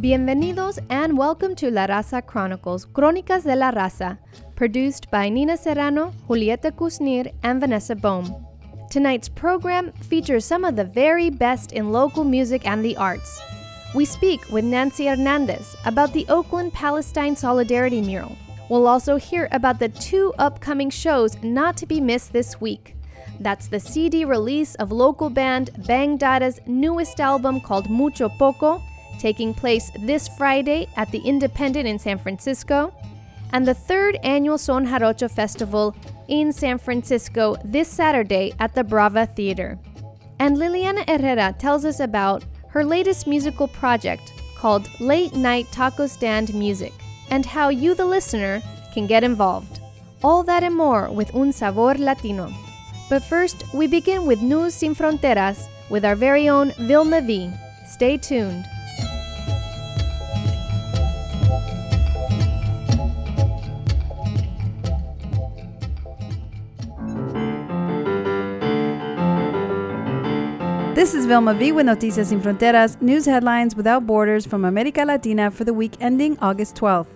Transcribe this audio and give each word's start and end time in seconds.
Bienvenidos 0.00 0.78
and 0.90 1.18
welcome 1.18 1.56
to 1.56 1.72
La 1.72 1.88
Raza 1.88 2.24
Chronicles, 2.24 2.86
Crónicas 2.86 3.42
de 3.42 3.56
la 3.56 3.72
Raza, 3.72 4.16
produced 4.54 5.10
by 5.10 5.28
Nina 5.28 5.56
Serrano, 5.56 6.12
Julieta 6.28 6.70
Kusnir, 6.70 7.32
and 7.42 7.60
Vanessa 7.60 7.96
Bohm. 7.96 8.46
Tonight's 8.92 9.28
program 9.28 9.90
features 9.94 10.44
some 10.44 10.64
of 10.64 10.76
the 10.76 10.84
very 10.84 11.30
best 11.30 11.72
in 11.72 11.90
local 11.90 12.22
music 12.22 12.64
and 12.64 12.84
the 12.84 12.96
arts. 12.96 13.42
We 13.92 14.04
speak 14.04 14.48
with 14.52 14.64
Nancy 14.64 15.06
Hernandez 15.06 15.74
about 15.84 16.12
the 16.12 16.26
Oakland 16.28 16.72
Palestine 16.72 17.34
Solidarity 17.34 18.00
Mural. 18.00 18.36
We'll 18.68 18.86
also 18.86 19.16
hear 19.16 19.48
about 19.50 19.80
the 19.80 19.88
two 19.88 20.32
upcoming 20.38 20.90
shows 20.90 21.36
not 21.42 21.76
to 21.76 21.86
be 21.86 22.00
missed 22.00 22.32
this 22.32 22.60
week. 22.60 22.94
That's 23.40 23.66
the 23.66 23.80
CD 23.80 24.24
release 24.24 24.76
of 24.76 24.92
local 24.92 25.28
band 25.28 25.70
Bang 25.88 26.16
Data's 26.16 26.60
newest 26.66 27.18
album 27.18 27.60
called 27.60 27.90
Mucho 27.90 28.28
Poco 28.28 28.80
taking 29.18 29.52
place 29.52 29.90
this 30.00 30.28
Friday 30.28 30.88
at 30.96 31.10
the 31.10 31.18
Independent 31.18 31.86
in 31.86 31.98
San 31.98 32.18
Francisco, 32.18 32.92
and 33.52 33.66
the 33.66 33.74
third 33.74 34.16
annual 34.22 34.58
Son 34.58 34.86
Jarocho 34.86 35.30
Festival 35.30 35.94
in 36.28 36.52
San 36.52 36.78
Francisco 36.78 37.56
this 37.64 37.88
Saturday 37.88 38.52
at 38.58 38.74
the 38.74 38.84
Brava 38.84 39.26
Theater. 39.26 39.78
And 40.38 40.56
Liliana 40.56 41.08
Herrera 41.08 41.54
tells 41.58 41.84
us 41.84 42.00
about 42.00 42.44
her 42.68 42.84
latest 42.84 43.26
musical 43.26 43.66
project 43.66 44.32
called 44.56 44.88
Late 45.00 45.34
Night 45.34 45.66
Taco 45.72 46.06
Stand 46.06 46.54
Music 46.54 46.92
and 47.30 47.44
how 47.44 47.68
you, 47.68 47.94
the 47.94 48.04
listener, 48.04 48.62
can 48.92 49.06
get 49.06 49.24
involved. 49.24 49.80
All 50.22 50.42
that 50.44 50.62
and 50.62 50.76
more 50.76 51.10
with 51.10 51.34
Un 51.34 51.52
Sabor 51.52 51.94
Latino. 51.94 52.52
But 53.08 53.24
first, 53.24 53.64
we 53.72 53.86
begin 53.86 54.26
with 54.26 54.42
News 54.42 54.74
Sin 54.74 54.94
Fronteras 54.94 55.68
with 55.88 56.04
our 56.04 56.16
very 56.16 56.48
own 56.48 56.72
Vilma 56.72 57.20
V. 57.22 57.50
Stay 57.86 58.18
tuned. 58.18 58.64
This 70.98 71.14
is 71.14 71.26
Vilma 71.26 71.54
V 71.54 71.70
with 71.70 71.86
Noticias 71.86 72.30
Sin 72.30 72.40
Fronteras, 72.40 73.00
news 73.00 73.24
headlines 73.24 73.76
without 73.76 74.04
borders 74.04 74.44
from 74.44 74.64
America 74.64 75.04
Latina 75.04 75.48
for 75.48 75.62
the 75.62 75.72
week 75.72 75.92
ending 76.00 76.36
August 76.40 76.74
12th. 76.74 77.06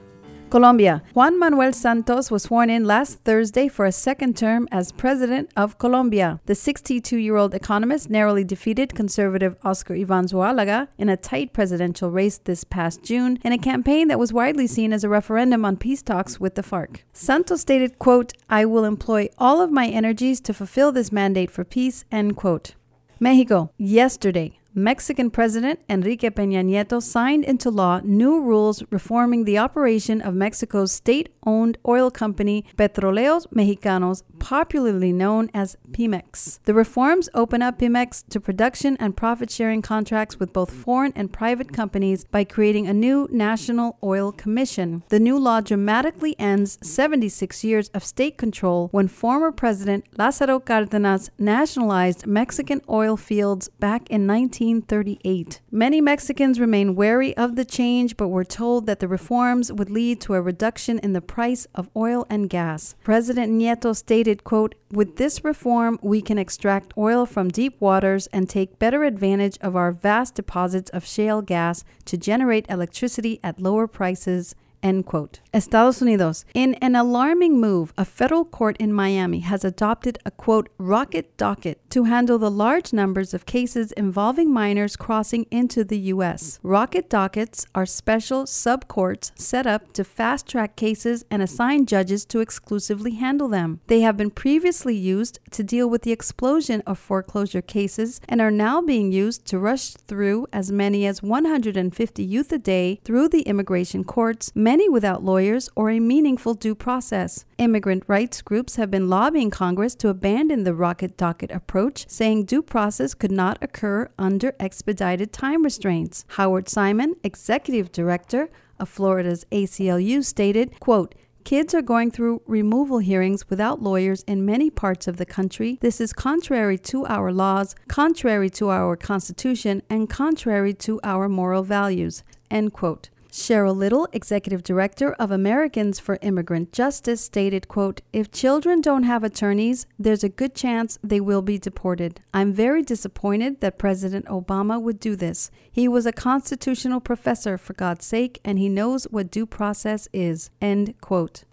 Colombia. 0.50 1.02
Juan 1.14 1.36
Manuel 1.36 1.72
Santos 1.72 2.30
was 2.30 2.44
sworn 2.44 2.70
in 2.70 2.84
last 2.84 3.18
Thursday 3.24 3.66
for 3.66 3.84
a 3.84 3.90
second 3.90 4.36
term 4.36 4.68
as 4.70 4.92
president 4.92 5.50
of 5.56 5.78
Colombia. 5.78 6.38
The 6.46 6.54
62 6.54 7.16
year 7.16 7.34
old 7.34 7.54
economist 7.54 8.08
narrowly 8.08 8.44
defeated 8.44 8.94
conservative 8.94 9.56
Oscar 9.64 9.94
Ivan 9.94 10.26
Zuluaga 10.26 10.86
in 10.96 11.08
a 11.08 11.16
tight 11.16 11.52
presidential 11.52 12.08
race 12.08 12.38
this 12.38 12.62
past 12.62 13.02
June 13.02 13.40
in 13.44 13.50
a 13.52 13.58
campaign 13.58 14.06
that 14.06 14.18
was 14.20 14.32
widely 14.32 14.68
seen 14.68 14.92
as 14.92 15.02
a 15.02 15.08
referendum 15.08 15.64
on 15.64 15.76
peace 15.76 16.02
talks 16.02 16.38
with 16.38 16.54
the 16.54 16.62
FARC. 16.62 17.00
Santos 17.12 17.62
stated, 17.62 17.98
quote, 17.98 18.32
I 18.48 18.64
will 18.64 18.84
employ 18.84 19.28
all 19.38 19.60
of 19.60 19.72
my 19.72 19.88
energies 19.88 20.40
to 20.42 20.54
fulfill 20.54 20.92
this 20.92 21.10
mandate 21.10 21.50
for 21.50 21.64
peace, 21.64 22.04
end 22.12 22.36
quote. 22.36 22.76
Mexico, 23.22 23.70
yesterday, 23.78 24.58
Mexican 24.74 25.28
President 25.30 25.80
Enrique 25.86 26.30
Peña 26.30 26.64
Nieto 26.64 27.02
signed 27.02 27.44
into 27.44 27.68
law 27.68 28.00
new 28.04 28.40
rules 28.40 28.82
reforming 28.90 29.44
the 29.44 29.58
operation 29.58 30.22
of 30.22 30.34
Mexico's 30.34 30.92
state 30.92 31.28
owned 31.44 31.76
oil 31.86 32.10
company 32.10 32.64
Petróleos 32.78 33.46
Mexicanos, 33.48 34.22
popularly 34.38 35.12
known 35.12 35.50
as 35.52 35.76
Pemex. 35.90 36.58
The 36.64 36.72
reforms 36.72 37.28
open 37.34 37.60
up 37.60 37.78
Pemex 37.78 38.26
to 38.30 38.40
production 38.40 38.96
and 38.98 39.14
profit 39.14 39.50
sharing 39.50 39.82
contracts 39.82 40.40
with 40.40 40.54
both 40.54 40.72
foreign 40.72 41.12
and 41.14 41.30
private 41.30 41.72
companies 41.72 42.24
by 42.24 42.44
creating 42.44 42.86
a 42.86 42.94
new 42.94 43.28
National 43.30 43.98
Oil 44.02 44.32
Commission. 44.32 45.02
The 45.10 45.20
new 45.20 45.38
law 45.38 45.60
dramatically 45.60 46.34
ends 46.38 46.78
76 46.82 47.62
years 47.62 47.90
of 47.90 48.04
state 48.04 48.38
control 48.38 48.88
when 48.90 49.08
former 49.08 49.52
President 49.52 50.06
Lázaro 50.16 50.62
Cárdenas 50.62 51.28
nationalized 51.38 52.26
Mexican 52.26 52.80
oil 52.88 53.18
fields 53.18 53.68
back 53.68 54.08
in 54.08 54.26
19. 54.26 54.61
1938. 54.62 55.60
Many 55.72 56.00
Mexicans 56.00 56.60
remain 56.60 56.94
wary 56.94 57.36
of 57.36 57.56
the 57.56 57.64
change, 57.64 58.16
but 58.16 58.28
were 58.28 58.44
told 58.44 58.86
that 58.86 59.00
the 59.00 59.08
reforms 59.08 59.72
would 59.72 59.90
lead 59.90 60.20
to 60.20 60.34
a 60.34 60.40
reduction 60.40 61.00
in 61.00 61.14
the 61.14 61.20
price 61.20 61.66
of 61.74 61.90
oil 61.96 62.24
and 62.30 62.48
gas. 62.48 62.94
President 63.02 63.52
Nieto 63.52 63.94
stated, 63.94 64.44
quote, 64.44 64.76
with 64.92 65.16
this 65.16 65.44
reform, 65.44 65.98
we 66.00 66.22
can 66.22 66.38
extract 66.38 66.96
oil 66.96 67.26
from 67.26 67.48
deep 67.48 67.80
waters 67.80 68.28
and 68.28 68.48
take 68.48 68.78
better 68.78 69.02
advantage 69.02 69.58
of 69.60 69.74
our 69.74 69.90
vast 69.90 70.36
deposits 70.36 70.90
of 70.90 71.04
shale 71.04 71.42
gas 71.42 71.82
to 72.04 72.16
generate 72.16 72.66
electricity 72.68 73.40
at 73.42 73.60
lower 73.60 73.88
prices 73.88 74.54
End 74.82 75.06
quote. 75.06 75.38
Estados 75.54 76.00
Unidos. 76.00 76.44
In 76.54 76.74
an 76.74 76.96
alarming 76.96 77.60
move, 77.60 77.92
a 77.96 78.04
federal 78.04 78.44
court 78.44 78.76
in 78.78 78.92
Miami 78.92 79.40
has 79.40 79.64
adopted 79.64 80.18
a 80.26 80.30
quote 80.32 80.68
rocket 80.76 81.36
docket 81.36 81.78
to 81.90 82.04
handle 82.04 82.38
the 82.38 82.50
large 82.50 82.92
numbers 82.92 83.32
of 83.32 83.46
cases 83.46 83.92
involving 83.92 84.52
minors 84.52 84.96
crossing 84.96 85.46
into 85.50 85.84
the 85.84 85.98
U.S. 86.14 86.58
Rocket 86.64 87.08
dockets 87.08 87.64
are 87.76 87.86
special 87.86 88.46
sub 88.46 88.88
courts 88.88 89.30
set 89.36 89.66
up 89.66 89.92
to 89.92 90.02
fast 90.02 90.48
track 90.48 90.74
cases 90.74 91.24
and 91.30 91.42
assign 91.42 91.86
judges 91.86 92.24
to 92.24 92.40
exclusively 92.40 93.12
handle 93.12 93.48
them. 93.48 93.80
They 93.86 94.00
have 94.00 94.16
been 94.16 94.30
previously 94.30 94.96
used 94.96 95.38
to 95.52 95.62
deal 95.62 95.88
with 95.88 96.02
the 96.02 96.12
explosion 96.12 96.82
of 96.86 96.98
foreclosure 96.98 97.62
cases 97.62 98.20
and 98.28 98.40
are 98.40 98.50
now 98.50 98.80
being 98.80 99.12
used 99.12 99.46
to 99.46 99.58
rush 99.58 99.90
through 99.92 100.48
as 100.52 100.72
many 100.72 101.06
as 101.06 101.22
150 101.22 102.24
youth 102.24 102.50
a 102.50 102.58
day 102.58 103.00
through 103.04 103.28
the 103.28 103.42
immigration 103.42 104.02
courts 104.02 104.50
many 104.54 104.71
without 104.90 105.22
lawyers 105.22 105.68
or 105.76 105.90
a 105.90 106.00
meaningful 106.00 106.54
due 106.54 106.74
process. 106.74 107.44
Immigrant 107.58 108.04
rights 108.06 108.40
groups 108.40 108.76
have 108.76 108.90
been 108.90 109.08
lobbying 109.08 109.50
Congress 109.50 109.94
to 109.96 110.08
abandon 110.08 110.64
the 110.64 110.74
rocket 110.74 111.16
docket 111.16 111.50
approach, 111.50 112.08
saying 112.08 112.44
due 112.44 112.62
process 112.62 113.14
could 113.14 113.30
not 113.30 113.58
occur 113.60 114.10
under 114.18 114.54
expedited 114.58 115.32
time 115.32 115.62
restraints. 115.62 116.24
Howard 116.28 116.68
Simon, 116.68 117.16
executive 117.22 117.92
director 117.92 118.48
of 118.80 118.88
Florida's 118.88 119.44
ACLU, 119.52 120.24
stated, 120.24 120.80
quote, 120.80 121.14
Kids 121.44 121.74
are 121.74 121.82
going 121.82 122.10
through 122.10 122.40
removal 122.46 122.98
hearings 122.98 123.50
without 123.50 123.82
lawyers 123.82 124.22
in 124.22 124.46
many 124.46 124.70
parts 124.70 125.08
of 125.08 125.16
the 125.16 125.26
country. 125.26 125.76
This 125.80 126.00
is 126.00 126.12
contrary 126.12 126.78
to 126.78 127.04
our 127.06 127.32
laws, 127.32 127.74
contrary 127.88 128.48
to 128.50 128.70
our 128.70 128.96
Constitution, 128.96 129.82
and 129.90 130.08
contrary 130.08 130.72
to 130.74 131.00
our 131.02 131.28
moral 131.28 131.64
values. 131.64 132.22
End 132.50 132.72
quote. 132.72 133.10
Cheryl 133.32 133.74
Little, 133.74 134.06
executive 134.12 134.62
director 134.62 135.14
of 135.14 135.30
Americans 135.30 135.98
for 135.98 136.18
Immigrant 136.20 136.70
Justice, 136.70 137.22
stated, 137.22 137.66
quote, 137.66 138.02
If 138.12 138.30
children 138.30 138.82
don't 138.82 139.04
have 139.04 139.24
attorneys, 139.24 139.86
there's 139.98 140.22
a 140.22 140.28
good 140.28 140.54
chance 140.54 140.98
they 141.02 141.18
will 141.18 141.40
be 141.40 141.56
deported. 141.56 142.20
I'm 142.34 142.52
very 142.52 142.82
disappointed 142.82 143.62
that 143.62 143.78
President 143.78 144.26
Obama 144.26 144.80
would 144.80 145.00
do 145.00 145.16
this. 145.16 145.50
He 145.70 145.88
was 145.88 146.04
a 146.04 146.12
constitutional 146.12 147.00
professor, 147.00 147.56
for 147.56 147.72
God's 147.72 148.04
sake, 148.04 148.38
and 148.44 148.58
he 148.58 148.68
knows 148.68 149.04
what 149.04 149.30
due 149.30 149.46
process 149.46 150.08
is. 150.12 150.50
End 150.60 150.94
quote. 151.00 151.44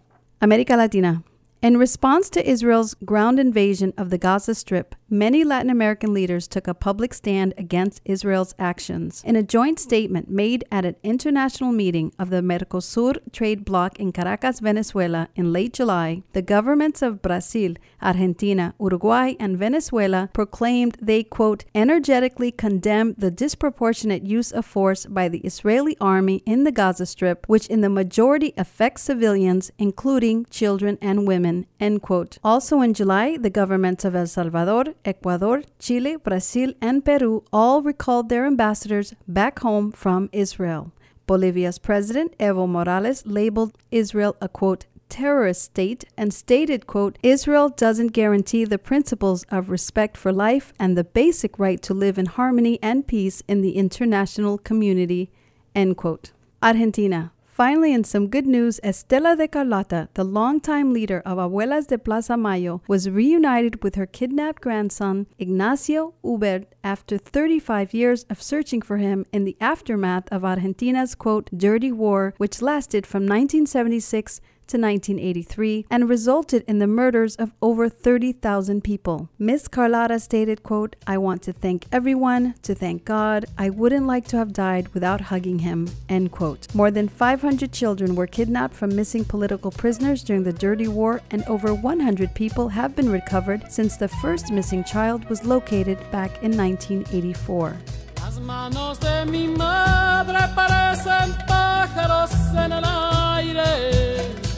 America 0.41 0.75
Latina. 0.75 1.23
In 1.61 1.77
response 1.77 2.29
to 2.31 2.49
Israel's 2.49 2.93
ground 3.05 3.39
invasion 3.39 3.93
of 3.97 4.09
the 4.09 4.17
Gaza 4.17 4.53
Strip, 4.53 4.95
many 5.09 5.43
Latin 5.43 5.69
American 5.69 6.13
leaders 6.13 6.47
took 6.47 6.67
a 6.67 6.73
public 6.73 7.13
stand 7.13 7.53
against 7.57 8.01
Israel's 8.05 8.53
actions. 8.59 9.23
In 9.25 9.35
a 9.35 9.43
joint 9.43 9.79
statement 9.79 10.29
made 10.29 10.63
at 10.71 10.85
an 10.85 10.95
international 11.03 11.71
meeting 11.71 12.13
of 12.19 12.29
the 12.29 12.41
Mercosur 12.41 13.17
trade 13.31 13.65
bloc 13.65 13.99
in 13.99 14.11
Caracas, 14.11 14.59
Venezuela, 14.59 15.27
in 15.35 15.51
late 15.51 15.73
July, 15.73 16.23
the 16.33 16.41
governments 16.41 17.01
of 17.01 17.21
Brazil, 17.21 17.73
Argentina, 18.01 18.73
Uruguay, 18.79 19.33
and 19.39 19.57
Venezuela 19.57 20.29
proclaimed 20.33 20.97
they, 21.01 21.23
quote, 21.23 21.65
energetically 21.73 22.51
condemn 22.51 23.15
the 23.17 23.31
disproportionate 23.31 24.23
use 24.23 24.51
of 24.51 24.65
force 24.65 25.05
by 25.05 25.27
the 25.27 25.39
Israeli 25.39 25.97
army 25.99 26.43
in 26.45 26.63
the 26.63 26.71
Gaza 26.71 27.05
Strip, 27.05 27.47
which 27.47 27.67
in 27.67 27.81
the 27.81 27.89
majority 27.89 28.53
affects 28.55 29.01
civilians, 29.01 29.71
including 29.77 30.45
children 30.49 30.97
and 31.01 31.27
women 31.27 31.39
women. 31.39 31.65
End 31.79 32.01
quote. 32.01 32.37
Also 32.43 32.81
in 32.81 32.93
July, 32.93 33.37
the 33.37 33.49
governments 33.49 34.05
of 34.05 34.15
El 34.15 34.27
Salvador, 34.27 34.83
Ecuador, 35.05 35.63
Chile, 35.79 36.15
Brazil, 36.17 36.73
and 36.81 37.03
Peru 37.03 37.43
all 37.51 37.81
recalled 37.81 38.29
their 38.29 38.45
ambassadors 38.45 39.13
back 39.27 39.59
home 39.59 39.91
from 39.91 40.29
Israel. 40.31 40.91
Bolivia's 41.27 41.77
president, 41.79 42.37
Evo 42.39 42.67
Morales, 42.67 43.25
labeled 43.25 43.77
Israel 43.91 44.35
a 44.41 44.49
quote, 44.49 44.85
terrorist 45.09 45.63
state 45.63 46.05
and 46.15 46.33
stated, 46.33 46.87
quote, 46.87 47.17
Israel 47.23 47.69
doesn't 47.69 48.13
guarantee 48.13 48.63
the 48.65 48.77
principles 48.77 49.43
of 49.49 49.69
respect 49.69 50.15
for 50.15 50.31
life 50.31 50.73
and 50.79 50.97
the 50.97 51.03
basic 51.03 51.59
right 51.59 51.81
to 51.81 51.93
live 51.93 52.17
in 52.17 52.27
harmony 52.27 52.79
and 52.81 53.07
peace 53.07 53.41
in 53.47 53.61
the 53.61 53.71
international 53.71 54.57
community, 54.57 55.31
end 55.75 55.97
quote. 55.97 56.31
Argentina. 56.61 57.31
Finally, 57.59 57.91
in 57.91 58.05
some 58.05 58.29
good 58.29 58.47
news, 58.47 58.79
Estela 58.85 59.35
de 59.35 59.45
Carlotto, 59.45 60.07
the 60.13 60.23
longtime 60.23 60.93
leader 60.93 61.21
of 61.25 61.37
Abuelas 61.37 61.87
de 61.87 61.97
Plaza 61.97 62.37
Mayo, 62.37 62.81
was 62.87 63.09
reunited 63.09 63.83
with 63.83 63.95
her 63.95 64.05
kidnapped 64.05 64.61
grandson, 64.61 65.27
Ignacio 65.37 66.13
Hurban, 66.23 66.67
after 66.85 67.17
35 67.17 67.93
years 67.93 68.23
of 68.29 68.41
searching 68.41 68.81
for 68.81 68.95
him 68.95 69.25
in 69.33 69.43
the 69.43 69.57
aftermath 69.59 70.31
of 70.31 70.45
Argentina's, 70.45 71.15
quote, 71.15 71.49
dirty 71.53 71.91
war, 71.91 72.33
which 72.37 72.61
lasted 72.61 73.05
from 73.05 73.23
1976 73.23 74.39
to 74.69 74.77
1983 74.77 75.87
and 75.89 76.07
resulted 76.07 76.63
in 76.67 76.79
the 76.79 76.87
murders 76.87 77.35
of 77.35 77.51
over 77.61 77.89
30,000 77.89 78.83
people. 78.83 79.29
Miss 79.37 79.67
Carlotto 79.67 80.17
stated, 80.17 80.63
quote, 80.63 80.95
I 81.05 81.17
want 81.17 81.41
to 81.43 81.53
thank 81.53 81.85
everyone, 81.91 82.55
to 82.63 82.75
thank 82.75 83.05
God. 83.05 83.45
I 83.57 83.69
wouldn't 83.69 84.07
like 84.07 84.27
to 84.29 84.37
have 84.37 84.53
died 84.53 84.87
without 84.89 85.21
hugging 85.21 85.59
him, 85.59 85.89
end 86.07 86.31
quote. 86.31 86.73
More 86.73 86.91
than 86.91 87.09
500 87.09 87.71
children 87.71 88.15
were 88.15 88.27
kidnapped 88.27 88.75
from 88.75 88.95
missing 88.95 89.25
political 89.25 89.71
prisoners 89.71 90.23
during 90.23 90.43
the 90.43 90.53
Dirty 90.53 90.87
War 90.87 91.21
and 91.31 91.43
over 91.45 91.73
100 91.73 92.33
people 92.35 92.69
have 92.69 92.95
been 92.95 93.09
recovered 93.11 93.71
since 93.71 93.97
the 93.97 94.07
first 94.07 94.51
missing 94.51 94.83
child 94.83 95.27
was 95.29 95.43
located 95.43 95.97
back 96.11 96.31
in 96.43 96.55
1984. 96.55 97.75
Las 98.21 98.39
manos 98.39 98.99
de 98.99 99.25
mi 99.25 99.47
madre 99.47 100.39
parecen 100.55 101.35
pájaros 101.47 102.31
en 102.55 102.73
el 102.73 102.85
aire 102.85 104.48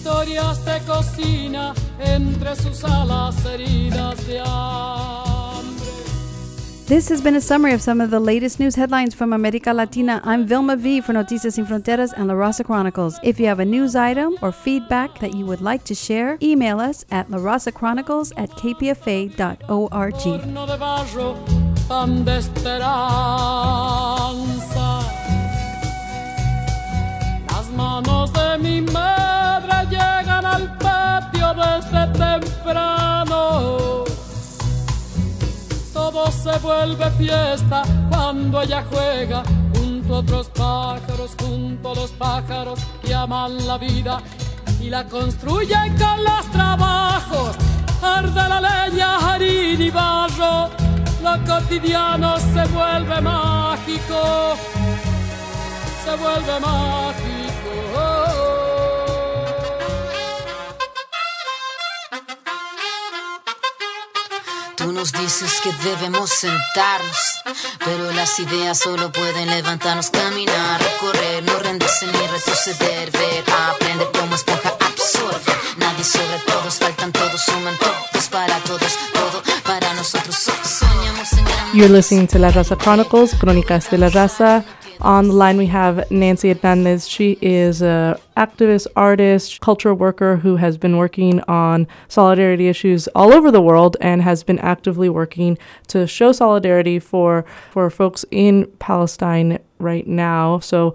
historias 0.00 0.64
de 0.64 0.80
cocina 0.86 1.74
entre 1.98 2.56
sus 2.56 2.82
alas 2.84 3.44
heridas 3.44 4.26
de 4.26 4.40
hambre. 4.40 5.60
This 6.86 7.08
has 7.10 7.20
been 7.20 7.36
a 7.36 7.40
summary 7.40 7.74
of 7.74 7.82
some 7.82 8.00
of 8.00 8.10
the 8.10 8.18
latest 8.18 8.58
news 8.58 8.74
headlines 8.74 9.14
from 9.14 9.32
America 9.32 9.72
Latina. 9.72 10.20
I'm 10.24 10.46
Vilma 10.46 10.76
V 10.76 11.02
for 11.02 11.12
Noticias 11.12 11.52
Sin 11.52 11.66
Fronteras 11.66 12.12
and 12.16 12.28
La 12.28 12.34
Raza 12.34 12.64
Chronicles. 12.64 13.20
If 13.22 13.38
you 13.38 13.46
have 13.46 13.60
a 13.60 13.64
news 13.64 13.94
item 13.94 14.36
or 14.42 14.50
feedback 14.52 15.20
that 15.20 15.34
you 15.34 15.44
would 15.44 15.60
like 15.60 15.84
to 15.84 15.94
share, 15.94 16.38
email 16.42 16.80
us 16.80 17.04
at 17.10 17.30
La 17.30 17.38
at 17.54 18.50
kpfa.org. 18.56 19.40
Manos 27.76 28.32
de 28.32 28.58
mi 28.58 28.80
madre 28.82 29.00
llegan 29.00 29.00
al 29.00 29.28
patio 29.28 29.39
desde 31.60 32.06
temprano. 32.18 34.04
Todo 35.92 36.30
se 36.30 36.58
vuelve 36.58 37.10
fiesta 37.12 37.82
cuando 38.10 38.62
ella 38.62 38.84
juega 38.90 39.42
junto 39.74 40.14
a 40.14 40.18
otros 40.18 40.48
pájaros, 40.48 41.36
junto 41.40 41.92
a 41.92 41.94
los 41.94 42.10
pájaros 42.12 42.80
que 43.02 43.14
aman 43.14 43.66
la 43.66 43.78
vida 43.78 44.20
y 44.80 44.88
la 44.88 45.04
construyen 45.04 45.96
con 45.96 46.24
los 46.24 46.46
trabajos. 46.50 47.56
Arde 48.02 48.48
la 48.48 48.60
leña, 48.60 49.18
harina 49.18 49.84
y 49.84 49.90
barro, 49.90 50.70
lo 51.22 51.44
cotidiano 51.46 52.38
se 52.38 52.64
vuelve 52.72 53.20
mágico, 53.20 54.56
se 56.04 56.16
vuelve 56.16 56.60
mágico. 56.60 58.69
Tú 64.90 64.96
nos 64.96 65.12
dices 65.12 65.60
que 65.62 65.70
debemos 65.88 66.30
sentarnos, 66.30 67.16
pero 67.84 68.10
las 68.10 68.40
ideas 68.40 68.76
solo 68.76 69.12
pueden 69.12 69.48
levantarnos, 69.48 70.10
caminar, 70.10 70.80
recorrer, 70.82 71.44
no 71.44 71.56
rendirse 71.60 72.06
ni 72.08 72.26
retroceder, 72.26 73.08
ver, 73.12 73.44
aprender 73.70 74.08
como 74.10 74.34
esponja 74.34 74.70
absorbe. 74.80 75.52
Nadie 75.76 76.02
sobre 76.02 76.38
todos, 76.44 76.74
faltan 76.74 77.12
todos, 77.12 77.40
suman 77.40 77.76
todos 77.78 78.28
para 78.30 78.58
todos, 78.64 78.98
todo 79.12 79.42
para 79.62 79.94
nosotros. 79.94 80.34
Soñamos 80.34 81.32
en 81.34 81.44
grande. 81.44 81.78
You're 81.78 81.88
listening 81.88 82.26
to 82.26 82.40
La 82.40 82.50
Raza 82.50 82.74
Chronicles, 82.74 83.36
Crónicas 83.36 83.92
de 83.92 83.98
la 83.98 84.08
Raza. 84.08 84.64
On 85.02 85.28
the 85.28 85.32
line, 85.32 85.56
we 85.56 85.66
have 85.66 86.10
Nancy 86.10 86.52
Hernandez. 86.52 87.08
She 87.08 87.38
is 87.40 87.80
an 87.80 88.16
activist, 88.36 88.86
artist, 88.96 89.60
cultural 89.60 89.94
worker 89.94 90.36
who 90.36 90.56
has 90.56 90.76
been 90.76 90.98
working 90.98 91.40
on 91.42 91.86
solidarity 92.08 92.68
issues 92.68 93.08
all 93.08 93.32
over 93.32 93.50
the 93.50 93.62
world 93.62 93.96
and 94.02 94.20
has 94.20 94.42
been 94.42 94.58
actively 94.58 95.08
working 95.08 95.56
to 95.88 96.06
show 96.06 96.32
solidarity 96.32 96.98
for, 96.98 97.46
for 97.70 97.88
folks 97.88 98.26
in 98.30 98.70
Palestine 98.78 99.58
right 99.78 100.06
now. 100.06 100.58
So, 100.58 100.94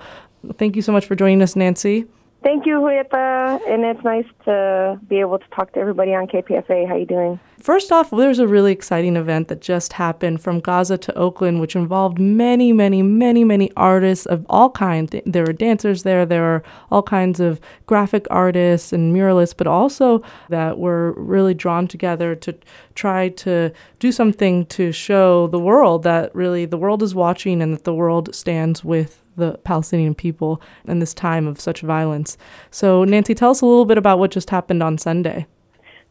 thank 0.58 0.76
you 0.76 0.84
so 0.84 0.92
much 0.92 1.08
for 1.08 1.16
joining 1.16 1.42
us, 1.42 1.56
Nancy. 1.56 2.06
Thank 2.46 2.68
you, 2.68 2.76
Julieta, 2.76 3.60
and 3.68 3.84
it's 3.84 4.04
nice 4.04 4.28
to 4.44 5.00
be 5.10 5.20
able 5.20 5.40
to 5.40 5.48
talk 5.48 5.74
to 5.74 5.80
everybody 5.80 6.14
on 6.14 6.28
KPFA. 6.28 6.88
How 6.88 6.96
you 6.96 7.08
doing? 7.08 7.40
First 7.60 7.92
off, 7.92 8.12
there's 8.12 8.38
a 8.38 8.48
really 8.48 8.72
exciting 8.72 9.16
event 9.16 9.48
that 9.48 9.62
just 9.62 9.94
happened 9.94 10.42
from 10.42 10.60
Gaza 10.60 11.00
to 11.00 11.18
Oakland, 11.18 11.60
which 11.60 11.76
involved 11.76 12.20
many, 12.20 12.72
many, 12.72 13.02
many, 13.02 13.44
many 13.44 13.72
artists 13.76 14.28
of 14.28 14.46
all 14.48 14.70
kinds. 14.70 15.16
There 15.26 15.44
were 15.44 15.54
dancers 15.54 16.04
there, 16.04 16.24
there 16.24 16.44
were 16.44 16.64
all 16.92 17.02
kinds 17.02 17.40
of 17.40 17.60
graphic 17.88 18.28
artists 18.30 18.94
and 18.94 19.12
muralists, 19.12 19.58
but 19.58 19.66
also 19.66 20.22
that 20.50 20.78
were 20.78 21.14
really 21.14 21.56
drawn 21.56 21.88
together 21.88 22.36
to 22.36 22.56
try 22.94 23.30
to 23.30 23.72
do 23.98 24.12
something 24.12 24.68
to 24.68 24.92
show 24.92 25.48
the 25.48 25.58
world 25.58 26.04
that 26.04 26.36
really 26.36 26.66
the 26.66 26.78
world 26.78 27.02
is 27.02 27.16
watching 27.16 27.60
and 27.64 27.74
that 27.74 27.86
the 27.86 27.96
world 27.96 28.36
stands 28.36 28.84
with 28.84 29.24
the 29.36 29.58
Palestinian 29.64 30.16
people 30.16 30.62
in 30.88 31.00
this 31.00 31.14
time 31.14 31.48
of 31.48 31.60
such 31.60 31.82
violence. 31.82 32.38
So, 32.72 33.04
Nancy, 33.04 33.36
tell 33.36 33.52
us 33.52 33.62
a 33.62 33.66
little 33.66 33.86
bit 33.86 33.98
about 33.98 34.20
what 34.20 34.32
just 34.32 34.50
happened 34.50 34.84
on 34.84 34.98
Sunday. 34.98 35.46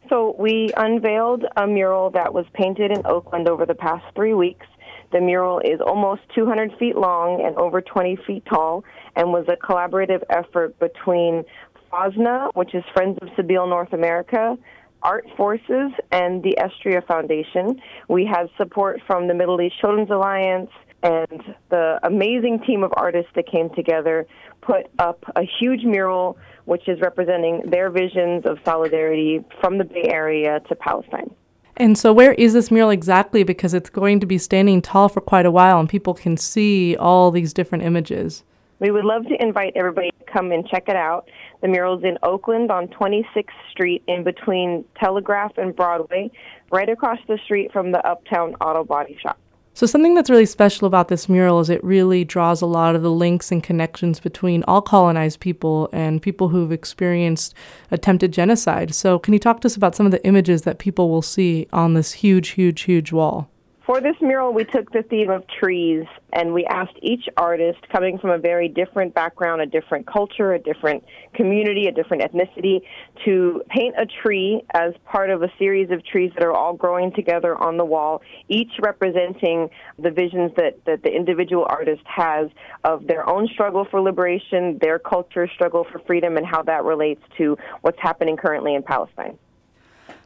So, 0.09 0.35
we 0.37 0.71
unveiled 0.77 1.45
a 1.57 1.65
mural 1.65 2.09
that 2.11 2.33
was 2.33 2.45
painted 2.53 2.91
in 2.91 3.05
Oakland 3.05 3.47
over 3.47 3.65
the 3.65 3.75
past 3.75 4.05
three 4.15 4.33
weeks. 4.33 4.67
The 5.11 5.21
mural 5.21 5.59
is 5.59 5.79
almost 5.85 6.21
200 6.35 6.77
feet 6.77 6.95
long 6.95 7.41
and 7.45 7.55
over 7.57 7.81
20 7.81 8.17
feet 8.27 8.43
tall 8.45 8.83
and 9.15 9.31
was 9.31 9.45
a 9.47 9.55
collaborative 9.55 10.23
effort 10.29 10.77
between 10.79 11.43
FOSNA, 11.91 12.49
which 12.53 12.75
is 12.75 12.83
Friends 12.93 13.17
of 13.21 13.29
Sabeel 13.29 13.69
North 13.69 13.93
America, 13.93 14.57
Art 15.03 15.25
Forces, 15.37 15.91
and 16.11 16.43
the 16.43 16.57
Estria 16.59 17.05
Foundation. 17.05 17.79
We 18.09 18.25
had 18.25 18.49
support 18.57 19.01
from 19.07 19.27
the 19.27 19.33
Middle 19.33 19.61
East 19.61 19.79
Children's 19.79 20.09
Alliance, 20.09 20.69
and 21.05 21.55
the 21.69 21.99
amazing 22.03 22.59
team 22.65 22.83
of 22.83 22.91
artists 22.97 23.31
that 23.35 23.47
came 23.47 23.69
together 23.75 24.25
put 24.61 24.87
up 24.97 25.23
a 25.35 25.43
huge 25.59 25.83
mural 25.83 26.37
which 26.65 26.87
is 26.87 26.99
representing 26.99 27.61
their 27.69 27.91
visions 27.91 28.43
of 28.45 28.57
solidarity 28.65 29.43
from 29.61 29.77
the 29.77 29.83
Bay 29.83 30.05
Area 30.05 30.59
to 30.67 30.75
Palestine. 30.75 31.29
And 31.77 31.95
so, 31.95 32.11
where 32.11 32.33
is 32.33 32.53
this 32.53 32.71
mural 32.71 32.89
exactly? 32.89 33.43
Because 33.43 33.73
it's 33.75 33.89
going 33.89 34.19
to 34.21 34.25
be 34.25 34.39
standing 34.39 34.81
tall 34.81 35.09
for 35.09 35.21
quite 35.21 35.45
a 35.45 35.51
while, 35.51 35.79
and 35.79 35.87
people 35.87 36.15
can 36.15 36.37
see 36.37 36.95
all 36.95 37.29
these 37.29 37.53
different 37.53 37.83
images. 37.83 38.43
We 38.79 38.91
would 38.91 39.05
love 39.05 39.27
to 39.27 39.41
invite 39.41 39.73
everybody 39.75 40.09
to 40.11 40.31
come 40.31 40.51
and 40.51 40.67
check 40.67 40.85
it 40.87 40.95
out. 40.95 41.29
The 41.61 41.67
mural's 41.67 42.03
in 42.03 42.17
Oakland 42.23 42.71
on 42.71 42.87
26th 42.87 43.45
Street, 43.69 44.03
in 44.07 44.23
between 44.23 44.85
Telegraph 44.99 45.57
and 45.57 45.75
Broadway, 45.75 46.31
right 46.71 46.89
across 46.89 47.19
the 47.27 47.37
street 47.43 47.71
from 47.71 47.91
the 47.91 48.05
Uptown 48.07 48.55
Auto 48.55 48.83
Body 48.83 49.17
Shop. 49.21 49.37
So, 49.75 49.85
something 49.85 50.13
that's 50.15 50.29
really 50.29 50.45
special 50.45 50.87
about 50.87 51.09
this 51.09 51.27
mural 51.27 51.59
is 51.59 51.69
it 51.69 51.83
really 51.83 52.23
draws 52.23 52.61
a 52.61 52.65
lot 52.65 52.95
of 52.95 53.01
the 53.01 53.11
links 53.11 53.51
and 53.51 53.61
connections 53.61 54.21
between 54.21 54.63
all 54.69 54.81
colonized 54.81 55.41
people 55.41 55.89
and 55.91 56.21
people 56.21 56.47
who've 56.47 56.71
experienced 56.71 57.53
attempted 57.91 58.31
genocide. 58.31 58.95
So, 58.95 59.19
can 59.19 59.33
you 59.33 59.39
talk 59.39 59.59
to 59.61 59.65
us 59.65 59.75
about 59.75 59.93
some 59.93 60.05
of 60.05 60.13
the 60.13 60.25
images 60.25 60.61
that 60.61 60.79
people 60.79 61.09
will 61.09 61.21
see 61.21 61.67
on 61.73 61.93
this 61.93 62.13
huge, 62.13 62.51
huge, 62.51 62.83
huge 62.83 63.11
wall? 63.11 63.49
For 63.85 64.01
this 64.01 64.15
mural, 64.19 64.51
we 64.51 64.63
took 64.63 64.91
the 64.91 65.03
theme 65.03 65.29
of 65.29 65.43
trees 65.59 66.05
and 66.33 66.55
we 66.55 66.65
asked 66.65 66.97
each 67.03 67.29
artist, 67.37 67.77
coming 67.91 68.17
from 68.17 68.31
a 68.31 68.39
very 68.39 68.67
different 68.67 69.13
background, 69.13 69.61
a 69.61 69.67
different 69.67 70.07
culture, 70.07 70.53
a 70.53 70.59
different 70.59 71.03
community, 71.35 71.85
a 71.85 71.91
different 71.91 72.23
ethnicity, 72.23 72.81
to 73.25 73.61
paint 73.69 73.93
a 73.95 74.07
tree 74.23 74.63
as 74.73 74.93
part 75.05 75.29
of 75.29 75.43
a 75.43 75.51
series 75.59 75.91
of 75.91 76.03
trees 76.03 76.31
that 76.33 76.43
are 76.43 76.51
all 76.51 76.73
growing 76.73 77.11
together 77.13 77.55
on 77.55 77.77
the 77.77 77.85
wall, 77.85 78.23
each 78.49 78.71
representing 78.81 79.69
the 79.99 80.09
visions 80.09 80.51
that, 80.57 80.83
that 80.85 81.03
the 81.03 81.15
individual 81.15 81.67
artist 81.69 82.01
has 82.05 82.49
of 82.85 83.05
their 83.05 83.29
own 83.29 83.47
struggle 83.53 83.85
for 83.91 84.01
liberation, 84.01 84.79
their 84.81 84.97
culture 84.97 85.47
struggle 85.53 85.85
for 85.91 85.99
freedom, 86.07 86.37
and 86.37 86.45
how 86.47 86.63
that 86.63 86.83
relates 86.85 87.21
to 87.37 87.55
what's 87.81 87.99
happening 88.01 88.35
currently 88.35 88.73
in 88.73 88.81
Palestine. 88.81 89.37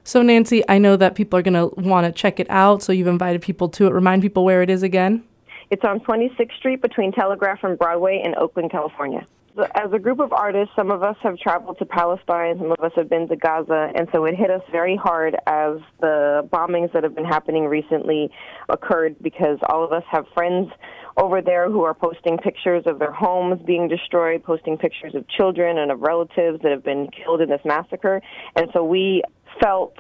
So, 0.10 0.24
Nancy, 0.24 0.64
I 0.68 0.80
know 0.80 0.98
that 0.98 1.14
people 1.14 1.38
are 1.38 1.44
going 1.44 1.54
to 1.54 1.68
want 1.80 2.08
to 2.08 2.12
check 2.12 2.40
it 2.40 2.48
out, 2.50 2.82
so 2.82 2.92
you've 2.92 3.06
invited 3.06 3.44
people 3.44 3.70
to 3.70 3.86
it. 3.86 3.94
Remind 3.94 4.24
people 4.24 4.44
where 4.44 4.64
it 4.64 4.70
is 4.72 4.82
again. 4.82 5.24
It's 5.70 5.84
on 5.84 6.00
26th 6.00 6.52
Street 6.58 6.82
between 6.82 7.12
Telegraph 7.12 7.60
and 7.62 7.78
Broadway 7.78 8.20
in 8.26 8.34
Oakland, 8.34 8.72
California. 8.72 9.24
As 9.76 9.92
a 9.94 10.00
group 10.00 10.20
of 10.20 10.34
artists, 10.34 10.74
some 10.76 10.90
of 10.90 11.04
us 11.04 11.16
have 11.22 11.38
traveled 11.38 11.78
to 11.78 11.86
Palestine, 11.86 12.58
some 12.58 12.72
of 12.72 12.80
us 12.80 12.92
have 12.96 13.08
been 13.08 13.28
to 13.28 13.36
Gaza, 13.36 13.92
and 13.94 14.08
so 14.12 14.26
it 14.26 14.34
hit 14.34 14.50
us 14.50 14.64
very 14.72 14.96
hard 14.96 15.36
as 15.46 15.78
the 16.00 16.48
bombings 16.52 16.92
that 16.94 17.04
have 17.04 17.14
been 17.14 17.26
happening 17.26 17.66
recently 17.66 18.32
occurred 18.70 19.16
because 19.22 19.60
all 19.70 19.84
of 19.84 19.92
us 19.92 20.04
have 20.10 20.26
friends 20.34 20.72
over 21.18 21.42
there 21.42 21.70
who 21.70 21.84
are 21.84 21.94
posting 21.94 22.38
pictures 22.38 22.84
of 22.86 22.98
their 22.98 23.12
homes 23.12 23.62
being 23.66 23.88
destroyed, 23.88 24.44
posting 24.44 24.78
pictures 24.78 25.14
of 25.14 25.28
children 25.28 25.78
and 25.78 25.92
of 25.92 26.02
relatives 26.02 26.62
that 26.64 26.72
have 26.72 26.84
been 26.84 27.10
killed 27.12 27.42
in 27.42 27.50
this 27.50 27.62
massacre. 27.66 28.22
And 28.56 28.70
so 28.74 28.84
we 28.84 29.22
felt 29.62 29.96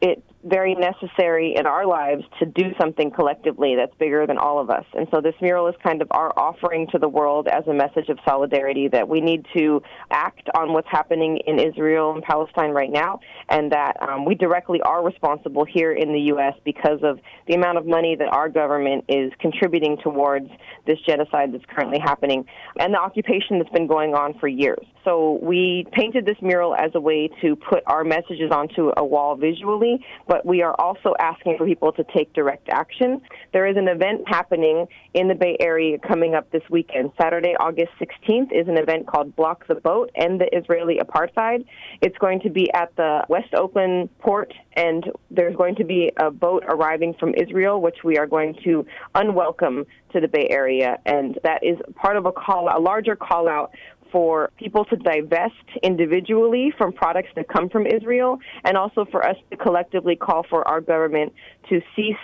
it 0.00 0.22
very 0.44 0.74
necessary 0.74 1.54
in 1.56 1.66
our 1.66 1.86
lives 1.86 2.22
to 2.38 2.46
do 2.46 2.70
something 2.80 3.10
collectively 3.10 3.74
that's 3.76 3.94
bigger 3.98 4.26
than 4.26 4.38
all 4.38 4.60
of 4.60 4.70
us. 4.70 4.84
And 4.94 5.06
so 5.12 5.20
this 5.20 5.34
mural 5.40 5.68
is 5.68 5.74
kind 5.82 6.02
of 6.02 6.08
our 6.10 6.32
offering 6.38 6.86
to 6.92 6.98
the 6.98 7.08
world 7.08 7.48
as 7.48 7.66
a 7.66 7.72
message 7.72 8.08
of 8.08 8.18
solidarity 8.26 8.88
that 8.88 9.08
we 9.08 9.20
need 9.20 9.46
to 9.56 9.82
act 10.10 10.48
on 10.56 10.72
what's 10.72 10.88
happening 10.90 11.40
in 11.46 11.58
Israel 11.58 12.12
and 12.12 12.22
Palestine 12.22 12.70
right 12.70 12.90
now, 12.90 13.20
and 13.48 13.72
that 13.72 13.96
um, 14.02 14.24
we 14.24 14.34
directly 14.34 14.80
are 14.82 15.04
responsible 15.04 15.64
here 15.64 15.92
in 15.92 16.12
the 16.12 16.20
U.S. 16.34 16.54
because 16.64 17.00
of 17.02 17.18
the 17.46 17.54
amount 17.54 17.78
of 17.78 17.86
money 17.86 18.16
that 18.16 18.28
our 18.28 18.48
government 18.48 19.04
is 19.08 19.32
contributing 19.40 19.96
towards 20.02 20.48
this 20.86 20.98
genocide 21.06 21.52
that's 21.52 21.64
currently 21.74 21.98
happening 21.98 22.44
and 22.78 22.92
the 22.92 22.98
occupation 22.98 23.58
that's 23.58 23.70
been 23.70 23.86
going 23.86 24.14
on 24.14 24.38
for 24.38 24.48
years. 24.48 24.84
So 25.04 25.38
we 25.42 25.86
painted 25.92 26.24
this 26.24 26.36
mural 26.40 26.74
as 26.74 26.90
a 26.94 27.00
way 27.00 27.28
to 27.42 27.56
put 27.56 27.82
our 27.86 28.04
messages 28.04 28.50
onto 28.50 28.90
a 28.96 29.04
wall 29.04 29.36
visually, 29.36 30.04
but 30.26 30.33
we 30.44 30.62
are 30.62 30.74
also 30.78 31.14
asking 31.18 31.56
for 31.58 31.66
people 31.66 31.92
to 31.92 32.04
take 32.14 32.32
direct 32.32 32.68
action. 32.68 33.20
There 33.52 33.66
is 33.66 33.76
an 33.76 33.88
event 33.88 34.22
happening 34.26 34.86
in 35.12 35.28
the 35.28 35.34
Bay 35.34 35.56
Area 35.60 35.98
coming 35.98 36.34
up 36.34 36.50
this 36.50 36.62
weekend. 36.70 37.12
Saturday, 37.20 37.54
August 37.60 37.92
16th 38.00 38.52
is 38.52 38.68
an 38.68 38.78
event 38.78 39.06
called 39.06 39.36
Block 39.36 39.66
the 39.66 39.74
Boat 39.74 40.10
and 40.14 40.40
the 40.40 40.48
Israeli 40.56 40.98
Apartheid. 40.98 41.64
It's 42.00 42.16
going 42.18 42.40
to 42.40 42.50
be 42.50 42.72
at 42.72 42.94
the 42.96 43.24
West 43.28 43.54
Oakland 43.54 44.08
port, 44.18 44.52
and 44.74 45.10
there's 45.30 45.56
going 45.56 45.76
to 45.76 45.84
be 45.84 46.10
a 46.16 46.30
boat 46.30 46.64
arriving 46.66 47.14
from 47.20 47.34
Israel, 47.34 47.80
which 47.80 47.98
we 48.04 48.18
are 48.18 48.26
going 48.26 48.56
to 48.64 48.86
unwelcome 49.14 49.86
to 50.12 50.20
the 50.20 50.28
Bay 50.28 50.46
Area. 50.50 50.98
And 51.04 51.38
that 51.42 51.62
is 51.62 51.76
part 51.96 52.16
of 52.16 52.26
a 52.26 52.32
call, 52.32 52.68
a 52.74 52.80
larger 52.80 53.16
call 53.16 53.48
out 53.48 53.72
for 54.14 54.52
people 54.56 54.84
to 54.84 54.94
divest 54.94 55.66
individually 55.82 56.72
from 56.78 56.92
products 56.92 57.30
that 57.34 57.48
come 57.48 57.68
from 57.68 57.84
Israel, 57.84 58.38
and 58.62 58.76
also 58.76 59.04
for 59.10 59.26
us 59.26 59.36
to 59.50 59.56
collectively 59.56 60.14
call 60.14 60.44
for 60.48 60.66
our 60.68 60.80
government 60.80 61.32
to 61.68 61.82
cease 61.96 62.14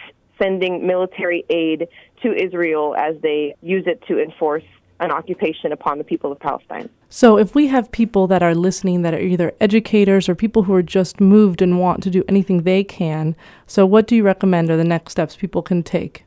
sending 0.41 0.87
military 0.87 1.45
aid 1.51 1.89
to 2.23 2.33
Israel 2.33 2.95
as 2.97 3.17
they 3.23 3.57
use 3.61 3.89
it 3.89 4.01
to 4.07 4.23
enforce 4.23 4.63
an 5.01 5.11
occupation 5.11 5.73
upon 5.73 5.99
the 5.99 6.05
people 6.05 6.31
of 6.31 6.39
Palestine. 6.39 6.89
So, 7.09 7.37
if 7.37 7.57
we 7.57 7.67
have 7.67 7.91
people 7.91 8.29
that 8.29 8.41
are 8.41 8.55
listening 8.55 9.03
that 9.03 9.13
are 9.13 9.19
either 9.19 9.53
educators 9.61 10.29
or 10.29 10.37
people 10.37 10.63
who 10.63 10.75
are 10.75 10.85
just 10.85 11.21
moved 11.21 11.61
and 11.61 11.81
want 11.81 12.05
to 12.05 12.11
do 12.11 12.23
anything 12.29 12.63
they 12.63 12.85
can, 12.85 13.35
so 13.67 13.85
what 13.85 14.07
do 14.07 14.15
you 14.15 14.23
recommend 14.23 14.71
are 14.71 14.77
the 14.77 14.85
next 14.85 15.11
steps 15.11 15.35
people 15.35 15.61
can 15.61 15.83
take? 15.83 16.25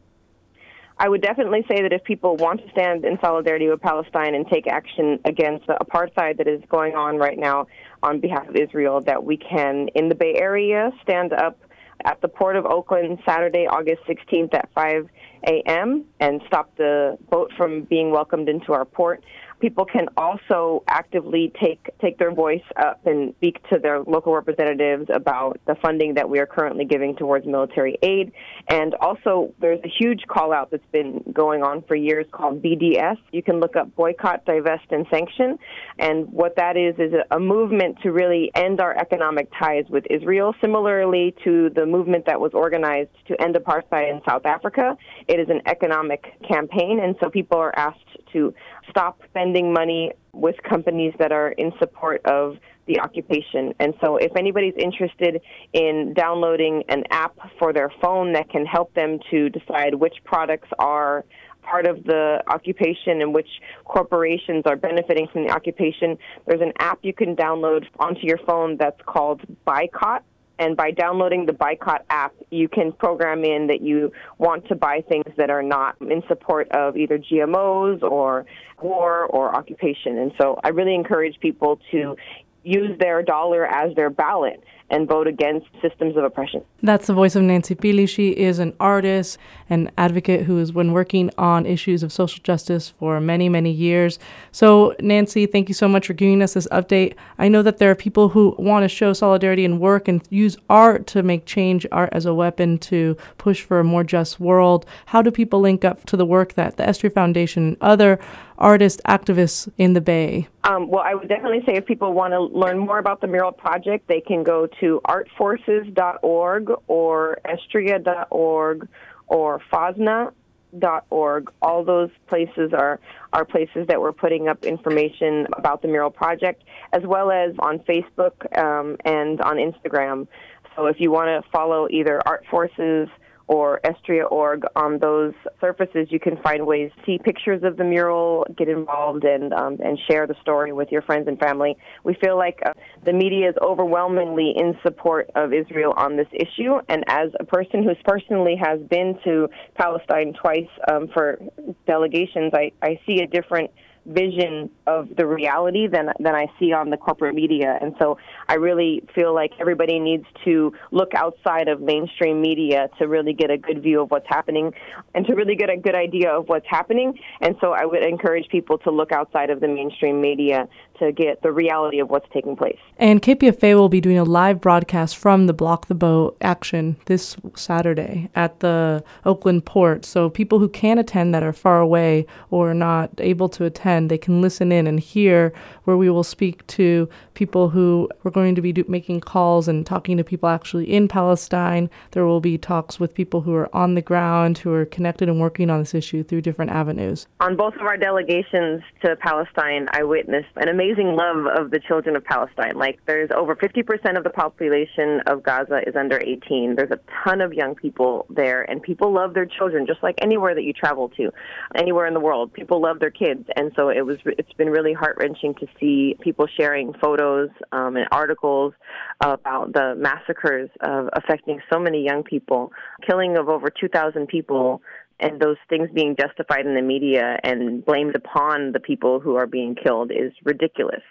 I 0.97 1.09
would 1.09 1.21
definitely 1.21 1.65
say 1.67 1.81
that 1.81 1.91
if 1.91 2.03
people 2.03 2.37
want 2.37 2.63
to 2.63 2.71
stand 2.71 3.03
in 3.03 3.17
solidarity 3.19 3.67
with 3.67 3.81
Palestine 3.81 4.35
and 4.35 4.47
take 4.47 4.67
action 4.67 5.19
against 5.25 5.67
the 5.67 5.77
apartheid 5.81 6.37
that 6.37 6.47
is 6.47 6.61
going 6.69 6.95
on 6.95 7.17
right 7.17 7.37
now 7.37 7.67
on 8.03 8.19
behalf 8.19 8.47
of 8.47 8.55
Israel, 8.55 9.01
that 9.01 9.23
we 9.23 9.37
can, 9.37 9.87
in 9.95 10.09
the 10.09 10.15
Bay 10.15 10.35
Area, 10.35 10.91
stand 11.01 11.33
up 11.33 11.57
at 12.05 12.21
the 12.21 12.27
Port 12.27 12.55
of 12.55 12.65
Oakland 12.65 13.19
Saturday, 13.25 13.65
August 13.67 14.03
16th 14.07 14.53
at 14.53 14.69
5 14.73 15.09
a.m. 15.47 16.05
and 16.19 16.41
stop 16.47 16.75
the 16.77 17.17
boat 17.29 17.51
from 17.57 17.83
being 17.83 18.11
welcomed 18.11 18.49
into 18.49 18.73
our 18.73 18.85
port 18.85 19.23
people 19.63 19.85
can 19.85 20.07
also 20.17 20.83
actively 20.89 21.49
take 21.57 21.89
take 22.01 22.17
their 22.17 22.33
voice 22.33 22.67
up 22.75 22.99
and 23.05 23.33
speak 23.37 23.55
to 23.69 23.79
their 23.79 24.01
local 24.01 24.35
representatives 24.35 25.09
about 25.09 25.57
the 25.67 25.75
funding 25.81 26.15
that 26.15 26.29
we 26.29 26.37
are 26.39 26.45
currently 26.45 26.83
giving 26.83 27.15
towards 27.15 27.45
military 27.45 27.97
aid. 28.03 28.33
And 28.67 28.93
also, 28.95 29.53
there's 29.61 29.79
a 29.85 29.87
huge 29.87 30.23
call 30.27 30.51
out 30.51 30.69
that's 30.69 30.91
been 30.91 31.23
going 31.31 31.63
on 31.63 31.81
for 31.83 31.95
years 31.95 32.25
called 32.33 32.61
BDS. 32.61 33.15
You 33.31 33.41
can 33.41 33.61
look 33.61 33.77
up 33.77 33.95
boycott, 33.95 34.43
divest, 34.43 34.83
and 34.91 35.05
sanction. 35.09 35.57
And 35.97 36.29
what 36.29 36.57
that 36.57 36.75
is 36.75 36.95
is 36.99 37.13
a 37.31 37.39
movement 37.39 37.99
to 38.03 38.11
really 38.11 38.51
end 38.55 38.81
our 38.81 38.93
economic 38.97 39.49
ties 39.57 39.85
with 39.87 40.03
Israel, 40.09 40.53
similarly 40.59 41.33
to 41.45 41.69
the 41.69 41.85
movement 41.85 42.25
that 42.25 42.37
was 42.37 42.51
organized 42.53 43.11
to 43.29 43.41
end 43.41 43.55
apartheid 43.55 44.11
in 44.11 44.19
South 44.27 44.45
Africa. 44.45 44.97
It 45.29 45.39
is 45.39 45.47
an 45.47 45.61
economic 45.67 46.25
campaign, 46.45 46.99
and 47.01 47.15
so 47.21 47.29
people 47.29 47.59
are 47.59 47.73
asked 47.77 47.99
to 48.33 48.53
stop 48.89 49.19
spending 49.29 49.73
money 49.73 50.11
with 50.33 50.55
companies 50.63 51.13
that 51.19 51.31
are 51.31 51.51
in 51.51 51.71
support 51.79 52.25
of 52.25 52.57
the 52.85 52.99
occupation. 52.99 53.73
And 53.79 53.93
so, 54.03 54.17
if 54.17 54.35
anybody's 54.35 54.73
interested 54.77 55.41
in 55.71 56.13
downloading 56.15 56.83
an 56.89 57.03
app 57.11 57.35
for 57.57 57.71
their 57.71 57.91
phone 58.01 58.33
that 58.33 58.49
can 58.49 58.65
help 58.65 58.93
them 58.93 59.19
to 59.31 59.49
decide 59.49 59.95
which 59.95 60.15
products 60.25 60.67
are 60.79 61.23
part 61.61 61.87
of 61.87 62.03
the 62.03 62.43
occupation 62.47 63.21
and 63.21 63.33
which 63.33 63.47
corporations 63.85 64.63
are 64.65 64.75
benefiting 64.75 65.27
from 65.31 65.47
the 65.47 65.53
occupation, 65.53 66.17
there's 66.45 66.61
an 66.61 66.73
app 66.79 66.99
you 67.03 67.13
can 67.13 67.35
download 67.35 67.85
onto 67.99 68.21
your 68.21 68.39
phone 68.45 68.75
that's 68.77 68.99
called 69.05 69.41
Boycott. 69.65 70.23
And 70.63 70.77
by 70.77 70.91
downloading 70.91 71.45
the 71.45 71.51
Boycott 71.51 72.05
app, 72.09 72.33
you 72.49 72.69
can 72.69 72.93
program 72.93 73.43
in 73.43 73.67
that 73.67 73.81
you 73.81 74.13
want 74.37 74.65
to 74.69 74.75
buy 74.75 75.03
things 75.09 75.25
that 75.35 75.49
are 75.49 75.61
not 75.61 75.97
in 75.99 76.23
support 76.29 76.71
of 76.71 76.95
either 76.95 77.19
GMOs 77.19 78.01
or 78.01 78.45
war 78.81 79.25
or 79.25 79.53
occupation. 79.53 80.17
And 80.17 80.31
so 80.39 80.57
I 80.63 80.69
really 80.69 80.95
encourage 80.95 81.37
people 81.41 81.81
to 81.91 82.15
use 82.63 82.97
their 82.97 83.21
dollar 83.23 83.65
as 83.65 83.93
their 83.95 84.09
ballot 84.09 84.63
and 84.93 85.07
vote 85.07 85.25
against 85.25 85.65
systems 85.81 86.15
of 86.15 86.23
oppression. 86.23 86.63
That's 86.83 87.07
the 87.07 87.15
voice 87.15 87.35
of 87.35 87.41
Nancy 87.41 87.73
Pili. 87.73 88.07
She 88.07 88.29
is 88.29 88.59
an 88.59 88.75
artist 88.79 89.39
and 89.67 89.91
advocate 89.97 90.43
who 90.43 90.57
has 90.57 90.71
been 90.71 90.93
working 90.93 91.31
on 91.35 91.65
issues 91.65 92.03
of 92.03 92.13
social 92.13 92.43
justice 92.43 92.93
for 92.99 93.19
many, 93.19 93.49
many 93.49 93.71
years. 93.71 94.19
So, 94.51 94.95
Nancy, 94.99 95.47
thank 95.47 95.67
you 95.67 95.73
so 95.73 95.87
much 95.87 96.05
for 96.05 96.13
giving 96.13 96.43
us 96.43 96.53
this 96.53 96.67
update. 96.67 97.15
I 97.39 97.47
know 97.47 97.63
that 97.63 97.79
there 97.79 97.89
are 97.89 97.95
people 97.95 98.29
who 98.29 98.55
want 98.59 98.83
to 98.83 98.87
show 98.87 99.13
solidarity 99.13 99.65
and 99.65 99.79
work 99.79 100.07
and 100.07 100.21
use 100.29 100.57
art 100.69 101.07
to 101.07 101.23
make 101.23 101.47
change, 101.47 101.87
art 101.91 102.09
as 102.11 102.27
a 102.27 102.33
weapon 102.35 102.77
to 102.79 103.17
push 103.39 103.63
for 103.63 103.79
a 103.79 103.83
more 103.83 104.03
just 104.03 104.39
world. 104.39 104.85
How 105.07 105.23
do 105.23 105.31
people 105.31 105.59
link 105.59 105.83
up 105.83 106.05
to 106.05 106.15
the 106.15 106.25
work 106.25 106.53
that 106.53 106.77
the 106.77 106.83
Estria 106.83 107.11
Foundation 107.11 107.69
and 107.69 107.77
other 107.81 108.19
artists, 108.57 109.01
activists 109.07 109.71
in 109.77 109.93
the 109.93 110.01
Bay? 110.01 110.47
Um, 110.63 110.89
well, 110.89 111.03
I 111.05 111.15
would 111.15 111.27
definitely 111.27 111.61
say 111.65 111.75
if 111.75 111.85
people 111.85 112.13
want 112.13 112.33
to 112.33 112.41
learn 112.41 112.77
more 112.77 112.99
about 112.99 113.21
the 113.21 113.27
mural 113.27 113.51
project, 113.51 114.07
they 114.07 114.21
can 114.21 114.43
go 114.43 114.67
to 114.79 115.01
artforces.org 115.07 116.71
or 116.87 117.39
estria.org 117.45 118.87
or 119.27 119.61
fosna.org. 119.71 121.51
All 121.61 121.83
those 121.83 122.09
places 122.27 122.73
are, 122.73 122.99
are 123.31 123.45
places 123.45 123.87
that 123.87 123.99
we're 123.99 124.13
putting 124.13 124.47
up 124.47 124.65
information 124.65 125.47
about 125.57 125.81
the 125.81 125.87
mural 125.87 126.11
project, 126.11 126.63
as 126.91 127.03
well 127.03 127.31
as 127.31 127.53
on 127.59 127.79
Facebook 127.79 128.57
um, 128.57 128.97
and 129.05 129.41
on 129.41 129.57
Instagram. 129.57 130.27
So 130.75 130.87
if 130.87 130.99
you 130.99 131.11
want 131.11 131.27
to 131.27 131.49
follow 131.51 131.87
either 131.89 132.21
Art 132.25 132.45
Forces 132.49 133.07
or 133.47 133.81
Estria.org 133.83 134.63
on 134.75 134.99
those 134.99 135.33
surfaces, 135.59 136.07
you 136.09 136.19
can 136.19 136.37
find 136.37 136.65
ways 136.65 136.91
to 136.95 137.03
see 137.05 137.19
pictures 137.23 137.61
of 137.63 137.77
the 137.77 137.83
mural, 137.83 138.45
get 138.57 138.69
involved, 138.69 139.23
and 139.25 139.53
um, 139.53 139.77
and 139.83 139.99
share 140.09 140.25
the 140.27 140.35
story 140.41 140.71
with 140.71 140.89
your 140.91 141.01
friends 141.01 141.27
and 141.27 141.37
family. 141.39 141.77
We 142.03 142.15
feel 142.23 142.37
like 142.37 142.59
uh, 142.65 142.73
the 143.05 143.13
media 143.13 143.49
is 143.49 143.55
overwhelmingly 143.61 144.53
in 144.55 144.77
support 144.81 145.29
of 145.35 145.53
Israel 145.53 145.93
on 145.97 146.15
this 146.15 146.27
issue, 146.31 146.75
and 146.87 147.03
as 147.07 147.29
a 147.39 147.43
person 147.43 147.83
who's 147.83 147.97
personally 148.05 148.55
has 148.61 148.79
been 148.89 149.19
to 149.25 149.49
Palestine 149.75 150.33
twice 150.33 150.69
um, 150.91 151.09
for 151.13 151.39
delegations, 151.85 152.53
I, 152.53 152.71
I 152.81 152.99
see 153.05 153.21
a 153.21 153.27
different 153.27 153.71
vision 154.05 154.69
of 154.85 155.07
the 155.15 155.25
reality 155.25 155.87
than 155.87 156.09
than 156.19 156.35
I 156.35 156.47
see 156.59 156.73
on 156.73 156.89
the 156.89 156.97
corporate 156.97 157.35
media. 157.35 157.77
And 157.81 157.95
so 157.99 158.17
I 158.47 158.55
really 158.55 159.03
feel 159.15 159.33
like 159.33 159.51
everybody 159.59 159.99
needs 159.99 160.25
to 160.45 160.73
look 160.91 161.13
outside 161.15 161.67
of 161.67 161.81
mainstream 161.81 162.41
media 162.41 162.89
to 162.99 163.07
really 163.07 163.33
get 163.33 163.49
a 163.49 163.57
good 163.57 163.81
view 163.81 164.01
of 164.01 164.11
what's 164.11 164.27
happening 164.27 164.73
and 165.15 165.25
to 165.27 165.33
really 165.33 165.55
get 165.55 165.69
a 165.69 165.77
good 165.77 165.95
idea 165.95 166.29
of 166.29 166.49
what's 166.49 166.67
happening. 166.67 167.17
And 167.41 167.55
so 167.61 167.71
I 167.71 167.85
would 167.85 168.03
encourage 168.03 168.49
people 168.49 168.77
to 168.79 168.91
look 168.91 169.11
outside 169.11 169.49
of 169.49 169.61
the 169.61 169.67
mainstream 169.67 170.19
media 170.19 170.67
to 170.99 171.11
get 171.11 171.41
the 171.41 171.51
reality 171.51 171.99
of 171.99 172.09
what's 172.09 172.27
taking 172.33 172.55
place. 172.55 172.77
And 172.97 173.21
KPFA 173.21 173.75
will 173.75 173.89
be 173.89 174.01
doing 174.01 174.17
a 174.17 174.23
live 174.23 174.61
broadcast 174.61 175.17
from 175.17 175.47
the 175.47 175.53
Block 175.53 175.87
the 175.87 175.95
Boat 175.95 176.37
action 176.41 176.97
this 177.05 177.35
Saturday 177.55 178.29
at 178.35 178.59
the 178.59 179.03
Oakland 179.25 179.65
port. 179.65 180.05
So 180.05 180.29
people 180.29 180.59
who 180.59 180.69
can 180.69 180.97
attend 180.97 181.33
that 181.33 181.43
are 181.43 181.53
far 181.53 181.79
away 181.79 182.25
or 182.51 182.73
not 182.73 183.09
able 183.17 183.49
to 183.49 183.65
attend 183.65 183.92
attend, 183.93 184.09
they 184.09 184.17
can 184.17 184.41
listen 184.41 184.71
in 184.71 184.87
and 184.87 184.99
hear, 184.99 185.53
where 185.83 185.97
we 185.97 186.09
will 186.09 186.23
speak 186.23 186.65
to 186.67 187.09
people 187.33 187.69
who 187.69 188.09
we're 188.23 188.31
going 188.31 188.55
to 188.55 188.61
be 188.61 188.71
do- 188.71 188.85
making 188.87 189.21
calls 189.21 189.67
and 189.67 189.85
talking 189.85 190.17
to 190.17 190.23
people 190.23 190.49
actually 190.49 190.91
in 190.91 191.07
Palestine. 191.07 191.89
There 192.11 192.25
will 192.25 192.39
be 192.39 192.57
talks 192.57 192.99
with 192.99 193.13
people 193.13 193.41
who 193.41 193.53
are 193.53 193.73
on 193.75 193.95
the 193.95 194.01
ground, 194.01 194.57
who 194.57 194.71
are 194.73 194.85
connected 194.85 195.29
and 195.29 195.39
working 195.39 195.69
on 195.69 195.79
this 195.79 195.93
issue 195.93 196.23
through 196.23 196.41
different 196.41 196.71
avenues. 196.71 197.27
On 197.39 197.55
both 197.55 197.75
of 197.75 197.81
our 197.81 197.97
delegations 197.97 198.81
to 199.03 199.15
Palestine, 199.17 199.87
I 199.91 200.03
witnessed 200.03 200.49
an 200.55 200.69
amazing 200.69 201.15
love 201.15 201.45
of 201.47 201.71
the 201.71 201.79
children 201.79 202.15
of 202.15 202.23
Palestine. 202.23 202.77
Like, 202.77 202.99
there's 203.05 203.29
over 203.35 203.55
50% 203.55 204.17
of 204.17 204.23
the 204.23 204.29
population 204.29 205.21
of 205.27 205.43
Gaza 205.43 205.81
is 205.87 205.95
under 205.95 206.19
18. 206.19 206.75
There's 206.75 206.91
a 206.91 206.99
ton 207.23 207.41
of 207.41 207.53
young 207.53 207.75
people 207.75 208.25
there, 208.29 208.63
and 208.63 208.81
people 208.81 209.11
love 209.13 209.33
their 209.33 209.45
children, 209.45 209.85
just 209.85 210.01
like 210.03 210.15
anywhere 210.21 210.55
that 210.55 210.63
you 210.63 210.73
travel 210.73 211.09
to, 211.17 211.31
anywhere 211.75 212.05
in 212.05 212.13
the 212.13 212.19
world. 212.19 212.53
People 212.53 212.81
love 212.81 212.99
their 212.99 213.11
kids, 213.11 213.47
and 213.55 213.71
so 213.75 213.82
it 213.89 214.05
was. 214.05 214.17
It's 214.25 214.53
been 214.53 214.69
really 214.69 214.93
heart 214.93 215.17
wrenching 215.19 215.53
to 215.55 215.67
see 215.79 216.15
people 216.21 216.47
sharing 216.57 216.93
photos 216.93 217.49
um, 217.71 217.95
and 217.95 218.07
articles 218.11 218.73
about 219.21 219.73
the 219.73 219.95
massacres 219.97 220.69
of 220.81 221.09
affecting 221.13 221.59
so 221.71 221.79
many 221.79 222.03
young 222.03 222.23
people, 222.23 222.71
killing 223.07 223.37
of 223.37 223.49
over 223.49 223.69
2,000 223.69 224.27
people 224.27 224.81
and 225.19 225.39
those 225.39 225.57
things 225.69 225.89
being 225.93 226.15
justified 226.19 226.65
in 226.65 226.75
the 226.75 226.81
media 226.81 227.37
and 227.43 227.85
blamed 227.85 228.15
upon 228.15 228.71
the 228.71 228.79
people 228.79 229.19
who 229.19 229.35
are 229.35 229.47
being 229.47 229.75
killed 229.75 230.11
is 230.11 230.33
ridiculous. 230.43 231.03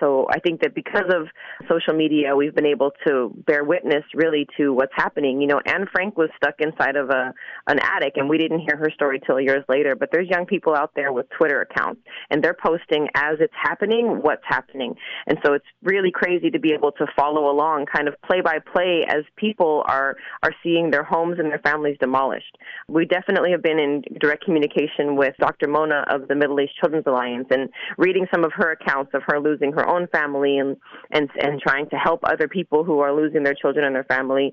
So 0.00 0.26
I 0.30 0.40
think 0.40 0.60
that 0.62 0.74
because 0.74 1.10
of 1.12 1.28
social 1.68 1.94
media, 1.94 2.34
we've 2.34 2.54
been 2.54 2.66
able 2.66 2.90
to 3.06 3.32
bear 3.46 3.64
witness 3.64 4.04
really 4.14 4.46
to 4.56 4.72
what's 4.72 4.92
happening. 4.94 5.40
You 5.40 5.46
know, 5.46 5.60
Anne 5.66 5.86
Frank 5.92 6.16
was 6.16 6.30
stuck 6.36 6.54
inside 6.60 6.96
of 6.96 7.10
a 7.10 7.32
an 7.66 7.78
attic, 7.78 8.14
and 8.16 8.28
we 8.28 8.38
didn't 8.38 8.60
hear 8.60 8.76
her 8.76 8.90
story 8.94 9.20
till 9.26 9.40
years 9.40 9.64
later. 9.68 9.94
But 9.94 10.10
there's 10.12 10.28
young 10.28 10.46
people 10.46 10.74
out 10.74 10.92
there 10.94 11.12
with 11.12 11.26
Twitter 11.30 11.62
accounts, 11.62 12.00
and 12.30 12.42
they're 12.42 12.56
posting 12.60 13.08
as 13.14 13.36
it's 13.40 13.54
happening 13.60 14.20
what's 14.22 14.42
happening. 14.46 14.94
And 15.26 15.38
so 15.44 15.54
it's 15.54 15.64
really 15.82 16.10
crazy 16.10 16.50
to 16.50 16.58
be 16.58 16.72
able 16.72 16.92
to 16.92 17.06
follow 17.16 17.50
along, 17.50 17.86
kind 17.94 18.08
of 18.08 18.14
play 18.22 18.40
by 18.40 18.58
play, 18.72 19.04
as 19.08 19.24
people 19.36 19.84
are 19.86 20.16
are 20.42 20.54
seeing 20.62 20.90
their 20.90 21.04
homes 21.04 21.38
and 21.38 21.50
their 21.50 21.60
families 21.60 21.96
demolished. 22.00 22.56
We 22.88 23.06
definitely 23.06 23.52
have 23.52 23.62
been 23.62 23.78
in 23.78 24.02
direct 24.20 24.44
communication 24.44 25.16
with 25.16 25.34
Dr. 25.38 25.68
Mona 25.68 26.04
of 26.10 26.28
the 26.28 26.34
Middle 26.34 26.60
East 26.60 26.72
Children's 26.80 27.06
Alliance, 27.06 27.46
and 27.50 27.68
reading 27.98 28.26
some 28.32 28.44
of 28.44 28.52
her 28.54 28.72
accounts 28.72 29.12
of 29.14 29.22
her 29.26 29.40
losing 29.40 29.72
her 29.72 29.83
own 29.88 30.06
family 30.08 30.58
and 30.58 30.76
and 31.10 31.30
and 31.40 31.60
trying 31.60 31.88
to 31.90 31.96
help 31.96 32.20
other 32.24 32.48
people 32.48 32.84
who 32.84 33.00
are 33.00 33.14
losing 33.14 33.42
their 33.42 33.54
children 33.54 33.84
and 33.84 33.94
their 33.94 34.04
family 34.04 34.52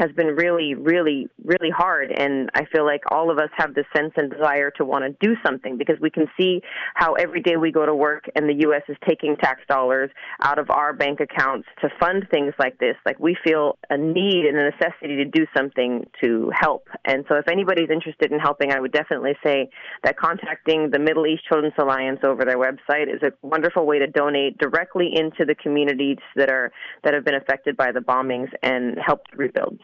has 0.00 0.10
been 0.12 0.28
really, 0.28 0.74
really, 0.74 1.28
really 1.44 1.70
hard. 1.70 2.10
And 2.10 2.48
I 2.54 2.64
feel 2.72 2.86
like 2.86 3.02
all 3.10 3.30
of 3.30 3.38
us 3.38 3.50
have 3.56 3.74
the 3.74 3.84
sense 3.94 4.12
and 4.16 4.30
desire 4.30 4.70
to 4.72 4.84
want 4.84 5.04
to 5.04 5.26
do 5.26 5.34
something 5.44 5.76
because 5.76 5.96
we 6.00 6.10
can 6.10 6.26
see 6.38 6.62
how 6.94 7.12
every 7.12 7.42
day 7.42 7.56
we 7.56 7.70
go 7.70 7.84
to 7.84 7.94
work 7.94 8.24
and 8.34 8.48
the 8.48 8.60
U.S. 8.60 8.82
is 8.88 8.96
taking 9.06 9.36
tax 9.36 9.60
dollars 9.68 10.10
out 10.42 10.58
of 10.58 10.70
our 10.70 10.94
bank 10.94 11.20
accounts 11.20 11.68
to 11.82 11.88
fund 12.00 12.26
things 12.30 12.54
like 12.58 12.78
this. 12.78 12.96
Like 13.04 13.20
we 13.20 13.36
feel 13.44 13.78
a 13.90 13.98
need 13.98 14.46
and 14.46 14.56
a 14.56 14.70
necessity 14.70 15.16
to 15.16 15.26
do 15.26 15.46
something 15.54 16.06
to 16.22 16.50
help. 16.58 16.88
And 17.04 17.24
so 17.28 17.36
if 17.36 17.48
anybody's 17.48 17.90
interested 17.90 18.32
in 18.32 18.38
helping, 18.38 18.72
I 18.72 18.80
would 18.80 18.92
definitely 18.92 19.34
say 19.44 19.68
that 20.02 20.16
contacting 20.16 20.90
the 20.90 20.98
Middle 20.98 21.26
East 21.26 21.42
Children's 21.46 21.74
Alliance 21.78 22.20
over 22.24 22.44
their 22.44 22.58
website 22.58 23.14
is 23.14 23.22
a 23.22 23.32
wonderful 23.46 23.86
way 23.86 23.98
to 23.98 24.06
donate 24.06 24.56
directly 24.58 25.10
into 25.14 25.44
the 25.44 25.54
communities 25.54 26.18
that 26.36 26.50
are 26.50 26.72
that 27.04 27.12
have 27.12 27.24
been 27.24 27.34
affected 27.34 27.76
by 27.76 27.92
the 27.92 28.00
bombings 28.00 28.48
and 28.62 28.96
help 29.04 29.22
rebuild. 29.36 29.78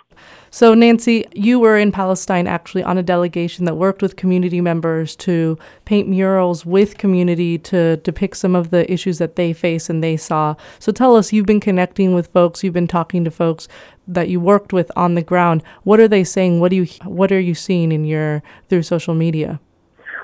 So, 0.57 0.73
Nancy, 0.73 1.27
you 1.35 1.61
were 1.61 1.77
in 1.77 1.93
Palestine 1.93 2.47
actually 2.47 2.83
on 2.83 2.97
a 2.97 3.03
delegation 3.03 3.67
that 3.67 3.75
worked 3.77 4.01
with 4.01 4.17
community 4.17 4.63
members 4.63 5.15
to 5.17 5.59
paint 5.85 6.09
murals 6.09 6.65
with 6.65 6.97
community 6.97 7.59
to 7.59 7.99
depict 7.99 8.39
some 8.39 8.55
of 8.57 8.71
the 8.71 8.91
issues 8.91 9.19
that 9.19 9.37
they 9.37 9.53
face 9.53 9.91
and 9.91 10.03
they 10.03 10.17
saw. 10.17 10.55
So, 10.79 10.93
tell 10.93 11.15
us, 11.15 11.31
you've 11.31 11.45
been 11.45 11.61
connecting 11.61 12.15
with 12.15 12.29
folks, 12.29 12.65
you've 12.65 12.73
been 12.73 12.89
talking 12.89 13.23
to 13.25 13.31
folks 13.31 13.69
that 14.09 14.31
you 14.31 14.41
worked 14.41 14.73
with 14.73 14.91
on 14.97 15.15
the 15.15 15.23
ground. 15.23 15.63
What 15.83 16.01
are 16.01 16.09
they 16.09 16.25
saying? 16.25 16.59
What 16.59 16.71
do 16.71 16.77
you 16.77 16.87
what 17.05 17.31
are 17.33 17.41
you 17.41 17.55
seeing 17.55 17.93
in 17.93 18.07
your 18.07 18.43
through 18.71 18.85
social 18.85 19.15
media? 19.15 19.61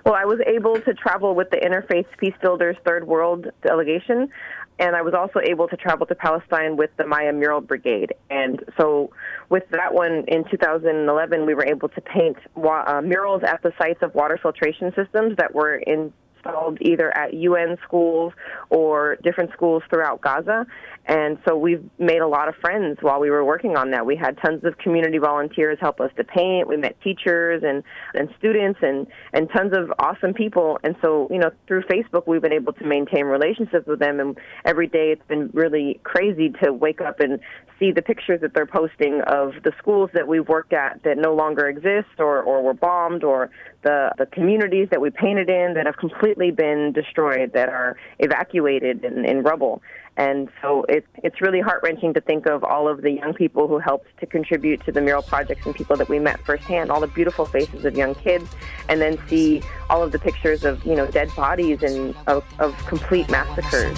Well, 0.04 0.14
I 0.14 0.24
was 0.24 0.40
able 0.46 0.80
to 0.80 0.94
travel 0.94 1.34
with 1.34 1.50
the 1.50 1.58
Interfaith 1.58 2.06
Peace 2.18 2.34
Builders 2.40 2.76
Third 2.84 3.06
World 3.06 3.48
delegation, 3.62 4.30
and 4.82 4.96
I 4.96 5.02
was 5.02 5.14
also 5.14 5.38
able 5.38 5.68
to 5.68 5.76
travel 5.76 6.06
to 6.06 6.14
Palestine 6.16 6.76
with 6.76 6.90
the 6.96 7.06
Maya 7.06 7.32
Mural 7.32 7.60
Brigade. 7.60 8.14
And 8.30 8.64
so, 8.76 9.12
with 9.48 9.62
that 9.70 9.94
one 9.94 10.24
in 10.26 10.44
2011, 10.50 11.46
we 11.46 11.54
were 11.54 11.64
able 11.64 11.88
to 11.90 12.00
paint 12.00 12.36
wa- 12.56 12.84
uh, 12.84 13.00
murals 13.00 13.44
at 13.44 13.62
the 13.62 13.72
sites 13.78 14.02
of 14.02 14.12
water 14.16 14.38
filtration 14.42 14.92
systems 14.96 15.36
that 15.36 15.54
were 15.54 15.76
in 15.76 16.12
installed 16.42 16.78
either 16.80 17.16
at 17.16 17.34
UN 17.34 17.76
schools 17.84 18.32
or 18.70 19.16
different 19.22 19.52
schools 19.52 19.82
throughout 19.90 20.20
Gaza. 20.20 20.66
And 21.06 21.38
so 21.46 21.56
we've 21.56 21.82
made 21.98 22.20
a 22.20 22.28
lot 22.28 22.48
of 22.48 22.54
friends 22.56 22.98
while 23.00 23.18
we 23.18 23.28
were 23.28 23.44
working 23.44 23.76
on 23.76 23.90
that. 23.90 24.06
We 24.06 24.14
had 24.14 24.38
tons 24.44 24.62
of 24.64 24.78
community 24.78 25.18
volunteers 25.18 25.78
help 25.80 26.00
us 26.00 26.10
to 26.16 26.22
paint. 26.22 26.68
We 26.68 26.76
met 26.76 26.96
teachers 27.02 27.62
and, 27.66 27.82
and 28.14 28.28
students 28.38 28.78
and, 28.82 29.06
and 29.32 29.48
tons 29.50 29.72
of 29.76 29.92
awesome 29.98 30.32
people. 30.32 30.78
And 30.84 30.94
so, 31.02 31.26
you 31.30 31.38
know, 31.38 31.50
through 31.66 31.82
Facebook, 31.82 32.28
we've 32.28 32.42
been 32.42 32.52
able 32.52 32.72
to 32.74 32.84
maintain 32.84 33.24
relationships 33.24 33.86
with 33.88 33.98
them. 33.98 34.20
And 34.20 34.38
every 34.64 34.86
day 34.86 35.10
it's 35.10 35.26
been 35.26 35.50
really 35.52 36.00
crazy 36.04 36.52
to 36.62 36.72
wake 36.72 37.00
up 37.00 37.18
and 37.18 37.40
see 37.80 37.90
the 37.90 38.02
pictures 38.02 38.40
that 38.42 38.54
they're 38.54 38.64
posting 38.64 39.22
of 39.26 39.54
the 39.64 39.72
schools 39.78 40.08
that 40.14 40.28
we've 40.28 40.46
worked 40.46 40.72
at 40.72 41.02
that 41.02 41.18
no 41.18 41.34
longer 41.34 41.66
exist 41.66 42.20
or, 42.20 42.40
or 42.40 42.62
were 42.62 42.74
bombed 42.74 43.24
or 43.24 43.50
the, 43.82 44.12
the 44.18 44.26
communities 44.26 44.88
that 44.90 45.00
we 45.00 45.10
painted 45.10 45.48
in 45.48 45.74
that 45.74 45.86
have 45.86 45.96
completely 45.96 46.50
been 46.50 46.92
destroyed, 46.92 47.52
that 47.52 47.68
are 47.68 47.96
evacuated 48.18 49.04
in, 49.04 49.24
in 49.24 49.42
rubble. 49.42 49.82
And 50.16 50.50
so 50.60 50.84
it's 50.90 51.06
it's 51.22 51.40
really 51.40 51.60
heart 51.60 51.82
wrenching 51.82 52.12
to 52.14 52.20
think 52.20 52.46
of 52.46 52.64
all 52.64 52.86
of 52.86 53.00
the 53.00 53.12
young 53.12 53.32
people 53.32 53.66
who 53.66 53.78
helped 53.78 54.08
to 54.20 54.26
contribute 54.26 54.84
to 54.84 54.92
the 54.92 55.00
mural 55.00 55.22
projects 55.22 55.64
and 55.64 55.74
people 55.74 55.96
that 55.96 56.08
we 56.10 56.18
met 56.18 56.38
firsthand, 56.44 56.90
all 56.90 57.00
the 57.00 57.06
beautiful 57.06 57.46
faces 57.46 57.86
of 57.86 57.96
young 57.96 58.14
kids, 58.14 58.50
and 58.90 59.00
then 59.00 59.16
see 59.26 59.62
all 59.88 60.02
of 60.02 60.12
the 60.12 60.18
pictures 60.18 60.64
of 60.64 60.84
you 60.84 60.94
know 60.94 61.06
dead 61.06 61.30
bodies 61.34 61.82
and 61.82 62.14
of, 62.26 62.44
of 62.58 62.76
complete 62.86 63.30
massacres. 63.30 63.96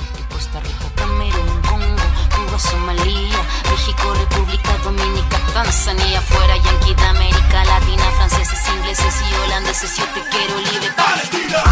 Somalia, 2.58 3.38
México, 3.70 4.14
República 4.14 4.78
Dominicana, 4.82 5.44
Tanzania, 5.52 6.20
fuera 6.22 6.56
Yankee 6.56 6.94
de 6.94 7.04
América 7.04 7.64
Latina, 7.64 8.04
franceses, 8.16 8.58
ingleses 8.76 9.14
y 9.30 9.34
holandeses, 9.44 9.96
yo 9.96 10.04
te 10.14 10.20
quiero 10.30 10.58
libre. 10.58 10.90
Palestina, 10.96 11.62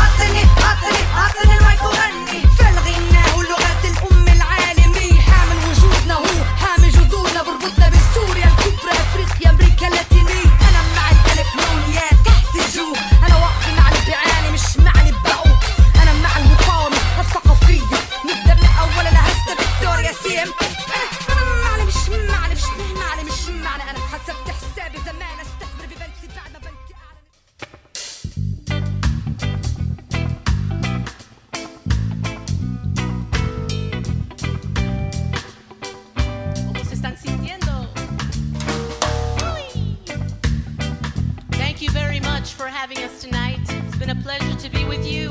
for 42.62 42.68
having 42.68 42.98
us 42.98 43.20
tonight. 43.20 43.58
It's 43.68 43.96
been 43.96 44.10
a 44.10 44.14
pleasure 44.14 44.54
to 44.54 44.70
be 44.70 44.84
with 44.84 45.04
you 45.04 45.30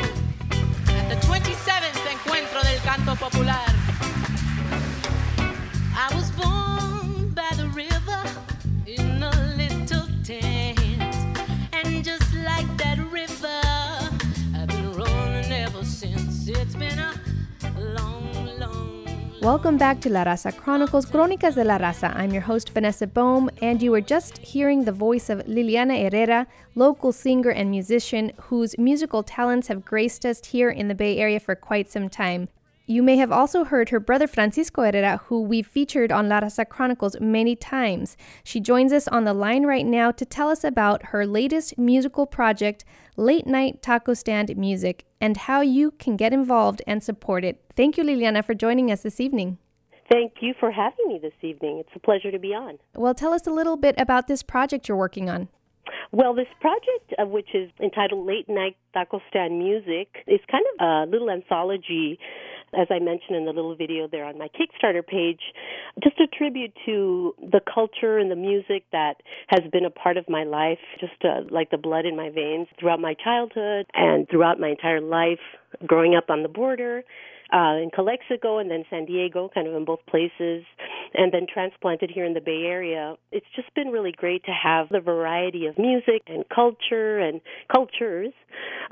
at 0.90 1.08
the 1.08 1.16
27th 1.26 2.06
Encuentro 2.12 2.62
del 2.62 2.80
Canto 2.82 3.16
Popular. 3.16 3.71
Welcome 19.42 19.78
back 19.80 20.00
to 20.02 20.10
La 20.12 20.24
Raza 20.24 20.56
Chronicles, 20.56 21.08
Crónicas 21.08 21.56
de 21.56 21.64
la 21.64 21.80
Raza. 21.80 22.16
I'm 22.16 22.32
your 22.32 22.44
host, 22.44 22.70
Vanessa 22.70 23.08
Bohm, 23.08 23.50
and 23.60 23.82
you 23.82 23.90
were 23.90 24.00
just 24.00 24.38
hearing 24.38 24.86
the 24.86 24.92
voice 24.92 25.32
of 25.32 25.40
Liliana 25.48 26.00
Herrera, 26.00 26.46
local 26.76 27.12
singer 27.12 27.50
and 27.50 27.72
musician 27.72 28.34
whose 28.40 28.78
musical 28.78 29.24
talents 29.24 29.68
have 29.68 29.84
graced 29.84 30.28
us 30.28 30.46
here 30.46 30.70
in 30.70 30.90
the 30.90 30.94
Bay 30.94 31.18
Area 31.18 31.40
for 31.40 31.56
quite 31.56 31.90
some 31.90 32.08
time. 32.08 32.50
You 32.86 33.02
may 33.02 33.16
have 33.18 33.32
also 33.32 33.64
heard 33.64 33.90
her 33.90 34.00
brother 34.00 34.28
Francisco 34.28 34.84
Herrera, 34.84 35.22
who 35.26 35.42
we've 35.42 35.66
featured 35.66 36.12
on 36.12 36.30
La 36.30 36.42
Raza 36.42 36.70
Chronicles 36.70 37.20
many 37.20 37.56
times. 37.56 38.18
She 38.44 38.60
joins 38.60 38.94
us 38.94 39.08
on 39.08 39.24
the 39.24 39.34
line 39.34 39.66
right 39.66 39.86
now 39.88 40.12
to 40.12 40.24
tell 40.24 40.50
us 40.50 40.64
about 40.64 41.06
her 41.06 41.26
latest 41.26 41.80
musical 41.80 42.28
project, 42.28 42.86
Late 43.22 43.46
Night 43.46 43.84
Taco 43.84 44.16
Stand 44.16 44.58
Music, 44.58 45.06
and 45.22 45.38
how 45.38 45.62
you 45.62 45.92
can 45.92 46.18
get 46.18 46.34
involved 46.34 46.82
and 46.88 47.04
support 47.04 47.46
it. 47.46 47.62
Thank 47.76 47.96
you, 47.96 48.04
Liliana, 48.04 48.44
for 48.44 48.56
joining 48.56 48.92
us 48.92 49.04
this 49.04 49.20
evening. 49.20 49.60
Thank 50.12 50.34
you 50.42 50.56
for 50.60 50.72
having 50.72 51.08
me 51.08 51.20
this 51.22 51.36
evening. 51.44 51.78
It's 51.78 51.96
a 51.96 52.00
pleasure 52.00 52.32
to 52.32 52.40
be 52.40 52.48
on. 52.48 52.80
Well, 52.96 53.14
tell 53.14 53.32
us 53.32 53.46
a 53.46 53.52
little 53.52 53.78
bit 53.78 53.94
about 54.00 54.28
this 54.28 54.42
project 54.42 54.88
you're 54.88 54.98
working 54.98 55.30
on. 55.30 55.50
Well, 56.12 56.34
this 56.34 56.48
project, 56.60 57.14
uh, 57.20 57.28
which 57.28 57.50
is 57.54 57.70
entitled 57.80 58.26
Late 58.26 58.50
Night 58.50 58.76
Taco 58.92 59.22
Stand 59.30 59.60
Music, 59.60 60.10
is 60.26 60.40
kind 60.50 60.66
of 60.74 60.86
a 60.86 61.12
little 61.12 61.30
anthology, 61.30 62.18
as 62.74 62.88
I 62.90 63.00
mentioned 63.00 63.36
in 63.36 63.46
the 63.46 63.52
little 63.52 63.76
video 63.76 64.08
there 64.08 64.26
on 64.26 64.38
my 64.38 64.48
Kickstarter 64.48 65.06
page, 65.06 65.42
just 66.04 66.20
a 66.20 66.28
tribute 66.28 66.72
to 66.86 67.36
the 67.40 67.62
culture 67.62 68.18
and 68.18 68.32
the 68.32 68.36
music 68.36 68.84
that 68.92 69.16
has 69.48 69.62
been 69.72 69.86
a 69.86 69.90
part 69.90 70.18
of 70.18 70.30
my 70.30 70.44
life, 70.44 70.80
just 71.00 71.14
uh, 71.24 71.42
like 71.50 71.72
the 71.72 71.78
blood 71.78 72.06
in 72.06 72.16
my 72.16 72.30
veins 72.30 72.68
throughout 72.80 73.00
my 73.00 73.14
childhood 73.14 73.86
and 73.94 74.30
throughout 74.30 74.60
my 74.60 74.70
entire 74.70 75.02
life, 75.02 75.40
growing 75.86 76.16
up 76.16 76.30
on 76.30 76.44
the 76.44 76.50
border 76.50 77.04
uh, 77.52 77.76
in 77.82 77.90
Calexico 77.94 78.58
and 78.58 78.72
then 78.72 78.84
San 78.90 79.06
Diego, 79.06 79.50
kind 79.54 79.68
of 79.68 79.76
in 79.76 79.86
both 79.86 80.00
places, 80.08 80.64
and 81.14 81.34
then 81.34 81.46
transplanted 81.52 82.10
here 82.14 82.26
in 82.26 82.34
the 82.34 82.42
Bay 82.42 82.64
Area. 82.66 83.16
It's 83.32 83.46
just 83.56 83.74
been 83.76 83.90
really 83.90 84.12
great 84.12 84.44
to 84.46 84.52
have 84.52 84.90
the 84.90 85.00
variety 85.00 85.66
of 85.66 85.78
music 85.78 86.24
and 86.28 86.46
culture 86.54 87.20
and 87.20 87.42
cultures, 87.72 88.34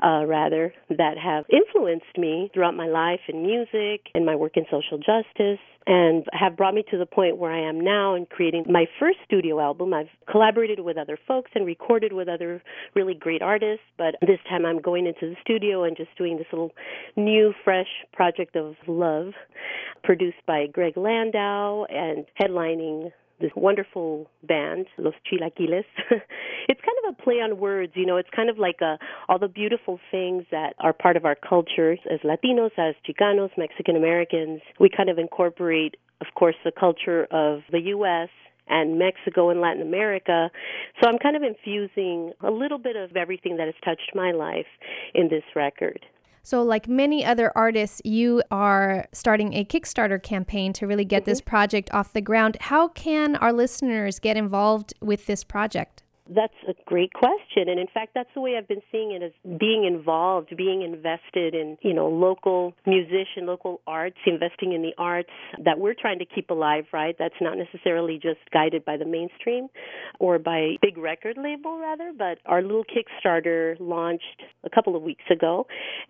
uh, 0.04 0.24
rather, 0.26 0.74
that 0.90 1.16
have 1.22 1.44
influenced 1.50 2.16
me 2.18 2.50
throughout 2.52 2.76
my 2.76 2.86
life 2.86 3.20
in 3.28 3.42
music 3.42 4.06
and 4.14 4.26
my 4.26 4.36
work 4.36 4.56
in 4.56 4.64
social 4.70 4.98
justice 4.98 5.60
and 5.86 6.24
have 6.32 6.56
brought 6.56 6.74
me 6.74 6.84
to 6.90 6.98
the 6.98 7.06
point 7.06 7.38
where 7.38 7.50
I 7.50 7.68
am 7.68 7.80
now 7.80 8.14
in 8.14 8.26
creating 8.26 8.64
my 8.68 8.86
first 8.98 9.18
studio 9.24 9.60
album. 9.60 9.94
I've 9.94 10.10
collaborated 10.30 10.80
with 10.80 10.96
other 10.96 11.18
folks 11.26 11.50
and 11.54 11.64
recorded 11.64 12.12
with 12.12 12.28
other 12.28 12.62
really 12.94 13.14
great 13.14 13.42
artists, 13.42 13.84
but 13.96 14.14
this 14.20 14.38
time 14.48 14.66
I'm 14.66 14.80
going 14.80 15.06
into 15.06 15.30
the 15.30 15.36
studio 15.40 15.84
and 15.84 15.96
just 15.96 16.10
doing 16.18 16.36
this 16.36 16.46
little 16.52 16.72
new, 17.16 17.54
fresh 17.64 17.88
project 18.12 18.56
of 18.56 18.74
love 18.86 19.32
produced 20.04 20.38
by 20.46 20.66
Greg 20.66 20.96
Landau 20.96 21.84
and 21.84 22.26
headlining 22.40 23.10
this 23.40 23.50
wonderful 23.56 24.30
band, 24.42 24.86
Los 24.98 25.14
Chilaquiles. 25.30 25.84
it's 26.68 26.80
kind 26.80 26.98
of 27.04 27.14
a 27.14 27.22
play 27.22 27.36
on 27.36 27.58
words, 27.58 27.92
you 27.94 28.06
know, 28.06 28.16
it's 28.16 28.28
kind 28.34 28.50
of 28.50 28.58
like 28.58 28.80
a, 28.80 28.98
all 29.28 29.38
the 29.38 29.48
beautiful 29.48 29.98
things 30.10 30.44
that 30.50 30.74
are 30.78 30.92
part 30.92 31.16
of 31.16 31.24
our 31.24 31.34
cultures 31.36 31.98
as 32.12 32.20
Latinos, 32.20 32.70
as 32.78 32.94
Chicanos, 33.08 33.50
Mexican 33.56 33.96
Americans. 33.96 34.60
We 34.78 34.88
kind 34.94 35.08
of 35.08 35.18
incorporate, 35.18 35.96
of 36.20 36.28
course, 36.34 36.56
the 36.64 36.72
culture 36.72 37.26
of 37.30 37.60
the 37.70 37.80
U.S 37.96 38.28
and 38.70 38.98
Mexico 38.98 39.50
and 39.50 39.60
Latin 39.60 39.82
America. 39.82 40.48
So 41.02 41.08
I'm 41.08 41.18
kind 41.18 41.34
of 41.34 41.42
infusing 41.42 42.32
a 42.40 42.52
little 42.52 42.78
bit 42.78 42.94
of 42.94 43.16
everything 43.16 43.56
that 43.56 43.66
has 43.66 43.74
touched 43.84 44.12
my 44.14 44.30
life 44.30 44.66
in 45.12 45.28
this 45.28 45.42
record. 45.56 46.06
So, 46.42 46.62
like 46.62 46.88
many 46.88 47.24
other 47.24 47.52
artists, 47.56 48.00
you 48.04 48.42
are 48.50 49.06
starting 49.12 49.52
a 49.54 49.64
Kickstarter 49.64 50.22
campaign 50.22 50.72
to 50.74 50.86
really 50.86 51.04
get 51.04 51.22
mm-hmm. 51.22 51.30
this 51.30 51.40
project 51.40 51.92
off 51.92 52.12
the 52.12 52.20
ground. 52.20 52.56
How 52.60 52.88
can 52.88 53.36
our 53.36 53.52
listeners 53.52 54.18
get 54.18 54.36
involved 54.36 54.94
with 55.00 55.26
this 55.26 55.44
project? 55.44 55.99
That's 56.32 56.54
a 56.68 56.74
great 56.86 57.12
question. 57.12 57.68
And 57.68 57.80
in 57.80 57.88
fact, 57.92 58.12
that's 58.14 58.28
the 58.34 58.40
way 58.40 58.56
I've 58.56 58.68
been 58.68 58.82
seeing 58.92 59.10
it 59.10 59.22
as 59.22 59.32
being 59.58 59.84
involved, 59.84 60.56
being 60.56 60.82
invested 60.82 61.54
in, 61.54 61.76
you 61.82 61.92
know, 61.92 62.08
local 62.08 62.72
musician, 62.86 63.46
local 63.46 63.80
arts, 63.86 64.16
investing 64.26 64.72
in 64.72 64.82
the 64.82 64.92
arts 64.96 65.30
that 65.64 65.80
we're 65.80 65.94
trying 65.94 66.20
to 66.20 66.24
keep 66.24 66.50
alive, 66.50 66.84
right? 66.92 67.16
That's 67.18 67.34
not 67.40 67.58
necessarily 67.58 68.14
just 68.22 68.38
guided 68.52 68.84
by 68.84 68.96
the 68.96 69.04
mainstream 69.04 69.68
or 70.20 70.38
by 70.38 70.76
big 70.80 70.98
record 70.98 71.36
label 71.36 71.80
rather, 71.80 72.12
but 72.16 72.38
our 72.46 72.62
little 72.62 72.84
Kickstarter 72.84 73.76
launched 73.80 74.42
a 74.62 74.70
couple 74.70 74.94
of 74.94 75.02
weeks 75.02 75.24
ago. 75.32 75.66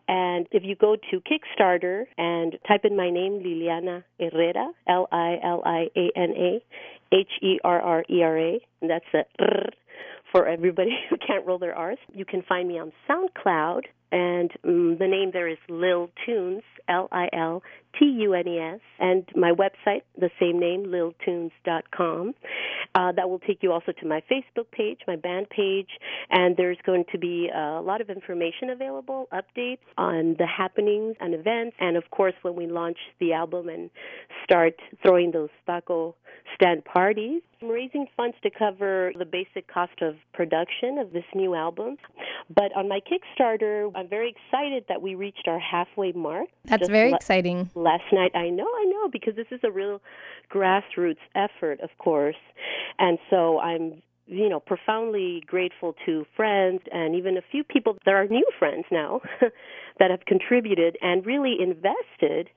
And 0.07 0.47
if 0.51 0.65
you 0.65 0.77
go 0.77 0.97
to 0.97 1.21
Kickstarter 1.21 2.05
and 2.19 2.59
type 2.69 2.85
in 2.85 2.95
my 2.95 3.09
name, 3.09 3.43
Liliana 3.43 4.05
Herrera, 4.19 4.71
L 4.87 5.09
I 5.11 5.39
L 5.43 5.63
I 5.65 5.87
A 5.97 6.11
N 6.15 6.35
A 6.37 6.63
H 7.13 7.31
E 7.41 7.59
R 7.65 7.81
R 7.81 8.05
E 8.11 8.23
R 8.23 8.39
A, 8.39 8.61
and 8.83 8.91
that's 8.91 9.05
a 9.15 9.25
for 10.33 10.47
everybody 10.47 10.91
who 11.11 11.17
can't 11.17 11.47
roll 11.47 11.59
their 11.59 11.75
R's. 11.75 11.99
You 12.13 12.25
can 12.25 12.43
find 12.43 12.69
me 12.69 12.79
on 12.79 12.93
SoundCloud, 13.09 13.83
and 14.13 14.51
um, 14.65 14.97
the 14.99 15.07
name 15.07 15.31
there 15.33 15.49
is 15.49 15.59
Lil 15.69 16.11
Tunes, 16.25 16.63
L 16.89 17.09
I 17.13 17.29
L 17.33 17.63
T 17.99 18.05
U 18.05 18.35
N 18.35 18.49
E 18.49 18.59
S, 18.59 18.81
and 18.99 19.29
my 19.35 19.53
website, 19.53 20.03
the 20.19 20.31
same 20.39 20.59
name, 20.59 20.87
liltunes.com. 20.87 22.35
Uh, 22.95 23.13
that 23.13 23.29
will 23.29 23.39
take 23.39 23.63
you 23.63 23.73
also 23.73 23.93
to 23.93 24.07
my 24.07 24.23
Facebook 24.31 24.71
page, 24.73 25.01
my 25.07 25.17
band 25.17 25.49
page, 25.51 25.91
and 26.31 26.57
there's 26.57 26.79
going 26.85 27.05
to 27.13 27.19
be 27.19 27.49
a 27.55 27.81
lot 27.81 28.01
of 28.01 28.11
information 28.11 28.71
available, 28.71 29.29
updates 29.33 29.79
on 29.97 30.35
the 30.39 30.47
happenings 30.47 31.17
and 31.21 31.35
events, 31.35 31.77
and 31.79 31.97
of 31.97 32.11
course, 32.11 32.35
when 32.43 32.57
we 32.57 32.67
launch 32.67 32.99
the 33.21 33.33
album 33.33 33.69
and 33.69 33.91
start 34.45 34.75
throwing 35.03 35.31
those 35.31 35.51
taco 35.67 36.15
stand 36.55 36.85
parties. 36.85 37.43
I'm 37.63 37.69
raising 37.69 38.07
funds 38.17 38.37
to 38.43 38.51
cover 38.51 39.13
the 39.19 39.25
basic 39.25 39.69
cost 39.69 40.01
of 40.01 40.17
production 40.33 40.99
of 40.99 41.13
this 41.13 41.25
new 41.35 41.55
album. 41.55 41.97
But 42.55 42.75
on 42.75 42.89
my 42.89 43.01
Kickstarter, 43.01 43.91
I'm 43.95 44.09
very 44.09 44.35
excited 44.35 44.85
that 44.89 45.03
we 45.03 45.15
reached 45.15 45.47
our 45.47 45.59
halfway 45.59 46.13
mark. 46.13 46.49
That's 46.65 46.89
very 46.89 47.13
exciting. 47.13 47.71
Last 47.81 48.05
night, 48.13 48.33
I 48.35 48.51
know, 48.51 48.67
I 48.67 48.85
know, 48.85 49.09
because 49.11 49.37
this 49.37 49.47
is 49.51 49.61
a 49.65 49.71
real 49.71 50.03
grassroots 50.55 51.17
effort, 51.35 51.81
of 51.81 51.89
course. 51.97 52.37
And 52.99 53.19
so 53.31 53.59
I'm 53.59 54.03
you 54.27 54.49
know, 54.49 54.61
profoundly 54.61 55.43
grateful 55.47 55.95
to 56.07 56.25
friends 56.37 56.81
and 56.93 57.15
even 57.15 57.37
a 57.37 57.43
few 57.51 57.65
people 57.65 57.97
that 58.05 58.15
are 58.15 58.27
new 58.27 58.47
friends 58.59 58.85
now 58.91 59.21
that 59.99 60.11
have 60.11 60.25
contributed 60.27 60.97
and 61.03 61.27
really 61.27 61.57
invested 61.61 62.49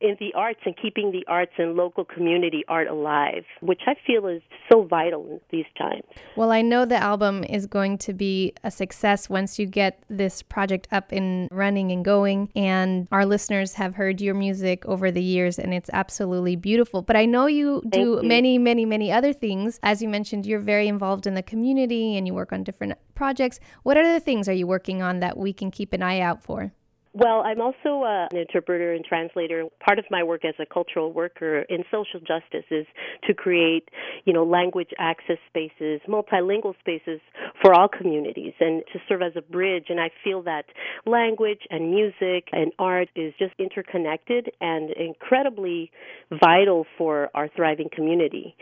in 0.00 0.16
the 0.18 0.32
arts 0.34 0.60
and 0.64 0.74
keeping 0.80 1.10
the 1.12 1.24
arts 1.28 1.52
and 1.58 1.74
local 1.74 2.04
community 2.04 2.64
art 2.68 2.88
alive, 2.88 3.44
which 3.60 3.82
I 3.86 3.94
feel 4.06 4.26
is 4.26 4.40
so 4.70 4.82
vital 4.82 5.26
in 5.30 5.40
these 5.50 5.66
times. 5.76 6.04
Well, 6.36 6.52
I 6.52 6.62
know 6.62 6.84
the 6.84 6.96
album 6.96 7.44
is 7.44 7.66
going 7.66 7.98
to 7.98 8.14
be 8.14 8.52
a 8.62 8.70
success 8.70 9.28
once 9.28 9.58
you 9.58 9.66
get 9.66 10.02
this 10.08 10.42
project 10.42 10.88
up 10.92 11.12
and 11.12 11.48
running 11.50 11.92
and 11.92 12.04
going. 12.04 12.50
And 12.54 13.08
our 13.10 13.26
listeners 13.26 13.74
have 13.74 13.94
heard 13.94 14.20
your 14.20 14.34
music 14.34 14.86
over 14.86 15.10
the 15.10 15.22
years, 15.22 15.58
and 15.58 15.74
it's 15.74 15.90
absolutely 15.92 16.56
beautiful. 16.56 17.02
But 17.02 17.16
I 17.16 17.26
know 17.26 17.46
you 17.46 17.82
do 17.88 18.00
you. 18.00 18.22
many, 18.22 18.58
many, 18.58 18.84
many 18.86 19.10
other 19.10 19.32
things. 19.32 19.80
As 19.82 20.00
you 20.00 20.08
mentioned, 20.08 20.46
you're 20.46 20.60
very 20.60 20.88
involved 20.88 21.15
in 21.24 21.34
the 21.34 21.42
community 21.42 22.16
and 22.16 22.26
you 22.26 22.34
work 22.34 22.52
on 22.52 22.64
different 22.64 22.94
projects. 23.14 23.60
What 23.84 23.96
other 23.96 24.18
things 24.18 24.48
are 24.48 24.52
you 24.52 24.66
working 24.66 25.02
on 25.02 25.20
that 25.20 25.38
we 25.38 25.52
can 25.52 25.70
keep 25.70 25.92
an 25.92 26.02
eye 26.02 26.18
out 26.18 26.42
for? 26.42 26.72
Well, 27.18 27.40
I'm 27.46 27.62
also 27.62 28.02
uh, 28.04 28.28
an 28.30 28.36
interpreter 28.36 28.92
and 28.92 29.02
translator. 29.02 29.64
Part 29.80 29.98
of 29.98 30.04
my 30.10 30.22
work 30.22 30.44
as 30.44 30.52
a 30.60 30.66
cultural 30.66 31.14
worker 31.14 31.60
in 31.62 31.82
social 31.90 32.20
justice 32.20 32.66
is 32.70 32.84
to 33.26 33.32
create, 33.32 33.88
you 34.26 34.34
know, 34.34 34.44
language 34.44 34.90
access 34.98 35.38
spaces, 35.48 36.02
multilingual 36.06 36.74
spaces 36.78 37.20
for 37.62 37.72
all 37.72 37.88
communities 37.88 38.52
and 38.60 38.82
to 38.92 38.98
serve 39.08 39.22
as 39.22 39.32
a 39.34 39.40
bridge. 39.40 39.86
And 39.88 39.98
I 39.98 40.10
feel 40.22 40.42
that 40.42 40.66
language 41.06 41.60
and 41.70 41.90
music 41.90 42.48
and 42.52 42.70
art 42.78 43.08
is 43.16 43.32
just 43.38 43.54
interconnected 43.58 44.50
and 44.60 44.90
incredibly 44.90 45.90
vital 46.38 46.84
for 46.98 47.30
our 47.32 47.48
thriving 47.56 47.88
community. 47.90 48.54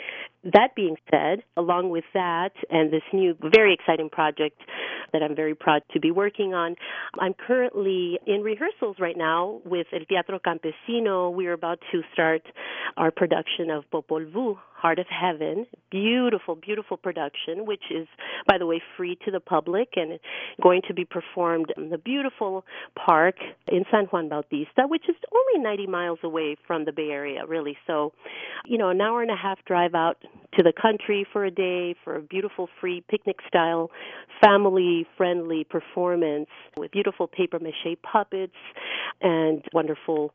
That 0.45 0.77
being 0.77 0.97
said, 1.11 1.43
along 1.57 1.89
with 1.91 2.05
that 2.13 2.53
and 2.71 2.93
this 2.93 3.03
new 3.13 3.35
very 3.53 3.75
exciting 3.75 4.11
project 4.11 4.61
that 5.13 5.23
I'm 5.23 5.35
very 5.35 5.55
proud 5.55 5.83
to 5.93 6.01
be 6.01 6.11
working 6.11 6.53
on, 6.53 6.77
I'm 7.19 7.35
currently 7.35 8.19
in 8.27 8.44
rehearsals 8.45 8.97
right 9.01 9.17
now 9.17 9.63
with 9.65 9.87
El 9.93 10.05
Teatro 10.05 10.39
Campesino. 10.39 11.33
We're 11.35 11.55
about 11.55 11.79
to 11.91 12.03
start 12.13 12.43
our 12.97 13.11
production 13.11 13.71
of 13.71 13.85
Popol 13.91 14.31
Vuh, 14.31 14.57
Heart 14.85 14.99
of 14.99 15.07
Heaven. 15.09 15.65
Beautiful, 15.91 16.57
beautiful 16.57 16.99
production, 16.99 17.65
which 17.65 17.85
is, 17.91 18.07
by 18.47 18.59
the 18.59 18.67
way, 18.67 18.83
free 18.99 19.17
to 19.25 19.31
the 19.31 19.41
public 19.41 19.95
and 19.97 20.21
going 20.63 20.83
to 20.89 20.93
be 20.93 21.07
performed 21.07 21.73
in 21.79 21.89
the 21.89 21.97
beautiful 21.97 22.67
park 22.95 23.37
in 23.73 23.87
San 23.91 24.05
Juan 24.05 24.29
Bautista, 24.29 24.83
which 24.87 25.09
is 25.09 25.17
only 25.33 25.65
90 25.65 25.87
miles 25.87 26.19
away 26.23 26.59
from 26.67 26.85
the 26.85 26.93
Bay 26.93 27.09
Area, 27.09 27.47
really. 27.49 27.79
So, 27.87 28.13
you 28.67 28.77
know, 28.77 28.91
an 28.91 29.01
hour 29.01 29.23
and 29.23 29.31
a 29.31 29.37
half 29.37 29.57
drive 29.65 29.95
out 29.95 30.19
to 30.59 30.63
the 30.63 30.73
country 30.73 31.27
for 31.33 31.47
a 31.47 31.51
day 31.51 31.95
for 32.05 32.17
a 32.17 32.21
beautiful 32.21 32.69
free 32.79 33.03
picnic 33.09 33.37
style, 33.49 33.91
family 34.45 35.07
friendly 35.17 35.65
performance 35.65 36.49
with 36.77 36.91
beautiful 36.91 37.27
paper 37.27 37.59
mache 37.59 37.97
puppets 38.03 38.53
and 39.23 39.65
wonderful 39.73 40.33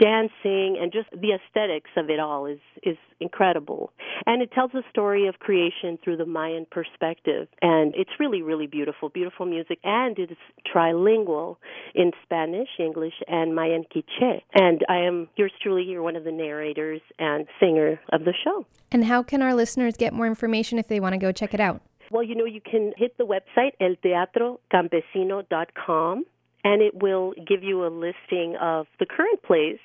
dancing 0.00 0.76
and 0.80 0.92
just 0.92 1.08
the 1.12 1.32
aesthetics 1.32 1.90
of 1.96 2.10
it 2.10 2.18
all 2.18 2.46
is 2.46 2.58
is 2.82 2.96
incredible. 3.20 3.91
And 4.26 4.42
it 4.42 4.52
tells 4.52 4.72
a 4.74 4.82
story 4.90 5.26
of 5.26 5.38
creation 5.38 5.98
through 6.02 6.16
the 6.16 6.26
Mayan 6.26 6.66
perspective. 6.70 7.48
And 7.60 7.94
it's 7.96 8.10
really, 8.20 8.42
really 8.42 8.66
beautiful, 8.66 9.08
beautiful 9.08 9.46
music. 9.46 9.78
And 9.84 10.18
it 10.18 10.30
is 10.30 10.36
trilingual 10.72 11.56
in 11.94 12.12
Spanish, 12.22 12.68
English, 12.78 13.14
and 13.26 13.54
Mayan 13.54 13.84
Quiche. 13.90 14.42
And 14.54 14.84
I 14.88 14.98
am 14.98 15.28
yours 15.36 15.52
truly, 15.62 15.82
you're 15.82 16.02
one 16.02 16.16
of 16.16 16.24
the 16.24 16.32
narrators 16.32 17.00
and 17.18 17.46
singer 17.60 18.00
of 18.12 18.24
the 18.24 18.34
show. 18.44 18.66
And 18.90 19.04
how 19.04 19.22
can 19.22 19.42
our 19.42 19.54
listeners 19.54 19.96
get 19.96 20.12
more 20.12 20.26
information 20.26 20.78
if 20.78 20.88
they 20.88 21.00
want 21.00 21.14
to 21.14 21.18
go 21.18 21.32
check 21.32 21.54
it 21.54 21.60
out? 21.60 21.80
Well, 22.10 22.22
you 22.22 22.34
know, 22.34 22.44
you 22.44 22.60
can 22.60 22.92
hit 22.96 23.16
the 23.16 23.24
website, 23.24 23.72
elteatrocampesino.com 23.80 26.24
and 26.64 26.82
it 26.82 26.94
will 26.94 27.34
give 27.46 27.62
you 27.62 27.84
a 27.84 27.88
listing 27.88 28.56
of 28.60 28.86
the 28.98 29.06
current 29.06 29.42
plays 29.42 29.78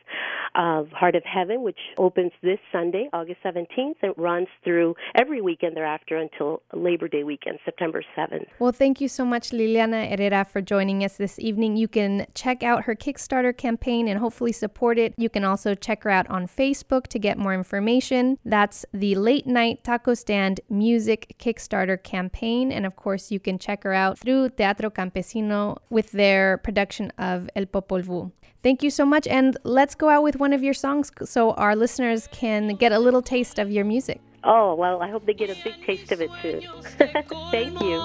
of 0.56 0.90
Heart 0.90 1.16
of 1.16 1.24
Heaven, 1.24 1.62
which 1.62 1.78
opens 1.98 2.32
this 2.42 2.60
Sunday, 2.72 3.10
August 3.14 3.40
17th, 3.44 3.96
and 4.02 4.14
runs 4.18 4.48
through 4.64 4.96
every 5.16 5.42
weekend 5.42 5.76
thereafter 5.76 6.18
until 6.18 6.62
Labor 6.74 7.08
Day 7.08 7.24
weekend, 7.24 7.60
September 7.64 8.04
7th. 8.18 8.46
Well, 8.60 8.72
thank 8.72 9.00
you 9.00 9.08
so 9.08 9.26
much, 9.26 9.52
Liliana 9.52 10.10
Herrera, 10.10 10.46
for 10.46 10.62
joining 10.62 11.04
us 11.04 11.18
this 11.18 11.38
evening. 11.40 11.78
You 11.78 11.88
can 11.88 12.26
check 12.34 12.64
out 12.64 12.86
her 12.86 12.96
Kickstarter 12.96 13.56
campaign 13.56 14.08
and 14.08 14.20
hopefully 14.20 14.52
support 14.52 14.98
it. 14.98 15.14
You 15.18 15.30
can 15.30 15.44
also 15.44 15.76
check 15.76 16.04
her 16.04 16.10
out 16.10 16.30
on 16.30 16.48
Facebook 16.48 17.08
to 17.08 17.20
get 17.20 17.38
more 17.38 17.54
information. 17.54 18.40
That's 18.46 18.86
the 18.94 19.16
Late 19.16 19.46
Night 19.46 19.84
Taco 19.84 20.14
Stand 20.14 20.62
Music 20.70 21.36
Kickstarter 21.40 22.02
campaign. 22.02 22.72
And 22.72 22.86
of 22.86 22.96
course, 22.96 23.32
you 23.32 23.40
can 23.40 23.60
check 23.60 23.84
her 23.84 23.94
out 23.94 24.18
through 24.18 24.50
Teatro 24.50 24.90
Campesino 24.90 25.78
with 25.90 26.12
their 26.12 26.58
production 26.68 27.12
of 27.18 27.50
El 27.56 27.66
Popol 27.66 28.02
Vuh. 28.10 28.32
Thank 28.62 28.84
you 28.84 28.92
so 29.00 29.06
much, 29.06 29.26
and 29.28 29.52
let's 29.64 29.96
go 29.96 30.10
out 30.10 30.24
with 30.28 30.36
one 30.46 30.54
of 30.58 30.62
your 30.68 30.74
songs 30.86 31.12
so 31.24 31.52
our 31.66 31.76
listeners 31.84 32.28
can 32.42 32.76
get 32.84 32.92
a 32.92 33.00
little 33.00 33.22
taste 33.22 33.58
of 33.64 33.72
your 33.72 33.86
music. 33.86 34.20
Oh, 34.44 34.76
well, 34.76 35.02
I 35.02 35.10
hope 35.10 35.26
they 35.26 35.34
get 35.34 35.50
a 35.50 35.58
big 35.64 35.76
taste 35.86 36.12
of 36.12 36.20
it 36.22 36.32
too. 36.42 36.62
Thank 37.52 37.82
you. 37.82 37.98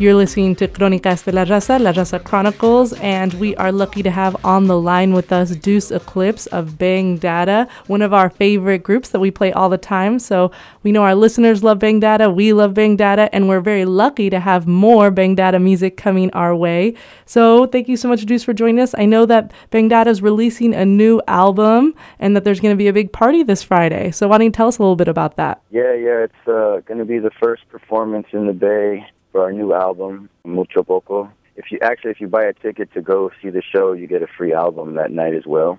You're 0.00 0.14
listening 0.14 0.54
to 0.56 0.68
Crónicas 0.68 1.24
de 1.24 1.32
la 1.32 1.44
Raza, 1.44 1.80
La 1.80 1.90
Raza 1.90 2.22
Chronicles, 2.22 2.92
and 3.00 3.34
we 3.34 3.56
are 3.56 3.72
lucky 3.72 4.00
to 4.04 4.12
have 4.12 4.36
on 4.44 4.68
the 4.68 4.80
line 4.80 5.12
with 5.12 5.32
us 5.32 5.56
Deuce 5.56 5.90
Eclipse 5.90 6.46
of 6.46 6.78
Bang 6.78 7.16
Data, 7.16 7.66
one 7.88 8.00
of 8.00 8.14
our 8.14 8.30
favorite 8.30 8.84
groups 8.84 9.08
that 9.08 9.18
we 9.18 9.32
play 9.32 9.52
all 9.52 9.68
the 9.68 9.76
time. 9.76 10.20
So 10.20 10.52
we 10.84 10.92
know 10.92 11.02
our 11.02 11.16
listeners 11.16 11.64
love 11.64 11.80
Bang 11.80 11.98
Data, 11.98 12.30
we 12.30 12.52
love 12.52 12.74
Bang 12.74 12.94
Data, 12.94 13.28
and 13.34 13.48
we're 13.48 13.60
very 13.60 13.84
lucky 13.84 14.30
to 14.30 14.38
have 14.38 14.68
more 14.68 15.10
Bang 15.10 15.34
Data 15.34 15.58
music 15.58 15.96
coming 15.96 16.30
our 16.30 16.54
way. 16.54 16.94
So 17.26 17.66
thank 17.66 17.88
you 17.88 17.96
so 17.96 18.06
much, 18.06 18.24
Deuce, 18.24 18.44
for 18.44 18.52
joining 18.52 18.78
us. 18.78 18.94
I 18.96 19.04
know 19.04 19.26
that 19.26 19.50
Bang 19.70 19.88
Data 19.88 20.10
is 20.10 20.22
releasing 20.22 20.74
a 20.74 20.86
new 20.86 21.20
album 21.26 21.92
and 22.20 22.36
that 22.36 22.44
there's 22.44 22.60
going 22.60 22.72
to 22.72 22.78
be 22.78 22.86
a 22.86 22.92
big 22.92 23.12
party 23.12 23.42
this 23.42 23.64
Friday. 23.64 24.12
So 24.12 24.28
why 24.28 24.38
don't 24.38 24.44
you 24.44 24.52
tell 24.52 24.68
us 24.68 24.78
a 24.78 24.82
little 24.82 24.94
bit 24.94 25.08
about 25.08 25.34
that? 25.38 25.60
Yeah, 25.72 25.92
yeah, 25.94 26.22
it's 26.22 26.46
uh, 26.46 26.82
going 26.86 26.98
to 26.98 27.04
be 27.04 27.18
the 27.18 27.32
first 27.42 27.68
performance 27.68 28.28
in 28.30 28.46
the 28.46 28.52
Bay 28.52 29.04
for 29.32 29.42
our 29.42 29.52
new 29.52 29.74
album, 29.74 30.28
Mucho 30.44 30.82
Poco. 30.82 31.30
If 31.56 31.70
you 31.70 31.78
actually, 31.82 32.12
if 32.12 32.20
you 32.20 32.28
buy 32.28 32.44
a 32.44 32.52
ticket 32.52 32.92
to 32.94 33.02
go 33.02 33.30
see 33.42 33.50
the 33.50 33.62
show, 33.62 33.92
you 33.92 34.06
get 34.06 34.22
a 34.22 34.28
free 34.36 34.52
album 34.52 34.94
that 34.94 35.10
night 35.10 35.34
as 35.34 35.44
well. 35.46 35.78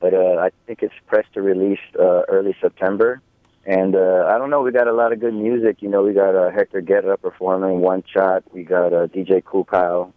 But 0.00 0.14
uh, 0.14 0.36
I 0.38 0.50
think 0.66 0.82
it's 0.82 0.94
pressed 1.06 1.32
to 1.34 1.42
release 1.42 1.80
uh, 1.98 2.22
early 2.28 2.54
September. 2.60 3.20
And 3.66 3.94
uh, 3.96 4.26
I 4.28 4.38
don't 4.38 4.50
know, 4.50 4.62
we 4.62 4.70
got 4.70 4.86
a 4.86 4.92
lot 4.92 5.12
of 5.12 5.20
good 5.20 5.34
music. 5.34 5.82
You 5.82 5.88
know, 5.88 6.02
we 6.02 6.12
got 6.12 6.34
uh, 6.34 6.50
Hector 6.50 6.80
Guerra 6.80 7.18
performing 7.18 7.80
One 7.80 8.02
Shot. 8.12 8.44
We 8.52 8.62
got 8.62 8.92
uh, 8.92 9.08
DJ 9.08 9.44
Cool 9.44 9.64
Kyle 9.64 10.12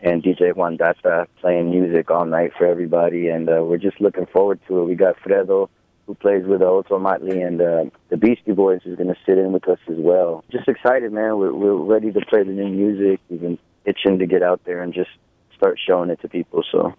and 0.00 0.22
DJ 0.22 0.54
Juan 0.54 0.76
Data 0.76 1.26
playing 1.40 1.70
music 1.70 2.10
all 2.10 2.24
night 2.24 2.52
for 2.56 2.66
everybody. 2.66 3.28
And 3.28 3.48
uh, 3.48 3.62
we're 3.64 3.78
just 3.78 4.00
looking 4.00 4.26
forward 4.26 4.60
to 4.68 4.80
it. 4.80 4.84
We 4.84 4.94
got 4.94 5.16
Fredo 5.18 5.68
who 6.08 6.14
plays 6.14 6.44
with 6.46 6.62
Ozomatli, 6.62 7.46
and 7.46 7.60
uh, 7.60 7.84
the 8.08 8.16
Beastie 8.16 8.52
Boys 8.52 8.80
is 8.86 8.96
going 8.96 9.08
to 9.08 9.16
sit 9.26 9.36
in 9.36 9.52
with 9.52 9.68
us 9.68 9.78
as 9.88 9.98
well. 9.98 10.42
Just 10.50 10.66
excited, 10.66 11.12
man. 11.12 11.36
We're, 11.36 11.52
we're 11.52 11.76
ready 11.76 12.10
to 12.10 12.20
play 12.22 12.42
the 12.42 12.50
new 12.50 12.66
music. 12.66 13.20
We've 13.28 13.42
been 13.42 13.58
itching 13.84 14.18
to 14.18 14.26
get 14.26 14.42
out 14.42 14.62
there 14.64 14.82
and 14.82 14.94
just 14.94 15.10
start 15.54 15.78
showing 15.86 16.08
it 16.08 16.18
to 16.22 16.28
people. 16.28 16.64
So 16.72 16.94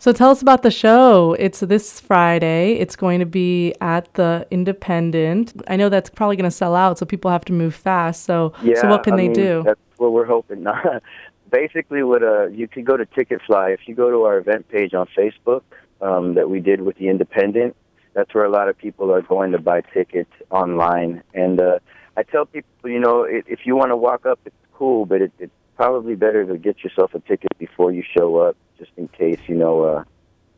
So 0.00 0.12
tell 0.12 0.30
us 0.30 0.42
about 0.42 0.62
the 0.62 0.70
show. 0.72 1.36
It's 1.38 1.60
this 1.60 2.00
Friday. 2.00 2.72
It's 2.72 2.96
going 2.96 3.20
to 3.20 3.26
be 3.26 3.72
at 3.80 4.12
the 4.14 4.48
Independent. 4.50 5.52
I 5.68 5.76
know 5.76 5.88
that's 5.88 6.10
probably 6.10 6.34
going 6.34 6.50
to 6.50 6.56
sell 6.56 6.74
out, 6.74 6.98
so 6.98 7.06
people 7.06 7.30
have 7.30 7.44
to 7.44 7.52
move 7.52 7.76
fast. 7.76 8.24
So, 8.24 8.52
yeah, 8.64 8.80
so 8.80 8.88
what 8.88 9.04
can 9.04 9.14
I 9.14 9.16
they 9.18 9.28
mean, 9.28 9.32
do? 9.34 9.62
That's 9.64 9.80
what 9.98 10.10
we're 10.10 10.26
hoping. 10.26 10.66
Basically, 11.52 12.02
what 12.02 12.24
uh, 12.24 12.46
you 12.46 12.66
could 12.66 12.84
go 12.84 12.96
to 12.96 13.06
Ticketfly 13.06 13.74
if 13.74 13.86
you 13.86 13.94
go 13.94 14.10
to 14.10 14.24
our 14.24 14.38
event 14.38 14.68
page 14.68 14.92
on 14.92 15.06
Facebook 15.16 15.62
um, 16.00 16.34
that 16.34 16.50
we 16.50 16.58
did 16.58 16.80
with 16.80 16.96
the 16.96 17.08
Independent. 17.08 17.76
That's 18.14 18.34
where 18.34 18.44
a 18.44 18.50
lot 18.50 18.68
of 18.68 18.76
people 18.76 19.12
are 19.12 19.22
going 19.22 19.52
to 19.52 19.58
buy 19.58 19.82
tickets 19.82 20.32
online. 20.50 21.22
And 21.34 21.60
uh, 21.60 21.78
I 22.16 22.22
tell 22.24 22.46
people, 22.46 22.90
you 22.90 22.98
know, 22.98 23.24
if 23.24 23.60
you 23.64 23.76
want 23.76 23.90
to 23.90 23.96
walk 23.96 24.26
up, 24.26 24.40
it's 24.44 24.54
cool, 24.74 25.06
but 25.06 25.22
it, 25.22 25.32
it's 25.38 25.52
probably 25.76 26.14
better 26.14 26.44
to 26.44 26.58
get 26.58 26.82
yourself 26.84 27.14
a 27.14 27.20
ticket 27.20 27.56
before 27.58 27.92
you 27.92 28.02
show 28.16 28.36
up, 28.36 28.56
just 28.78 28.90
in 28.96 29.08
case 29.08 29.38
you 29.46 29.54
know 29.54 29.82
uh, 29.82 30.04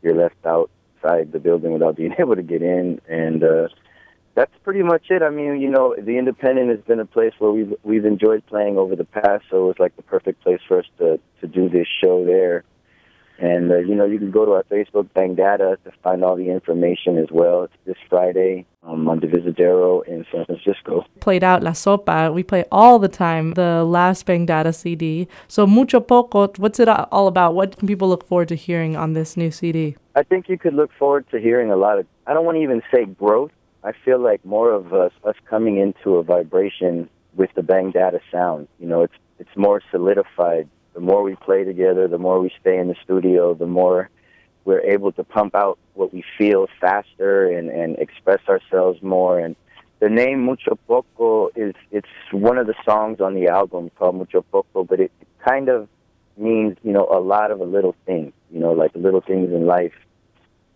you're 0.02 0.16
left 0.16 0.34
outside 0.44 1.30
the 1.32 1.38
building 1.38 1.72
without 1.72 1.96
being 2.02 2.14
able 2.18 2.34
to 2.34 2.42
get 2.42 2.62
in. 2.62 3.00
And 3.08 3.44
uh, 3.44 3.68
that's 4.34 4.52
pretty 4.64 4.82
much 4.82 5.10
it. 5.10 5.22
I 5.22 5.30
mean, 5.30 5.60
you 5.60 5.70
know, 5.70 5.94
the 5.96 6.18
Independent 6.18 6.70
has 6.70 6.80
been 6.80 7.00
a 7.00 7.06
place 7.06 7.34
where 7.38 7.52
we've 7.52 7.74
we've 7.82 8.04
enjoyed 8.04 8.44
playing 8.46 8.78
over 8.78 8.96
the 8.96 9.04
past, 9.04 9.44
so 9.50 9.64
it 9.64 9.66
was 9.66 9.76
like 9.78 9.94
the 9.96 10.02
perfect 10.02 10.42
place 10.42 10.60
for 10.66 10.78
us 10.78 10.86
to 10.98 11.20
to 11.40 11.46
do 11.46 11.68
this 11.68 11.86
show 12.02 12.24
there. 12.24 12.64
And 13.42 13.72
uh, 13.72 13.78
you 13.78 13.96
know, 13.96 14.05
you 14.05 14.18
can 14.18 14.31
go 14.31 14.44
to 14.46 14.52
our 14.52 14.62
Facebook 14.70 15.12
Bang 15.14 15.35
Data 15.35 15.76
to 15.85 15.90
find 16.00 16.22
all 16.22 16.37
the 16.37 16.48
information 16.48 17.18
as 17.18 17.26
well. 17.33 17.64
It's 17.64 17.74
this 17.85 17.96
Friday 18.09 18.64
um, 18.85 19.09
on 19.09 19.20
Divisadero 19.20 20.07
in 20.07 20.24
San 20.31 20.44
Francisco. 20.44 21.05
Played 21.18 21.42
out 21.42 21.61
La 21.61 21.72
Sopa. 21.72 22.33
We 22.33 22.44
play 22.44 22.64
all 22.70 23.00
the 23.00 23.09
time. 23.09 23.55
The 23.55 23.83
last 23.83 24.26
Bang 24.26 24.46
Data 24.46 24.72
CD. 24.72 25.26
So 25.48 25.66
Mucho 25.66 25.98
Poco. 25.98 26.52
What's 26.59 26.78
it 26.78 26.88
all 26.88 27.26
about? 27.26 27.57
What 27.57 27.76
can 27.76 27.88
people 27.88 28.09
look 28.09 28.24
forward 28.28 28.46
to 28.46 28.55
hearing 28.55 28.94
on 28.94 29.14
this 29.14 29.37
new 29.37 29.50
CD? 29.50 29.96
I 30.14 30.22
think 30.22 30.48
you 30.48 30.57
could 30.57 30.74
look 30.74 30.92
forward 30.96 31.28
to 31.33 31.40
hearing 31.40 31.72
a 31.72 31.76
lot 31.76 31.98
of. 31.98 32.07
I 32.28 32.35
don't 32.35 32.44
want 32.44 32.59
to 32.59 32.62
even 32.62 32.81
say 32.94 33.07
growth. 33.07 33.50
I 33.83 33.90
feel 34.05 34.20
like 34.20 34.44
more 34.44 34.70
of 34.70 34.94
us 34.94 35.11
us 35.24 35.35
coming 35.50 35.78
into 35.78 36.14
a 36.14 36.22
vibration 36.22 37.09
with 37.35 37.50
the 37.57 37.64
Bang 37.64 37.90
Data 37.90 38.20
sound. 38.31 38.68
You 38.78 38.87
know, 38.87 39.02
it's 39.02 39.18
it's 39.40 39.57
more 39.57 39.83
solidified. 39.90 40.68
The 40.94 41.00
more 41.00 41.22
we 41.22 41.35
play 41.37 41.64
together, 41.64 42.09
the 42.09 42.18
more 42.18 42.40
we 42.40 42.52
stay 42.61 42.78
in 42.78 42.88
the 42.88 42.96
studio, 43.02 43.55
the 43.55 43.66
more 43.66 44.11
we're 44.64 44.81
able 44.81 45.12
to 45.12 45.24
pump 45.24 45.55
out 45.55 45.78
what 45.94 46.12
we 46.12 46.24
feel 46.38 46.68
faster 46.81 47.46
and 47.46 47.68
and 47.68 47.98
express 47.98 48.40
ourselves 48.48 49.02
more. 49.02 49.38
And 49.38 49.57
the 50.00 50.09
name 50.09 50.44
Mucho 50.44 50.78
Poco 50.87 51.48
is 51.55 51.74
it's 51.90 52.09
one 52.31 52.59
of 52.59 52.66
the 52.66 52.74
songs 52.85 53.20
on 53.20 53.35
the 53.35 53.48
album 53.48 53.90
called 53.98 54.16
Mucho 54.16 54.42
Poco, 54.42 54.85
but 54.85 55.00
it 55.00 55.12
kind 55.44 55.68
of 55.68 55.88
means 56.37 56.76
you 56.83 56.92
know 56.92 57.09
a 57.11 57.20
lot 57.20 57.50
of 57.50 57.61
a 57.61 57.64
little 57.64 57.94
thing. 58.07 58.33
You 58.50 58.61
know, 58.61 58.72
like 58.72 58.92
little 58.94 59.20
things 59.20 59.50
in 59.50 59.66
life 59.66 59.94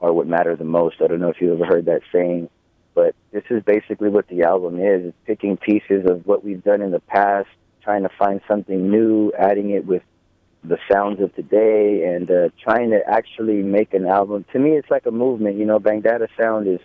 are 0.01 0.13
what 0.13 0.27
matter 0.27 0.57
the 0.57 0.65
most. 0.65 0.97
I 1.01 1.07
don't 1.07 1.21
know 1.21 1.31
if 1.31 1.41
you've 1.41 1.61
ever 1.61 1.67
heard 1.67 1.87
that 1.87 2.03
saying, 2.13 2.49
but 2.95 3.15
this 3.33 3.45
is 3.51 3.63
basically 3.63 4.09
what 4.09 4.29
the 4.29 4.43
album 4.43 4.79
is. 4.79 5.07
It's 5.07 5.17
picking 5.27 5.57
pieces 5.57 6.07
of 6.07 6.27
what 6.27 6.45
we've 6.45 6.63
done 6.63 6.83
in 6.83 6.91
the 6.91 7.01
past, 7.01 7.49
trying 7.87 8.03
to 8.03 8.11
find 8.19 8.41
something 8.49 8.91
new, 8.91 9.33
adding 9.39 9.71
it 9.71 9.87
with 9.87 10.03
the 10.65 10.77
sounds 10.91 11.21
of 11.21 11.33
today 11.37 12.03
and 12.05 12.29
uh, 12.29 12.49
trying 12.61 12.91
to 12.91 13.01
actually 13.09 13.63
make 13.63 13.95
an 13.95 14.07
album. 14.07 14.45
To 14.53 14.59
me, 14.59 14.71
it's 14.71 14.91
like 14.91 15.07
a 15.07 15.13
movement. 15.13 15.57
You 15.57 15.67
know, 15.67 15.79
Bang 15.79 16.01
Data 16.01 16.27
Sound 16.37 16.67
is 16.67 16.81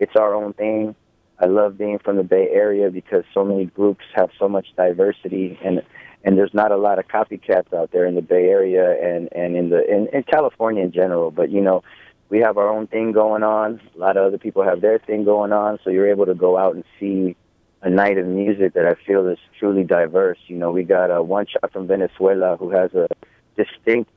it's 0.00 0.16
our 0.16 0.34
own 0.34 0.52
thing. 0.54 0.96
I 1.38 1.46
love 1.46 1.78
being 1.78 2.00
from 2.00 2.16
the 2.16 2.24
Bay 2.24 2.48
Area 2.50 2.90
because 2.90 3.22
so 3.32 3.44
many 3.44 3.66
groups 3.66 4.04
have 4.16 4.30
so 4.40 4.48
much 4.48 4.66
diversity 4.76 5.56
and 5.64 5.82
and 6.24 6.36
there's 6.36 6.52
not 6.52 6.72
a 6.72 6.76
lot 6.76 6.98
of 6.98 7.06
copycats 7.06 7.72
out 7.72 7.92
there 7.92 8.04
in 8.04 8.16
the 8.16 8.20
Bay 8.20 8.48
Area 8.48 8.90
and 9.00 9.28
and 9.30 9.54
in 9.54 9.70
the 9.70 9.88
in, 9.88 10.08
in 10.12 10.24
California 10.24 10.82
in 10.82 10.90
general. 10.90 11.30
But 11.30 11.50
you 11.50 11.60
know, 11.60 11.84
we 12.28 12.40
have 12.40 12.58
our 12.58 12.68
own 12.68 12.88
thing 12.88 13.12
going 13.12 13.44
on. 13.44 13.80
A 13.94 13.98
lot 13.98 14.16
of 14.16 14.24
other 14.26 14.38
people 14.38 14.64
have 14.64 14.80
their 14.80 14.98
thing 14.98 15.22
going 15.24 15.52
on, 15.52 15.78
so 15.84 15.90
you're 15.90 16.10
able 16.10 16.26
to 16.26 16.34
go 16.34 16.58
out 16.58 16.74
and 16.74 16.82
see 16.98 17.36
a 17.82 17.90
night 17.90 18.18
of 18.18 18.26
music 18.26 18.74
that 18.74 18.86
I 18.86 18.94
feel 19.06 19.26
is 19.28 19.38
truly 19.58 19.84
diverse. 19.84 20.38
You 20.46 20.56
know, 20.56 20.70
we 20.70 20.82
got 20.82 21.10
a 21.10 21.22
one 21.22 21.46
shot 21.46 21.72
from 21.72 21.86
Venezuela 21.86 22.56
who 22.56 22.70
has 22.70 22.92
a 22.94 23.08
distinct 23.56 24.10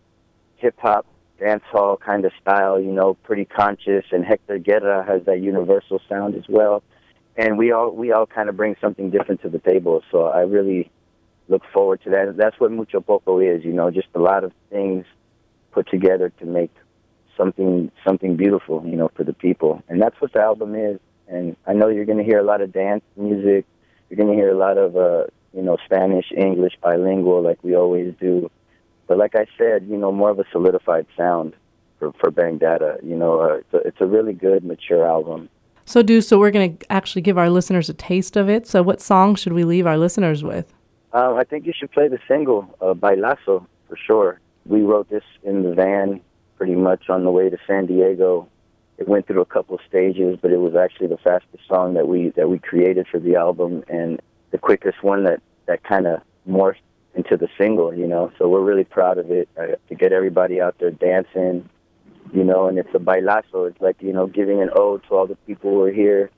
hip 0.57 0.75
hop 0.79 1.05
dance 1.39 1.63
hall 1.71 1.97
kind 1.97 2.25
of 2.25 2.31
style, 2.41 2.79
you 2.79 2.91
know, 2.91 3.15
pretty 3.15 3.45
conscious 3.45 4.05
and 4.11 4.25
Hector 4.25 4.57
Guerra 4.57 5.03
has 5.05 5.25
that 5.25 5.41
universal 5.41 6.01
sound 6.09 6.35
as 6.35 6.43
well. 6.47 6.83
And 7.35 7.57
we 7.57 7.71
all 7.71 7.91
we 7.91 8.11
all 8.11 8.25
kind 8.25 8.49
of 8.49 8.57
bring 8.57 8.75
something 8.79 9.09
different 9.09 9.41
to 9.41 9.49
the 9.49 9.59
table. 9.59 10.03
So 10.11 10.25
I 10.25 10.41
really 10.41 10.91
look 11.47 11.63
forward 11.73 12.01
to 12.03 12.11
that. 12.11 12.37
That's 12.37 12.59
what 12.59 12.71
Mucho 12.71 13.01
Poco 13.01 13.39
is, 13.39 13.63
you 13.63 13.73
know, 13.73 13.89
just 13.91 14.07
a 14.13 14.19
lot 14.19 14.43
of 14.43 14.51
things 14.69 15.05
put 15.71 15.89
together 15.89 16.31
to 16.39 16.45
make 16.45 16.71
something 17.35 17.91
something 18.05 18.35
beautiful, 18.35 18.83
you 18.85 18.95
know, 18.95 19.09
for 19.15 19.23
the 19.23 19.33
people. 19.33 19.81
And 19.89 20.01
that's 20.01 20.19
what 20.21 20.33
the 20.33 20.41
album 20.41 20.75
is. 20.75 20.99
And 21.27 21.55
I 21.65 21.73
know 21.73 21.87
you're 21.87 22.05
going 22.05 22.17
to 22.17 22.23
hear 22.23 22.39
a 22.39 22.43
lot 22.43 22.61
of 22.61 22.71
dance 22.71 23.03
music. 23.15 23.65
You're 24.09 24.17
going 24.17 24.29
to 24.29 24.35
hear 24.35 24.49
a 24.49 24.57
lot 24.57 24.77
of 24.77 24.95
uh, 24.95 25.25
you 25.53 25.61
know, 25.61 25.77
Spanish, 25.85 26.31
English, 26.35 26.73
bilingual 26.81 27.41
like 27.41 27.63
we 27.63 27.75
always 27.75 28.13
do. 28.19 28.49
But 29.07 29.17
like 29.17 29.35
I 29.35 29.45
said, 29.57 29.85
you 29.87 29.97
know, 29.97 30.11
more 30.11 30.31
of 30.31 30.39
a 30.39 30.45
solidified 30.51 31.05
sound 31.15 31.53
for 31.99 32.11
for 32.13 32.31
Bang 32.31 32.57
Data. 32.57 32.97
You 33.03 33.15
know, 33.15 33.39
uh, 33.39 33.53
it's, 33.55 33.73
a, 33.73 33.77
it's 33.87 34.01
a 34.01 34.05
really 34.05 34.33
good, 34.33 34.63
mature 34.63 35.05
album. 35.05 35.49
So, 35.85 36.01
do 36.01 36.21
so 36.21 36.39
we're 36.39 36.51
going 36.51 36.77
to 36.77 36.91
actually 36.91 37.21
give 37.21 37.37
our 37.37 37.49
listeners 37.49 37.89
a 37.89 37.93
taste 37.93 38.37
of 38.37 38.49
it. 38.49 38.67
So, 38.67 38.81
what 38.81 39.01
song 39.01 39.35
should 39.35 39.53
we 39.53 39.63
leave 39.63 39.85
our 39.85 39.97
listeners 39.97 40.43
with? 40.43 40.73
Um, 41.11 41.35
I 41.35 41.43
think 41.43 41.67
you 41.67 41.73
should 41.77 41.91
play 41.91 42.07
the 42.07 42.19
single, 42.27 42.73
uh, 42.81 42.93
Bailazo, 42.93 43.65
for 43.87 43.97
sure. 44.07 44.39
We 44.65 44.81
wrote 44.81 45.09
this 45.09 45.23
in 45.43 45.61
the 45.63 45.73
van 45.75 46.21
pretty 46.57 46.75
much 46.75 47.09
on 47.09 47.23
the 47.23 47.31
way 47.31 47.49
to 47.49 47.57
San 47.67 47.85
Diego. 47.85 48.47
It 48.97 49.07
went 49.07 49.27
through 49.27 49.41
a 49.41 49.45
couple 49.45 49.75
of 49.75 49.81
stages, 49.87 50.37
but 50.41 50.51
it 50.51 50.57
was 50.57 50.75
actually 50.75 51.07
the 51.07 51.17
fastest 51.17 51.67
song 51.67 51.95
that 51.95 52.07
we 52.07 52.29
that 52.31 52.49
we 52.49 52.59
created 52.59 53.07
for 53.07 53.19
the 53.19 53.35
album 53.35 53.83
and 53.87 54.21
the 54.51 54.57
quickest 54.57 55.03
one 55.03 55.23
that 55.23 55.41
that 55.65 55.83
kind 55.83 56.07
of 56.07 56.21
morphed 56.47 56.81
into 57.15 57.37
the 57.37 57.47
single, 57.57 57.93
you 57.93 58.07
know. 58.07 58.31
So 58.37 58.47
we're 58.47 58.61
really 58.61 58.83
proud 58.83 59.17
of 59.17 59.31
it 59.31 59.49
uh, 59.57 59.75
to 59.89 59.95
get 59.95 60.11
everybody 60.11 60.61
out 60.61 60.75
there 60.79 60.91
dancing, 60.91 61.69
you 62.33 62.43
know. 62.43 62.67
And 62.67 62.77
it's 62.77 62.93
a 62.93 62.99
bailazo. 62.99 63.69
It's 63.69 63.81
like 63.81 64.01
you 64.01 64.13
know 64.13 64.27
giving 64.27 64.61
an 64.61 64.69
ode 64.75 65.03
to 65.07 65.15
all 65.15 65.27
the 65.27 65.35
people 65.47 65.71
who 65.71 65.81
are 65.83 65.91
here 65.91 66.29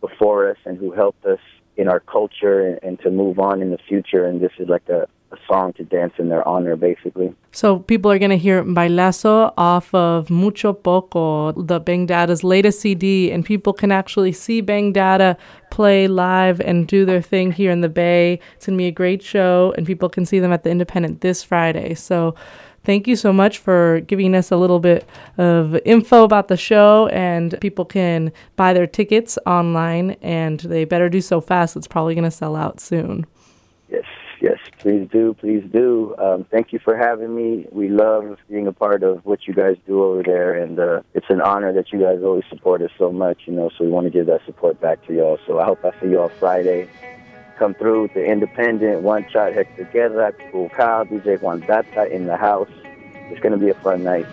before 0.00 0.48
us 0.50 0.58
and 0.64 0.78
who 0.78 0.92
helped 0.92 1.24
us 1.24 1.40
in 1.76 1.88
our 1.88 2.00
culture 2.00 2.66
and, 2.66 2.78
and 2.82 3.00
to 3.00 3.10
move 3.10 3.38
on 3.38 3.62
in 3.62 3.70
the 3.70 3.78
future. 3.88 4.24
And 4.26 4.40
this 4.40 4.52
is 4.58 4.68
like 4.68 4.88
a, 4.88 5.08
a 5.32 5.36
song 5.48 5.72
to 5.74 5.84
dance 5.84 6.14
in 6.18 6.28
their 6.28 6.46
honor, 6.46 6.76
basically. 6.76 7.34
So 7.52 7.78
people 7.78 8.10
are 8.10 8.18
going 8.18 8.30
to 8.30 8.38
hear 8.38 8.62
Bailazo 8.62 9.52
off 9.56 9.94
of 9.94 10.30
Mucho 10.30 10.72
Poco, 10.72 11.52
the 11.52 11.80
Bang 11.80 12.06
Data's 12.06 12.44
latest 12.44 12.80
CD, 12.80 13.30
and 13.30 13.44
people 13.44 13.72
can 13.72 13.92
actually 13.92 14.32
see 14.32 14.62
Bangdata 14.62 15.36
play 15.70 16.08
live 16.08 16.60
and 16.60 16.86
do 16.86 17.04
their 17.04 17.22
thing 17.22 17.52
here 17.52 17.70
in 17.70 17.80
the 17.80 17.88
Bay. 17.88 18.40
It's 18.56 18.66
going 18.66 18.76
to 18.76 18.82
be 18.82 18.88
a 18.88 18.92
great 18.92 19.22
show, 19.22 19.74
and 19.76 19.86
people 19.86 20.08
can 20.08 20.24
see 20.24 20.38
them 20.38 20.52
at 20.52 20.62
the 20.62 20.70
Independent 20.70 21.20
this 21.20 21.42
Friday. 21.42 21.94
So 21.94 22.34
thank 22.84 23.06
you 23.06 23.16
so 23.16 23.32
much 23.32 23.58
for 23.58 24.00
giving 24.00 24.34
us 24.34 24.50
a 24.50 24.56
little 24.56 24.80
bit 24.80 25.06
of 25.38 25.76
info 25.84 26.24
about 26.24 26.48
the 26.48 26.56
show 26.56 27.08
and 27.08 27.58
people 27.60 27.84
can 27.84 28.32
buy 28.56 28.72
their 28.72 28.86
tickets 28.86 29.38
online 29.46 30.12
and 30.22 30.60
they 30.60 30.84
better 30.84 31.08
do 31.08 31.20
so 31.20 31.40
fast. 31.40 31.76
It's 31.76 31.88
probably 31.88 32.14
going 32.14 32.24
to 32.24 32.30
sell 32.30 32.56
out 32.56 32.80
soon. 32.80 33.26
Yes 33.88 34.04
yes 34.40 34.58
please 34.78 35.08
do 35.10 35.34
please 35.34 35.64
do. 35.72 36.14
Um, 36.18 36.44
thank 36.50 36.72
you 36.72 36.78
for 36.78 36.96
having 36.96 37.34
me. 37.34 37.66
We 37.72 37.88
love 37.88 38.36
being 38.50 38.66
a 38.66 38.72
part 38.72 39.02
of 39.02 39.24
what 39.24 39.46
you 39.46 39.54
guys 39.54 39.76
do 39.86 40.02
over 40.02 40.22
there 40.22 40.54
and 40.62 40.78
uh, 40.78 41.02
it's 41.14 41.26
an 41.30 41.40
honor 41.40 41.72
that 41.72 41.92
you 41.92 42.00
guys 42.00 42.18
always 42.22 42.44
support 42.50 42.82
us 42.82 42.90
so 42.98 43.10
much 43.10 43.42
you 43.46 43.54
know 43.54 43.70
so 43.76 43.84
we 43.84 43.90
want 43.90 44.04
to 44.04 44.10
give 44.10 44.26
that 44.26 44.44
support 44.44 44.80
back 44.80 45.04
to 45.06 45.14
y'all. 45.14 45.38
So 45.46 45.58
i 45.58 45.64
hope 45.64 45.84
i 45.84 45.90
see 46.00 46.08
y'all 46.08 46.28
friday 46.28 46.88
come 47.58 47.74
through 47.74 48.10
the 48.14 48.24
independent 48.24 49.02
one 49.02 49.28
shot 49.30 49.52
Hector 49.52 49.84
Guerra, 49.92 50.32
Cool 50.50 50.68
Kyle, 50.70 51.04
DJ 51.04 51.40
Juan 51.40 51.60
Data 51.60 52.12
in 52.12 52.26
the 52.26 52.36
house. 52.36 52.70
It's 53.30 53.40
going 53.40 53.52
to 53.52 53.58
be 53.58 53.70
a 53.70 53.74
fun 53.74 54.04
night. 54.04 54.26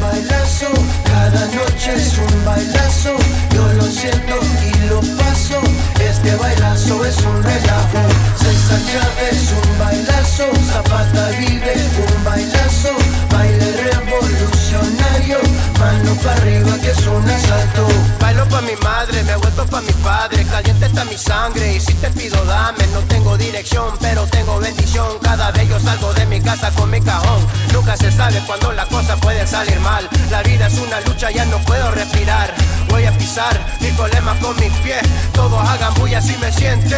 Bailazo, 0.00 0.66
cada 1.04 1.46
noche 1.46 1.94
es 1.94 2.18
un 2.18 2.44
bailazo. 2.44 3.14
Yo 3.54 3.72
lo 3.74 3.84
siento 3.84 4.34
y 4.64 4.88
lo 4.88 5.00
paso. 5.18 5.60
Este 6.00 6.34
bailazo 6.36 7.04
es 7.04 7.18
un 7.18 7.42
relajo. 7.42 8.02
César 8.36 8.80
Chávez, 8.90 9.52
un 9.62 9.78
bailazo. 9.78 10.44
Zapata 10.72 11.28
vive, 11.38 11.74
un 12.08 12.24
bailazo. 12.24 12.92
Baile 13.30 13.72
revolucionario. 13.90 15.38
Mano 15.78 16.14
para 16.22 16.36
arriba 16.40 16.78
que 16.78 16.90
es 16.90 17.06
un 17.06 17.28
asalto. 17.28 17.86
Bailo 18.20 18.48
pa' 18.48 18.62
mi 18.62 18.76
madre, 18.82 19.22
me 19.22 19.36
vuelto 19.36 19.66
pa' 19.66 19.82
mi 19.82 19.92
padre. 20.02 20.44
Caliente 20.46 20.86
está 20.86 21.04
mi 21.04 21.18
sangre 21.18 21.74
y 21.74 21.80
si 21.80 21.92
te 21.94 22.08
pido 22.10 22.42
dame. 22.46 22.86
No 22.94 23.00
tengo 23.00 23.36
dirección, 23.36 23.94
pero 24.00 24.26
tengo 24.26 24.58
bendición. 24.58 25.18
Cada 25.22 25.50
vez 25.50 25.68
yo 25.68 25.78
salgo 25.78 26.12
de 26.14 26.24
mi 26.26 26.40
casa 26.40 26.70
con 26.70 26.90
mi 26.90 27.00
cajón. 27.00 27.46
Nunca 27.72 27.96
se 27.96 28.10
sabe 28.10 28.42
cuando 28.46 28.72
la 28.72 28.86
cosa 28.86 29.16
puede 29.16 29.46
salir 29.46 29.78
mal. 29.80 29.89
La 30.30 30.40
vida 30.44 30.68
es 30.68 30.78
una 30.78 31.00
lucha, 31.00 31.32
ya 31.32 31.44
no 31.46 31.58
puedo 31.58 31.90
respirar. 31.90 32.54
Voy 32.88 33.04
a 33.06 33.12
pisar 33.18 33.58
mi 33.80 33.88
problema 33.88 34.38
con 34.38 34.54
mis 34.60 34.72
pies. 34.78 35.02
Todos 35.32 35.68
hagan 35.68 35.92
bulla 35.94 36.22
si 36.22 36.36
me 36.36 36.52
siente. 36.52 36.96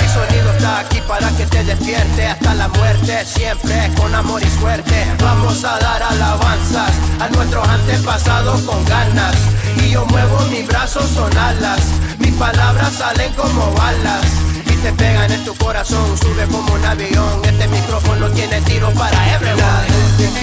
Mi 0.00 0.08
sonido 0.08 0.50
está 0.52 0.80
aquí 0.80 1.02
para 1.06 1.28
que 1.36 1.44
te 1.46 1.62
despierte 1.62 2.26
hasta 2.26 2.54
la 2.54 2.68
muerte. 2.68 3.26
Siempre 3.26 3.90
con 3.94 4.14
amor 4.14 4.42
y 4.42 4.50
suerte. 4.58 5.06
Vamos 5.20 5.62
a 5.64 5.78
dar 5.78 6.02
alabanzas 6.02 6.92
a 7.20 7.28
nuestros 7.28 7.68
antepasados 7.68 8.62
con 8.62 8.82
ganas. 8.86 9.36
Y 9.84 9.90
yo 9.90 10.06
muevo 10.06 10.40
mis 10.50 10.66
brazos, 10.66 11.10
son 11.10 11.36
alas. 11.36 11.80
Mis 12.18 12.32
palabras 12.36 12.94
salen 12.94 13.34
como 13.34 13.70
balas. 13.72 14.24
Y 14.64 14.76
te 14.76 14.92
pegan 14.94 15.30
en 15.30 15.44
tu 15.44 15.54
corazón, 15.56 16.16
sube 16.16 16.46
como 16.46 16.72
un 16.72 16.84
avión. 16.86 17.44
Este 17.44 17.68
micrófono 17.68 18.30
tiene 18.30 18.62
tiro 18.62 18.90
para 18.92 19.34
everyone. 19.34 20.39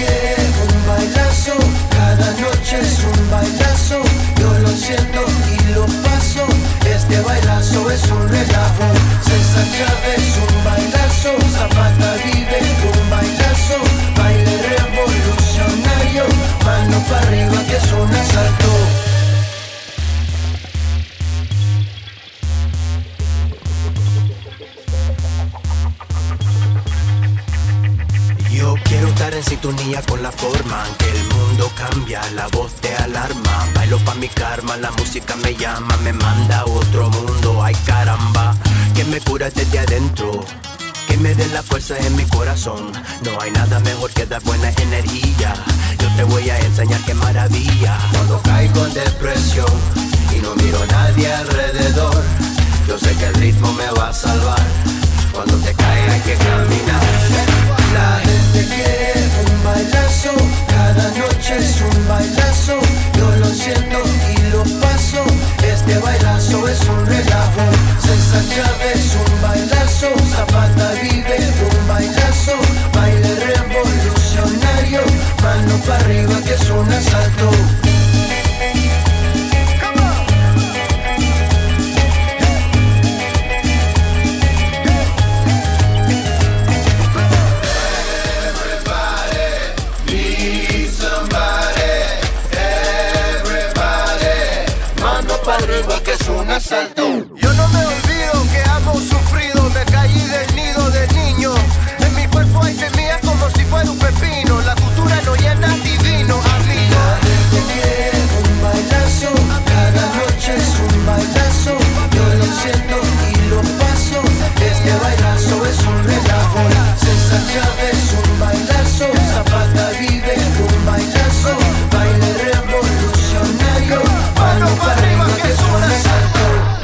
Este 114.56 114.92
bailazo 115.02 115.66
es 115.66 115.78
un 115.86 116.04
relajo. 116.04 116.60
César 116.96 117.42
Chávez, 117.52 118.14
un 118.24 118.40
bailazo. 118.40 119.06
Zapata 119.32 119.90
vive 120.00 120.34
un 120.66 120.86
bailazo. 120.86 121.54
Baile 121.92 122.30
revolucionario. 122.44 124.00
Mano 124.36 124.68
para 124.78 124.92
arriba 124.92 125.26
que 125.42 125.48
es 125.52 125.60
un 125.60 125.82
asalto. 125.84 126.78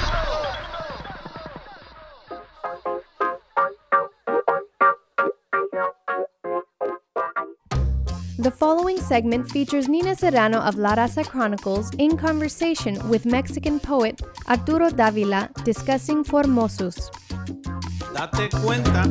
The 8.37 8.51
following 8.51 9.01
segment 9.01 9.51
features 9.51 9.89
Nina 9.89 10.15
Serrano 10.15 10.59
of 10.59 10.77
La 10.77 10.95
Raza 10.97 11.25
Chronicles 11.25 11.91
in 11.99 12.17
conversation 12.17 12.99
with 13.09 13.25
Mexican 13.25 13.81
poet 13.81 14.21
Arturo 14.47 14.91
Davila 14.91 15.49
discussing 15.65 16.23
Formosus. 16.23 17.11
Date 18.15 18.49
cuenta. 18.63 19.03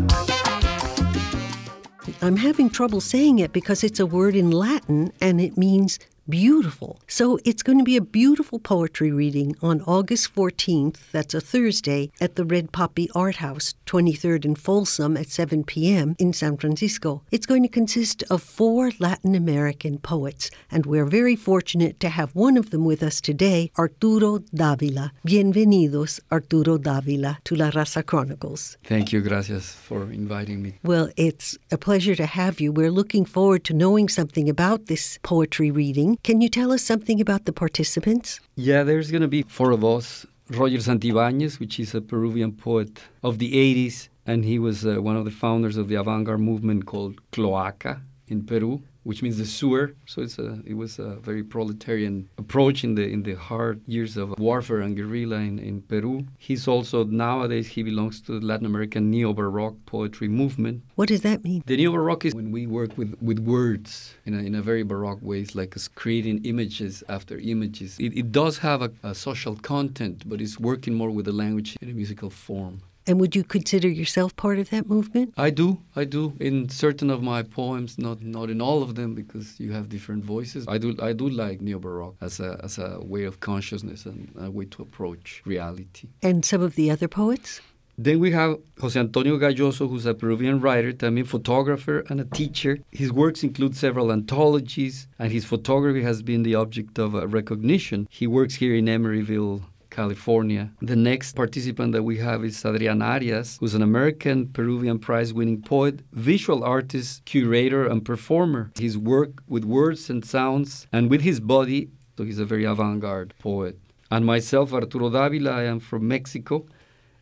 I'm 2.22 2.38
having 2.38 2.70
trouble 2.70 3.02
saying 3.02 3.40
it 3.40 3.52
because 3.52 3.84
it's 3.84 4.00
a 4.00 4.06
word 4.06 4.34
in 4.34 4.50
Latin 4.50 5.12
and 5.20 5.42
it 5.42 5.58
means 5.58 6.00
beautiful. 6.28 7.00
So 7.08 7.40
it's 7.46 7.64
going 7.64 7.78
to 7.78 7.84
be 7.84 7.98
a 7.98 8.02
beautiful 8.02 8.60
poetry 8.60 9.12
reading 9.12 9.56
on 9.62 9.82
August 9.82 10.34
14th, 10.34 11.12
that's 11.12 11.34
a 11.34 11.42
Thursday, 11.42 12.12
at 12.22 12.36
the 12.36 12.46
Red 12.46 12.72
Poppy 12.72 13.10
Art 13.14 13.38
House, 13.38 13.74
23rd 13.86 14.46
and 14.46 14.58
Folsom 14.58 15.18
at 15.18 15.28
7 15.28 15.64
p.m. 15.64 16.16
in 16.20 16.34
San 16.34 16.58
Francisco. 16.58 17.24
It's 17.32 17.46
going 17.46 17.64
to 17.64 17.70
consist 17.70 18.24
of 18.30 18.42
four 18.42 18.92
Latin 19.00 19.36
American 19.36 19.98
poets, 20.00 20.50
and 20.72 20.86
we're 20.86 21.06
very 21.06 21.36
fortunate 21.36 22.00
to 22.00 22.10
have 22.10 22.36
one 22.36 22.58
of 22.58 22.70
them 22.70 22.86
with 22.86 23.04
us 23.04 23.20
today, 23.20 23.72
Arturo 23.78 24.40
Davila. 24.54 25.12
Bienvenidos, 25.28 26.20
Arturo 26.32 26.78
Davila, 26.78 27.40
to 27.44 27.56
La 27.56 27.70
Raza 27.72 28.06
Chronicles. 28.06 28.78
Thank 28.84 29.12
you, 29.12 29.22
gracias 29.22 29.74
for 29.74 30.04
inviting 30.12 30.62
me. 30.62 30.80
Well, 30.84 31.10
it's 31.18 31.58
a 31.72 31.78
pleasure 31.78 32.16
to 32.16 32.26
have 32.26 32.60
you. 32.60 32.72
We're 32.72 32.92
looking 32.92 33.26
forward 33.26 33.64
to 33.66 33.74
knowing 33.74 34.10
something 34.10 34.50
about 34.50 34.86
this 34.86 35.20
poetry 35.24 35.72
reading. 35.72 36.13
Can 36.22 36.42
you 36.42 36.50
tell 36.50 36.72
us 36.72 36.84
something 36.84 37.20
about 37.20 37.46
the 37.46 37.54
participants? 37.54 38.40
Yeah, 38.56 38.84
there's 38.84 39.10
going 39.10 39.22
to 39.22 39.28
be 39.28 39.44
four 39.44 39.72
of 39.72 39.84
us. 39.84 40.26
Roger 40.50 40.78
Santibáñez, 40.78 41.60
which 41.60 41.80
is 41.80 41.96
a 41.96 42.02
Peruvian 42.02 42.52
poet 42.52 43.00
of 43.24 43.40
the 43.40 43.54
80s, 43.54 44.10
and 44.26 44.46
he 44.46 44.60
was 44.60 44.86
uh, 44.86 45.02
one 45.02 45.16
of 45.16 45.26
the 45.26 45.32
founders 45.32 45.78
of 45.78 45.88
the 45.88 45.96
avant-garde 45.96 46.40
movement 46.40 46.86
called 46.86 47.20
Cloaca 47.32 48.02
in 48.28 48.46
Peru, 48.46 48.82
which 49.04 49.22
means 49.22 49.38
the 49.38 49.46
sewer. 49.46 49.96
So 50.06 50.22
it's 50.22 50.40
a, 50.40 50.60
it 50.66 50.76
was 50.76 51.00
a 51.00 51.16
very 51.16 51.44
proletarian 51.44 52.30
approach 52.38 52.84
in 52.84 52.96
the 52.96 53.06
in 53.08 53.24
the 53.24 53.36
hard 53.36 53.82
years 53.88 54.18
of 54.18 54.38
warfare 54.40 54.82
and 54.82 54.96
guerrilla 54.96 55.38
in, 55.38 55.60
in 55.60 55.82
Peru. 55.82 56.26
He's 56.38 56.68
also 56.68 57.04
nowadays 57.04 57.68
he 57.68 57.84
belongs 57.84 58.22
to 58.22 58.40
the 58.40 58.46
Latin 58.46 58.66
American 58.66 59.12
neo-baroque 59.12 59.78
poetry 59.86 60.28
movement. 60.28 60.84
What 60.96 61.10
does 61.10 61.22
that 61.22 61.44
mean? 61.44 61.64
The 61.66 61.78
neo-baroque 61.78 62.26
is 62.26 62.36
when 62.36 62.52
we 62.52 62.68
work 62.68 62.98
with, 62.98 63.16
with 63.22 63.40
words 63.40 64.16
in 64.26 64.34
a, 64.34 64.40
in 64.40 64.56
a 64.56 64.62
very 64.62 64.84
baroque 64.84 65.22
way. 65.22 65.40
It's 65.40 65.56
like 65.56 65.76
creating 65.96 66.46
images 66.46 67.04
after 67.10 67.38
images. 67.40 67.98
It, 68.00 68.18
it 68.18 68.32
does 68.32 68.60
have 68.60 68.82
a, 68.82 68.92
a 69.04 69.14
social 69.14 69.56
content, 69.56 70.24
but 70.26 70.42
it's 70.42 70.60
working 70.60 70.94
more 70.94 71.12
with 71.12 71.26
the 71.26 71.32
language 71.32 71.78
in 71.82 71.90
a 71.90 71.94
musical 71.94 72.30
form. 72.30 72.82
And 73.06 73.20
would 73.20 73.36
you 73.36 73.44
consider 73.44 73.90
yourself 73.90 74.36
part 74.36 74.60
of 74.60 74.70
that 74.70 74.88
movement? 74.88 75.34
I 75.38 75.50
do, 75.50 75.80
I 75.96 76.06
do. 76.06 76.34
In 76.40 76.70
certain 76.70 77.10
of 77.10 77.22
my 77.22 77.44
poems, 77.44 77.98
not 77.98 78.22
not 78.22 78.50
in 78.50 78.62
all 78.62 78.82
of 78.82 78.96
them, 78.96 79.14
because 79.14 79.60
you 79.60 79.74
have 79.74 79.90
different 79.90 80.24
voices. 80.24 80.66
I 80.68 80.78
do, 80.78 80.96
I 81.02 81.14
do 81.14 81.28
like 81.28 81.62
neo 81.62 81.80
baroque 81.80 82.16
as 82.22 82.40
a 82.40 82.60
as 82.64 82.78
a 82.78 83.00
way 83.02 83.24
of 83.26 83.40
consciousness 83.40 84.06
and 84.06 84.32
a 84.40 84.50
way 84.50 84.66
to 84.66 84.82
approach 84.82 85.42
reality. 85.46 86.10
And 86.22 86.46
some 86.46 86.62
of 86.62 86.76
the 86.76 86.90
other 86.92 87.08
poets? 87.08 87.62
Then 87.96 88.20
we 88.20 88.32
have 88.32 88.58
Jose 88.82 89.00
Antonio 89.00 89.38
Galloso, 89.38 89.88
who's 89.88 90.08
a 90.08 90.16
Peruvian 90.16 90.60
writer, 90.60 90.92
también 90.94 91.28
photographer 91.28 92.04
and 92.10 92.20
a 92.20 92.26
teacher. 92.26 92.80
His 92.92 93.14
works 93.14 93.44
include 93.44 93.76
several 93.76 94.12
anthologies, 94.12 95.08
and 95.20 95.32
his 95.32 95.46
photography 95.46 96.02
has 96.02 96.24
been 96.24 96.42
the 96.42 96.56
object 96.56 96.98
of 96.98 97.14
uh, 97.14 97.28
recognition. 97.28 98.08
He 98.10 98.26
works 98.26 98.56
here 98.56 98.74
in 98.74 98.86
Emeryville, 98.86 99.62
California. 99.94 100.72
The 100.82 100.96
next 100.96 101.36
participant 101.36 101.94
that 101.94 102.04
we 102.04 102.18
have 102.18 102.44
is 102.44 102.66
Adrian 102.66 103.02
Arias, 103.02 103.58
who's 103.60 103.76
an 103.76 103.82
American 103.82 104.48
Peruvian 104.48 104.98
prize 105.00 105.32
winning 105.34 105.62
poet, 105.62 106.02
visual 106.12 106.64
artist, 106.64 107.24
curator, 107.26 107.86
and 107.92 108.04
performer. 108.04 108.72
His 108.88 108.98
work 108.98 109.32
with 109.48 109.64
words 109.64 110.10
and 110.10 110.26
sounds 110.26 110.88
and 110.92 111.10
with 111.12 111.22
his 111.22 111.40
body, 111.40 111.90
so 112.18 112.24
he's 112.26 112.40
a 112.40 112.46
very 112.46 112.66
avant 112.66 113.00
garde 113.02 113.34
poet. 113.40 113.78
And 114.12 114.26
myself, 114.26 114.74
Arturo 114.74 115.10
Davila, 115.10 115.52
I 115.52 115.64
am 115.64 115.80
from 115.80 116.08
Mexico. 116.08 116.66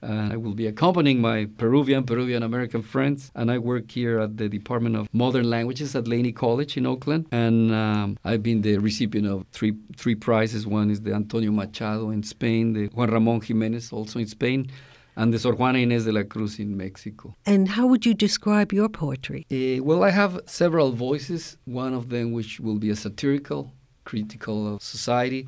And 0.02 0.34
I 0.34 0.38
will 0.38 0.54
be 0.54 0.68
accompanying 0.68 1.22
my 1.22 1.47
Peruvian, 1.58 2.04
Peruvian 2.04 2.43
American 2.43 2.82
friends. 2.82 3.32
And 3.36 3.52
I 3.52 3.58
work 3.58 3.91
here 3.91 4.20
at 4.20 4.38
the 4.38 4.49
Department 4.49 4.95
of 4.95 5.08
Modern 5.14 5.49
Languages 5.49 5.95
at 5.95 6.08
Laney 6.08 6.32
College 6.32 6.78
in 6.78 6.86
Oakland. 6.86 7.28
And 7.32 7.74
um, 7.74 8.18
I've 8.24 8.43
been 8.43 8.62
the 8.62 8.78
recipient 8.78 9.28
of 9.28 9.45
three 9.52 9.76
three 9.95 10.16
prizes. 10.16 10.66
One 10.66 10.89
is 10.89 11.02
the 11.02 11.14
Antonio 11.14 11.52
Machado 11.52 12.10
in 12.10 12.24
Spain, 12.24 12.74
the 12.74 12.88
Juan 12.88 13.12
Ramon 13.12 13.41
Jimenez 13.41 13.91
also 13.93 14.20
in 14.20 14.28
Spain, 14.28 14.72
and 15.16 15.34
the 15.34 15.39
Sor 15.39 15.54
Juana 15.54 15.80
Inés 15.80 16.06
de 16.06 16.12
la 16.12 16.24
Cruz 16.24 16.60
in 16.60 16.76
Mexico. 16.76 17.36
And 17.45 17.68
how 17.70 17.86
would 17.88 18.06
you 18.06 18.14
describe 18.14 18.74
your 18.74 18.89
poetry? 18.89 19.45
Uh, 19.52 19.84
well, 19.84 20.04
I 20.04 20.10
have 20.10 20.39
several 20.45 20.91
voices. 20.91 21.58
One 21.66 21.93
of 21.93 22.10
them, 22.10 22.32
which 22.32 22.60
will 22.60 22.80
be 22.80 22.89
a 22.89 22.95
satirical, 22.95 23.74
critical 24.04 24.76
of 24.76 24.82
society, 24.82 25.47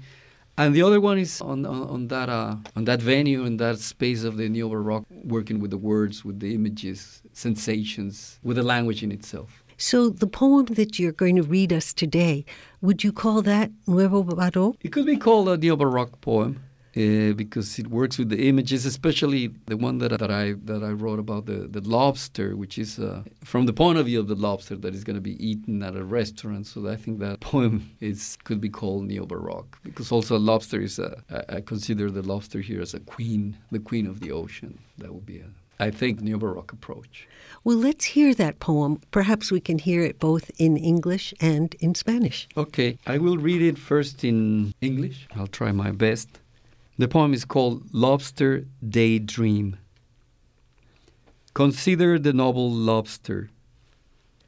and 0.58 0.76
the 0.76 0.82
other 0.82 1.01
one 1.01 1.18
is 1.18 1.41
on 1.41 1.66
on, 1.66 1.84
on 1.89 2.08
that 2.08 2.30
uh, 2.30 2.56
on 2.76 2.86
that 2.86 3.01
venue 3.01 3.43
in 3.45 3.58
that 3.58 3.80
space 3.80 4.24
of 4.24 4.38
the 4.38 4.49
neo 4.49 4.70
baroque, 4.70 5.06
working 5.10 5.60
with 5.60 5.72
the 5.72 5.78
words, 5.78 6.24
with 6.24 6.39
the 6.39 6.54
images, 6.54 7.22
sensations, 7.34 8.39
with 8.43 8.58
the 8.58 8.64
language 8.64 9.04
in 9.04 9.12
itself. 9.12 9.64
So, 9.78 10.10
the 10.10 10.28
poem 10.28 10.66
that 10.66 10.99
you're 10.99 11.12
going 11.12 11.36
to 11.36 11.43
read 11.43 11.74
us 11.74 11.93
today, 11.93 12.45
would 12.82 13.04
you 13.04 13.12
call 13.12 13.41
that 13.41 13.72
Nuevo 13.88 14.24
Baroque? 14.24 14.78
It 14.82 14.91
could 14.91 15.06
be 15.06 15.18
called 15.18 15.49
a 15.49 15.58
neo 15.58 15.76
baroque 15.76 16.22
poem. 16.22 16.62
Uh, 16.96 17.34
because 17.34 17.80
it 17.80 17.88
works 17.88 18.20
with 18.20 18.30
the 18.30 18.48
images, 18.48 18.86
especially 18.86 19.48
the 19.66 19.76
one 19.76 19.98
that, 19.98 20.12
that 20.20 20.30
I 20.30 20.54
that 20.66 20.84
I 20.84 20.91
wrote 20.91 21.18
about 21.18 21.48
the, 21.48 21.68
the 21.68 21.82
lobster, 21.82 22.56
which 22.56 22.78
is 22.78 23.00
uh, 23.00 23.24
from 23.44 23.66
the 23.66 23.74
point 23.74 23.98
of 23.98 24.06
view 24.06 24.20
of 24.20 24.28
the 24.28 24.36
lobster 24.36 24.76
that 24.76 24.94
is 24.94 25.04
going 25.04 25.16
to 25.16 25.22
be 25.22 25.44
eaten 25.44 25.82
at 25.82 25.96
a 25.96 26.04
restaurant. 26.04 26.68
So 26.68 26.88
I 26.88 26.96
think 26.96 27.18
that 27.18 27.39
poem 27.54 27.89
is 28.00 28.38
could 28.44 28.62
be 28.62 28.70
called 28.70 29.06
neo 29.06 29.26
baroque 29.26 29.80
because 29.84 30.12
also 30.12 30.38
a 30.38 30.44
lobster 30.52 30.80
is 30.82 31.00
a, 31.00 31.24
I 31.32 31.58
I 31.58 31.62
consider 31.62 32.12
the 32.12 32.22
lobster 32.22 32.60
here 32.62 32.82
as 32.82 32.94
a 32.94 33.00
queen, 33.00 33.58
the 33.72 33.80
queen 33.80 34.06
of 34.06 34.20
the 34.20 34.32
ocean. 34.32 34.78
That 35.00 35.16
would 35.16 35.26
be 35.26 35.39
a 35.39 35.50
I 35.80 35.89
think 35.89 36.22
neo 36.22 36.38
baroque 36.38 36.72
approach. 36.72 37.28
Well, 37.64 37.78
let's 37.78 38.06
hear 38.06 38.34
that 38.36 38.60
poem. 38.60 39.02
Perhaps 39.12 39.52
we 39.52 39.60
can 39.60 39.80
hear 39.80 40.04
it 40.04 40.20
both 40.20 40.52
in 40.58 40.78
English 40.78 41.34
and 41.41 41.76
in 41.80 41.96
Spanish. 41.96 42.48
Okay, 42.56 42.98
I 43.08 43.18
will 43.18 43.38
read 43.38 43.62
it 43.62 43.78
first 43.78 44.24
in 44.24 44.74
English. 44.82 45.28
I'll 45.36 45.48
try 45.48 45.72
my 45.72 45.91
best. 45.91 46.30
The 46.96 47.08
poem 47.08 47.34
is 47.34 47.44
called 47.44 47.91
Lobster 47.91 48.66
Daydream. 48.88 49.78
Consider 51.56 52.20
the 52.20 52.34
noble 52.34 52.72
lobster. 52.72 53.50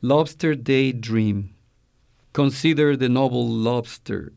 Lobster 0.01 0.53
daydream. 0.53 1.55
Consider 2.33 2.95
the 2.95 3.09
noble 3.09 3.47
lobster. 3.47 4.31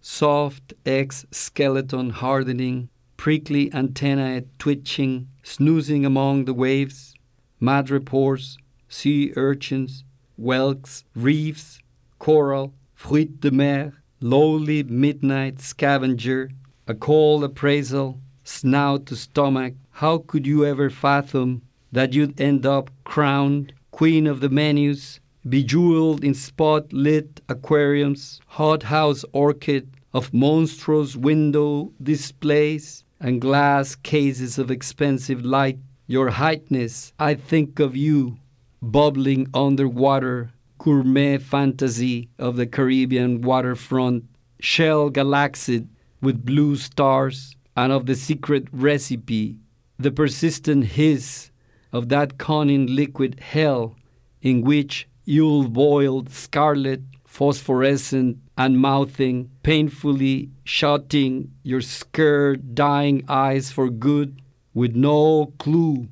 Soft 0.00 0.72
ex 0.86 1.26
skeleton 1.30 2.10
hardening, 2.10 2.88
prickly 3.18 3.70
antennae 3.74 4.44
twitching, 4.58 5.28
snoozing 5.42 6.06
among 6.06 6.46
the 6.46 6.54
waves, 6.54 7.14
madrepores, 7.60 8.56
sea 8.88 9.32
urchins, 9.36 10.04
whelks, 10.38 11.04
reefs, 11.14 11.80
coral, 12.18 12.74
fruit 12.94 13.40
de 13.40 13.50
mer, 13.50 13.94
lowly 14.20 14.82
midnight 14.82 15.60
scavenger, 15.60 16.50
a 16.86 16.94
cold 16.94 17.42
appraisal, 17.42 18.20
snout 18.44 19.06
to 19.06 19.16
stomach. 19.16 19.74
How 19.90 20.18
could 20.18 20.46
you 20.46 20.66
ever 20.66 20.90
fathom 20.90 21.62
that 21.92 22.12
you'd 22.12 22.38
end 22.40 22.66
up 22.66 22.90
crowned 23.04 23.72
queen 23.90 24.26
of 24.26 24.40
the 24.40 24.50
menus, 24.50 25.20
bejeweled 25.48 26.22
in 26.22 26.34
spot 26.34 26.92
lit 26.92 27.40
aquariums, 27.48 28.40
hothouse 28.46 29.24
orchid 29.32 29.88
of 30.12 30.34
monstrous 30.34 31.16
window 31.16 31.92
displays, 32.02 33.04
and 33.20 33.40
glass 33.40 33.94
cases 33.94 34.58
of 34.58 34.70
expensive 34.70 35.44
light? 35.44 35.78
Your 36.06 36.28
Highness, 36.28 37.14
I 37.18 37.34
think 37.34 37.80
of 37.80 37.96
you, 37.96 38.36
bubbling 38.82 39.48
underwater, 39.54 40.50
gourmet 40.76 41.38
fantasy 41.38 42.28
of 42.38 42.56
the 42.56 42.66
Caribbean 42.66 43.40
waterfront, 43.40 44.24
shell 44.60 45.08
galaxied 45.08 45.88
with 46.24 46.44
blue 46.44 46.76
stars, 46.76 47.56
and 47.76 47.92
of 47.92 48.06
the 48.06 48.14
secret 48.14 48.66
recipe, 48.72 49.58
the 49.98 50.10
persistent 50.10 50.84
hiss 50.84 51.50
of 51.92 52.08
that 52.08 52.38
cunning 52.38 52.86
liquid 52.86 53.38
hell 53.40 53.96
in 54.42 54.62
which 54.62 55.08
you'll 55.24 55.68
boiled 55.68 56.30
scarlet, 56.30 57.00
phosphorescent, 57.24 58.36
and 58.56 58.78
mouthing, 58.78 59.50
painfully 59.62 60.50
shutting 60.64 61.50
your 61.62 61.80
scared, 61.80 62.74
dying 62.74 63.24
eyes 63.28 63.70
for 63.70 63.88
good, 63.90 64.40
with 64.72 64.94
no 64.94 65.52
clue 65.58 66.08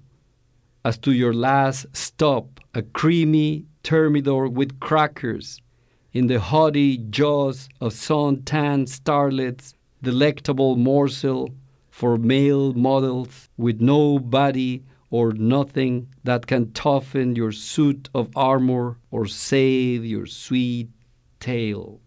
as 0.85 0.99
to 0.99 1.13
your 1.13 1.35
last 1.35 1.87
stop, 1.93 2.61
a 2.75 2.83
creamy 2.83 3.65
thermidor 3.85 4.49
with 4.49 4.81
crackers 4.81 5.61
in 6.13 6.27
the 6.27 6.41
haughty 6.41 6.99
jaws 6.99 7.69
of 7.81 7.93
sun-tanned 7.93 8.87
starlets, 8.87 9.75
delectable 10.03 10.77
morsel 10.77 11.51
for 11.91 12.17
male 12.17 12.73
models 12.73 13.49
with 13.57 13.81
no 13.81 14.19
body 14.19 14.83
or 15.11 15.33
nothing 15.35 16.09
that 16.25 16.47
can 16.47 16.73
toughen 16.73 17.37
your 17.37 17.53
suit 17.53 18.09
of 18.15 18.31
armor 18.35 18.99
or 19.11 19.27
save 19.27 20.05
your 20.05 20.27
sweet 20.27 20.89
tale. 21.39 22.01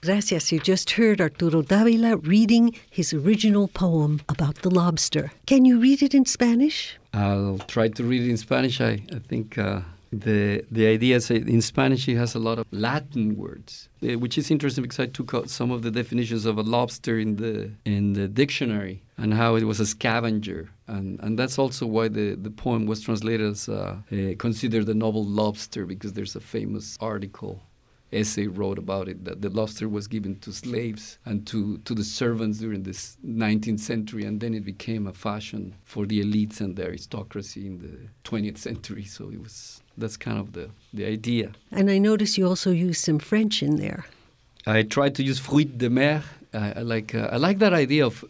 Gracias. 0.00 0.52
You 0.52 0.60
just 0.60 0.92
heard 0.92 1.20
Arturo 1.20 1.62
Davila 1.62 2.18
reading 2.18 2.72
his 2.88 3.12
original 3.12 3.66
poem 3.66 4.20
about 4.28 4.62
the 4.62 4.70
lobster. 4.70 5.32
Can 5.46 5.64
you 5.64 5.80
read 5.80 6.02
it 6.02 6.14
in 6.14 6.24
Spanish? 6.24 6.96
I'll 7.12 7.58
try 7.66 7.88
to 7.88 8.04
read 8.04 8.22
it 8.22 8.30
in 8.30 8.36
Spanish. 8.36 8.80
I, 8.80 9.02
I 9.12 9.18
think 9.18 9.58
uh, 9.58 9.80
the 10.12 10.64
the 10.70 10.86
idea 10.86 11.16
is 11.16 11.30
in 11.30 11.60
Spanish 11.60 12.08
it 12.08 12.16
has 12.16 12.34
a 12.34 12.38
lot 12.38 12.58
of 12.58 12.66
Latin 12.70 13.36
words, 13.36 13.88
uh, 14.02 14.18
which 14.18 14.38
is 14.38 14.50
interesting 14.50 14.82
because 14.82 15.00
I 15.00 15.06
took 15.06 15.34
out 15.34 15.50
some 15.50 15.70
of 15.70 15.82
the 15.82 15.90
definitions 15.90 16.46
of 16.46 16.58
a 16.58 16.62
lobster 16.62 17.18
in 17.18 17.36
the 17.36 17.72
in 17.84 18.14
the 18.14 18.28
dictionary 18.28 19.02
and 19.16 19.34
how 19.34 19.56
it 19.56 19.64
was 19.64 19.80
a 19.80 19.86
scavenger, 19.86 20.70
and 20.86 21.20
and 21.20 21.38
that's 21.38 21.58
also 21.58 21.86
why 21.86 22.08
the 22.08 22.34
the 22.34 22.50
poem 22.50 22.86
was 22.86 23.00
translated 23.00 23.50
as 23.50 23.68
uh, 23.68 23.96
uh, 24.12 24.34
considered 24.38 24.88
a 24.88 24.94
noble 24.94 25.24
lobster 25.24 25.84
because 25.84 26.14
there's 26.14 26.36
a 26.36 26.40
famous 26.40 26.96
article 27.00 27.62
essay 28.12 28.46
wrote 28.46 28.78
about 28.78 29.08
it 29.08 29.24
that 29.24 29.42
the 29.42 29.50
lobster 29.50 29.88
was 29.88 30.06
given 30.08 30.38
to 30.40 30.52
slaves 30.52 31.18
and 31.24 31.46
to, 31.46 31.78
to 31.78 31.94
the 31.94 32.04
servants 32.04 32.58
during 32.58 32.82
this 32.82 33.18
19th 33.24 33.80
century. 33.80 34.24
And 34.24 34.40
then 34.40 34.54
it 34.54 34.64
became 34.64 35.06
a 35.06 35.12
fashion 35.12 35.74
for 35.84 36.06
the 36.06 36.22
elites 36.22 36.60
and 36.60 36.76
the 36.76 36.84
aristocracy 36.84 37.66
in 37.66 37.78
the 37.78 38.08
20th 38.24 38.58
century. 38.58 39.04
So 39.04 39.30
it 39.30 39.42
was 39.42 39.82
that's 40.00 40.16
kind 40.16 40.38
of 40.38 40.52
the, 40.52 40.68
the 40.94 41.04
idea 41.04 41.50
And 41.70 41.90
I 41.90 41.98
notice 41.98 42.38
you 42.38 42.46
also 42.48 42.70
use 42.70 42.98
some 42.98 43.18
French 43.18 43.62
in 43.62 43.76
there. 43.76 44.02
i 44.66 44.82
tried 44.96 45.14
to 45.18 45.22
use 45.30 45.38
fruit 45.48 45.78
de 45.78 45.88
mer 45.88 46.22
i, 46.52 46.68
I 46.80 46.82
like 46.94 47.14
uh, 47.14 47.34
i 47.34 47.36
like 47.46 47.58
that 47.64 47.72
idea 47.84 48.04
of 48.06 48.24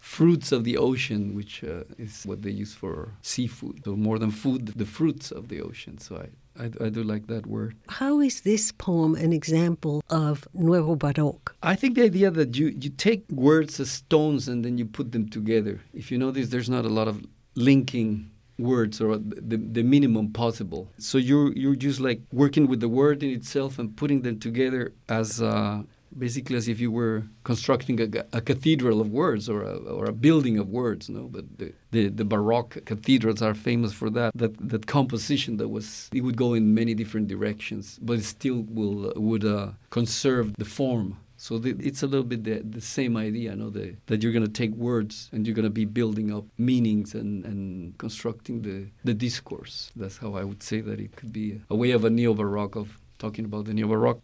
fruits 0.00 0.52
of 0.52 0.60
the 0.68 0.76
ocean 0.90 1.22
which 1.38 1.54
uh, 1.64 1.84
is 2.06 2.24
what 2.28 2.38
they 2.42 2.50
use 2.62 2.74
for 2.82 2.94
seafood 3.22 3.76
so 3.84 3.96
more 3.96 4.18
than 4.22 4.30
food 4.30 4.62
the 4.82 4.88
fruits 4.96 5.26
of 5.38 5.42
the 5.48 5.60
ocean 5.68 5.94
so 5.98 6.16
i 6.16 6.28
I, 6.64 6.66
I 6.86 6.88
do 6.98 7.02
like 7.04 7.24
that 7.28 7.46
word. 7.46 7.72
How 8.00 8.14
is 8.28 8.40
this 8.40 8.72
poem 8.72 9.14
an 9.14 9.32
example 9.32 10.02
of 10.10 10.34
Nuevo 10.54 10.96
Baroque? 10.96 11.54
I 11.62 11.76
think 11.76 11.94
the 11.94 12.02
idea 12.02 12.32
that 12.32 12.50
you, 12.58 12.66
you 12.82 12.90
take 13.08 13.22
words 13.30 13.78
as 13.78 13.90
stones 13.92 14.48
and 14.48 14.64
then 14.64 14.76
you 14.76 14.84
put 14.84 15.12
them 15.12 15.28
together. 15.28 15.74
If 15.94 16.10
you 16.10 16.18
notice, 16.18 16.48
there's 16.48 16.68
not 16.68 16.84
a 16.84 16.88
lot 16.88 17.06
of 17.06 17.16
linking 17.54 18.30
words 18.58 19.00
or 19.00 19.18
the, 19.18 19.56
the 19.56 19.82
minimum 19.82 20.32
possible. 20.32 20.90
So 20.98 21.18
you're 21.18 21.52
you're 21.52 21.76
just 21.76 22.00
like 22.00 22.20
working 22.32 22.66
with 22.66 22.80
the 22.80 22.88
word 22.88 23.22
in 23.22 23.30
itself 23.30 23.78
and 23.78 23.96
putting 23.96 24.22
them 24.22 24.38
together 24.38 24.92
as 25.08 25.40
uh, 25.40 25.82
basically 26.16 26.56
as 26.56 26.68
if 26.68 26.80
you 26.80 26.90
were 26.90 27.24
constructing 27.44 28.00
a, 28.00 28.24
a 28.32 28.40
cathedral 28.40 29.00
of 29.00 29.10
words 29.10 29.48
or 29.48 29.62
a, 29.62 29.76
or 29.76 30.06
a 30.06 30.12
building 30.12 30.58
of 30.58 30.68
words. 30.68 31.08
No, 31.08 31.24
but 31.24 31.44
the, 31.58 31.72
the, 31.90 32.08
the 32.08 32.24
Baroque 32.24 32.84
cathedrals 32.84 33.42
are 33.42 33.54
famous 33.54 33.92
for 33.92 34.10
that. 34.10 34.32
That 34.34 34.56
that 34.68 34.86
composition 34.86 35.56
that 35.58 35.68
was 35.68 36.08
it 36.12 36.22
would 36.22 36.36
go 36.36 36.54
in 36.54 36.74
many 36.74 36.94
different 36.94 37.28
directions, 37.28 37.98
but 38.02 38.18
it 38.18 38.24
still 38.24 38.64
will 38.68 39.12
would 39.16 39.44
uh, 39.44 39.70
conserve 39.90 40.54
the 40.56 40.64
form. 40.64 41.18
So 41.40 41.56
the, 41.56 41.76
it's 41.78 42.02
a 42.02 42.08
little 42.08 42.26
bit 42.26 42.42
the, 42.42 42.62
the 42.68 42.80
same 42.80 43.16
idea, 43.16 43.54
no? 43.54 43.70
The, 43.70 43.94
that 44.06 44.24
you're 44.24 44.32
going 44.32 44.44
to 44.44 44.50
take 44.50 44.72
words 44.72 45.30
and 45.32 45.46
you're 45.46 45.54
going 45.54 45.62
to 45.62 45.70
be 45.70 45.84
building 45.84 46.34
up 46.34 46.44
meanings 46.58 47.14
and, 47.14 47.44
and 47.44 47.96
constructing 47.96 48.62
the, 48.62 48.88
the 49.04 49.14
discourse. 49.14 49.92
That's 49.94 50.18
how 50.18 50.34
I 50.34 50.42
would 50.42 50.64
say 50.64 50.80
that 50.80 50.98
it 50.98 51.14
could 51.14 51.32
be 51.32 51.60
a 51.70 51.76
way 51.76 51.92
of 51.92 52.04
a 52.04 52.10
neo 52.10 52.34
baroque 52.34 52.74
of 52.74 52.98
talking 53.20 53.44
about 53.44 53.66
the 53.66 53.72
neo 53.72 53.86
baroque. 53.86 54.20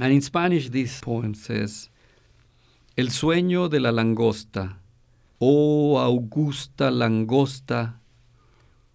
And 0.00 0.14
in 0.14 0.22
Spanish, 0.22 0.70
this 0.70 0.98
poem 1.00 1.34
says, 1.34 1.90
El 2.96 3.08
sueño 3.08 3.68
de 3.68 3.78
la 3.78 3.90
langosta, 3.90 4.78
oh 5.38 5.98
augusta 5.98 6.90
langosta, 6.90 8.00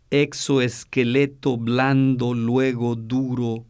exoesqueleto 0.10 1.58
blando, 1.58 2.34
luego 2.34 2.96
duro, 2.96 3.66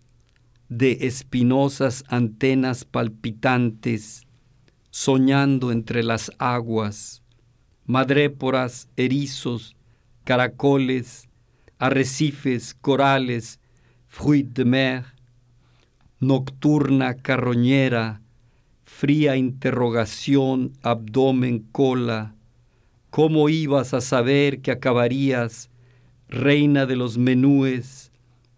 de 0.71 0.99
espinosas 1.01 2.05
antenas 2.07 2.85
palpitantes, 2.85 4.25
soñando 4.89 5.73
entre 5.73 6.01
las 6.01 6.31
aguas, 6.37 7.23
madréporas, 7.85 8.87
erizos, 8.95 9.75
caracoles, 10.23 11.27
arrecifes, 11.77 12.73
corales, 12.73 13.59
fruit 14.07 14.47
de 14.47 14.63
mer, 14.63 15.05
nocturna 16.21 17.15
carroñera, 17.15 18.21
fría 18.85 19.35
interrogación, 19.35 20.71
abdomen, 20.83 21.67
cola, 21.73 22.33
¿cómo 23.09 23.49
ibas 23.49 23.93
a 23.93 23.99
saber 23.99 24.61
que 24.61 24.71
acabarías, 24.71 25.69
reina 26.29 26.85
de 26.85 26.95
los 26.95 27.17
menúes, 27.17 28.10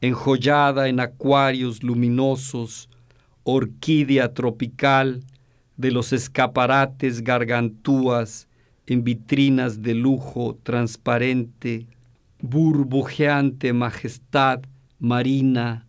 enjollada 0.03 0.89
en 0.89 0.99
acuarios 0.99 1.81
luminosos, 1.81 2.89
orquídea 3.43 4.33
tropical 4.33 5.23
de 5.77 5.91
los 5.91 6.11
escaparates 6.11 7.23
gargantúas 7.23 8.49
en 8.85 9.05
vitrinas 9.05 9.81
de 9.81 9.93
lujo 9.93 10.59
transparente, 10.61 11.87
burbujeante 12.41 13.71
majestad 13.71 14.63
marina, 14.99 15.87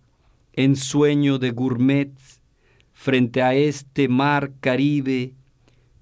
ensueño 0.53 1.41
de 1.41 1.51
gourmets, 1.51 2.41
frente 2.93 3.43
a 3.43 3.55
este 3.55 4.07
mar 4.07 4.53
caribe, 4.61 5.35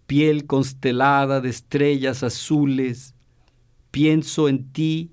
piel 0.06 0.44
constelada 0.44 1.40
de 1.40 1.48
estrellas 1.48 2.22
azules, 2.22 3.14
pienso 3.90 4.50
en 4.50 4.70
ti 4.70 5.12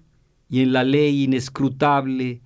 y 0.49 0.59
en 0.63 0.73
la 0.73 0.83
ley 0.83 1.23
inescrutable 1.23 2.41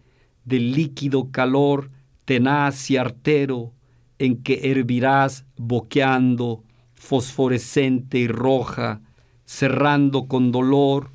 del 0.46 0.74
líquido 0.74 1.32
calor 1.32 1.90
tenaz 2.26 2.90
y 2.90 2.98
artero 2.98 3.72
en 4.20 4.42
que 4.42 4.72
hervirás 4.72 5.46
boqueando, 5.58 6.64
fosforescente 6.94 8.20
y 8.20 8.28
roja, 8.28 9.02
cerrando 9.46 10.28
con 10.28 10.52
dolor 10.52 11.12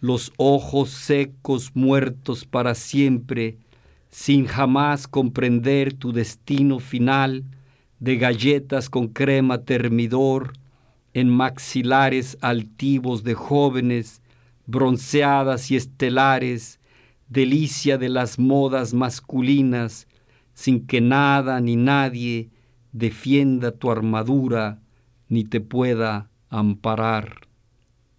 los 0.00 0.32
ojos 0.36 0.90
secos 0.90 1.72
muertos 1.74 2.44
para 2.44 2.74
siempre, 2.74 3.58
sin 4.08 4.46
jamás 4.46 5.08
comprender 5.08 5.92
tu 5.92 6.12
destino 6.12 6.78
final 6.78 7.44
de 7.98 8.16
galletas 8.16 8.88
con 8.88 9.08
crema 9.08 9.58
termidor 9.58 10.52
en 11.12 11.28
maxilares 11.28 12.36
altivos 12.40 13.24
de 13.24 13.34
jóvenes, 13.34 14.22
bronceadas 14.66 15.70
y 15.70 15.76
estelares, 15.76 16.78
delicia 17.28 17.98
de 17.98 18.08
las 18.08 18.38
modas 18.38 18.94
masculinas, 18.94 20.06
sin 20.54 20.86
que 20.86 21.00
nada 21.00 21.60
ni 21.60 21.76
nadie 21.76 22.50
defienda 22.92 23.72
tu 23.72 23.90
armadura 23.90 24.80
ni 25.28 25.44
te 25.44 25.60
pueda 25.60 26.30
amparar. 26.48 27.45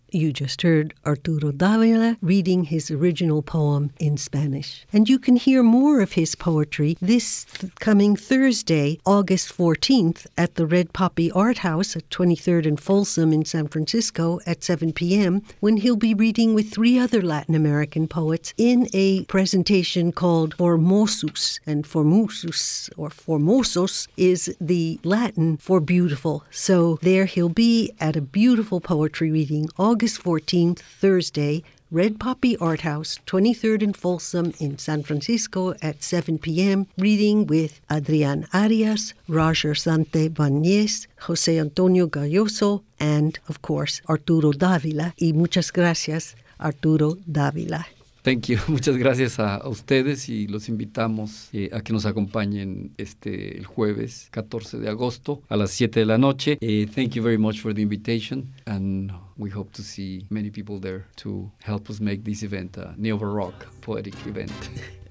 You 0.10 0.32
just 0.32 0.62
heard 0.62 0.94
Arturo 1.06 1.52
Davila 1.52 2.16
reading 2.22 2.64
his 2.64 2.90
original 2.90 3.42
poem 3.42 3.92
in 4.00 4.16
Spanish. 4.16 4.86
And 4.94 5.10
you 5.10 5.20
can 5.20 5.36
hear 5.36 5.62
more 5.62 6.00
of 6.00 6.14
his 6.14 6.34
poetry 6.34 6.98
this 7.02 7.44
th- 7.44 7.76
coming 7.76 8.16
Thursday, 8.16 9.00
August 9.06 9.56
14th, 9.56 10.26
at 10.38 10.56
the 10.56 10.66
Red 10.66 10.94
Poppy 10.94 11.30
Art 11.32 11.58
House 11.58 11.98
at 11.98 12.10
23rd 12.10 12.66
and 12.66 12.80
Folsom 12.80 13.34
in 13.34 13.44
San 13.44 13.68
Francisco 13.68 14.40
at 14.46 14.64
7 14.64 14.94
p.m., 14.94 15.44
when 15.60 15.76
he'll 15.76 15.98
be 15.98 16.14
reading 16.14 16.54
with 16.54 16.72
three 16.72 16.98
other 16.98 17.22
Latin 17.22 17.54
American 17.54 18.08
poets 18.08 18.54
in 18.58 18.88
a 18.94 19.26
presentation 19.26 20.14
called 20.14 20.56
Formosus. 20.56 21.60
And 21.66 21.84
Formosus, 21.84 22.90
or 22.96 23.10
Formosos, 23.10 24.08
is 24.16 24.56
the 24.62 25.02
Latin 25.04 25.58
for 25.58 25.82
beautiful. 25.82 26.46
So 26.50 26.98
there 27.02 27.26
he'll 27.26 27.50
be 27.50 27.92
at 28.00 28.16
a 28.16 28.22
beautiful 28.22 28.80
poetry 28.80 29.32
reading 29.32 29.68
August 29.78 29.97
14th, 30.06 30.80
Thursday, 30.80 31.64
Red 31.90 32.20
Poppy 32.20 32.56
Art 32.58 32.82
House, 32.82 33.20
23rd 33.26 33.82
and 33.82 33.98
Folsom 33.98 34.54
in 34.60 34.78
San 34.78 35.04
Francisco 35.04 35.74
at 35.82 36.04
7 36.04 36.38
p.m. 36.38 36.86
Reading 36.98 37.48
with 37.48 37.82
Adrian 37.90 38.46
Arias, 38.54 39.14
Roger 39.28 39.74
Santibáñez, 39.74 41.08
Jose 41.22 41.58
Antonio 41.58 42.08
Galloso, 42.08 42.84
and, 43.00 43.40
of 43.48 43.62
course, 43.62 44.02
Arturo 44.08 44.52
Davila. 44.52 45.14
Y 45.20 45.34
muchas 45.34 45.72
gracias, 45.72 46.36
Arturo 46.60 47.18
Davila. 47.26 47.88
Thank 48.28 48.50
you. 48.50 48.58
Muchas 48.68 48.98
gracias 48.98 49.40
a, 49.40 49.56
a 49.56 49.70
ustedes 49.70 50.28
y 50.28 50.48
los 50.48 50.68
invitamos 50.68 51.48
eh, 51.54 51.70
a 51.72 51.80
que 51.80 51.94
nos 51.94 52.06
acompañen 52.06 52.92
este 52.98 53.58
el 53.58 53.66
jueves 53.66 54.28
14 54.32 54.80
de 54.80 54.90
agosto 54.90 55.44
a 55.48 55.56
las 55.56 55.72
7 55.72 56.02
de 56.02 56.06
la 56.06 56.18
noche. 56.18 56.58
Eh, 56.60 56.88
thank 56.94 57.12
you 57.12 57.24
very 57.24 57.38
much 57.38 57.62
for 57.62 57.74
the 57.74 57.82
invitation 57.82 58.54
and 58.66 59.14
we 59.38 59.50
hope 59.50 59.72
to 59.72 59.82
see 59.82 60.26
many 60.30 60.50
people 60.52 60.78
there 60.78 61.06
to 61.16 61.50
help 61.64 61.90
us 61.90 62.02
make 62.02 62.26
this 62.26 62.44
event 62.44 62.76
a 62.78 62.94
neo 62.98 63.18
baroque 63.18 63.66
poetic 63.80 64.14
event. 64.26 64.52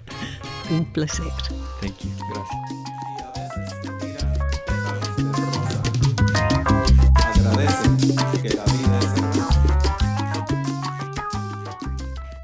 Un 0.70 0.84
placer. 0.92 1.24
Thank 1.80 2.04
you. 2.04 2.10
Gracias. 2.34 2.86
Agradece 7.34 8.42
que 8.42 8.50
la 8.50 8.64
vida 8.64 8.98
es 9.00 9.25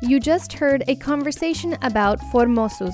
You 0.02 0.18
just 0.18 0.52
heard 0.52 0.82
a 0.88 0.96
conversation 0.96 1.78
about 1.82 2.18
Formosus, 2.18 2.92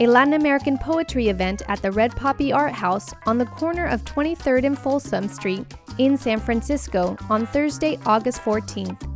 a 0.00 0.06
Latin 0.06 0.32
American 0.32 0.78
poetry 0.78 1.28
event 1.28 1.60
at 1.68 1.82
the 1.82 1.92
Red 1.92 2.16
Poppy 2.16 2.50
Art 2.50 2.72
House 2.72 3.12
on 3.26 3.36
the 3.36 3.44
corner 3.44 3.84
of 3.84 4.02
23rd 4.06 4.64
and 4.64 4.78
Folsom 4.78 5.28
Street 5.28 5.66
in 5.98 6.16
San 6.16 6.40
Francisco 6.40 7.18
on 7.28 7.44
Thursday, 7.44 7.98
August 8.06 8.40
14th. 8.40 9.06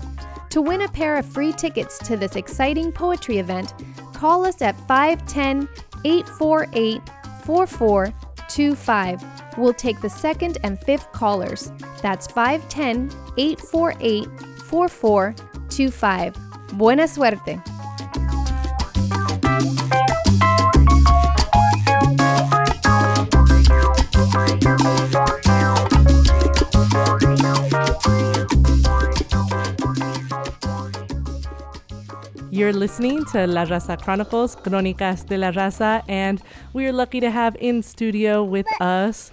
To 0.51 0.61
win 0.61 0.83
a 0.83 0.89
pair 0.89 1.16
of 1.16 1.25
free 1.25 1.55
tickets 1.55 1.97
to 2.01 2.18
this 2.18 2.37
exciting 2.37 2.93
poetry 2.93 3.39
event, 3.39 3.72
call 4.12 4.45
us 4.45 4.61
at 4.61 4.77
510 4.87 5.66
848 6.05 7.01
4425. 7.47 9.25
We'll 9.57 9.72
take 9.72 9.99
the 10.03 10.11
second 10.11 10.59
and 10.62 10.79
fifth 10.79 11.11
callers. 11.12 11.72
That's 12.03 12.27
510 12.27 13.11
848 13.39 14.29
4425. 14.66 16.43
Buena 16.73 17.07
suerte. 17.07 17.61
You're 32.51 32.73
listening 32.73 33.25
to 33.33 33.47
La 33.47 33.65
Raza 33.65 34.01
Chronicles, 34.01 34.55
Crónicas 34.57 35.27
de 35.27 35.37
la 35.37 35.51
Raza, 35.51 36.03
and 36.09 36.41
we 36.73 36.87
are 36.87 36.93
lucky 36.93 37.19
to 37.19 37.31
have 37.31 37.57
in 37.61 37.83
studio 37.83 38.45
with 38.45 38.67
us 38.81 39.33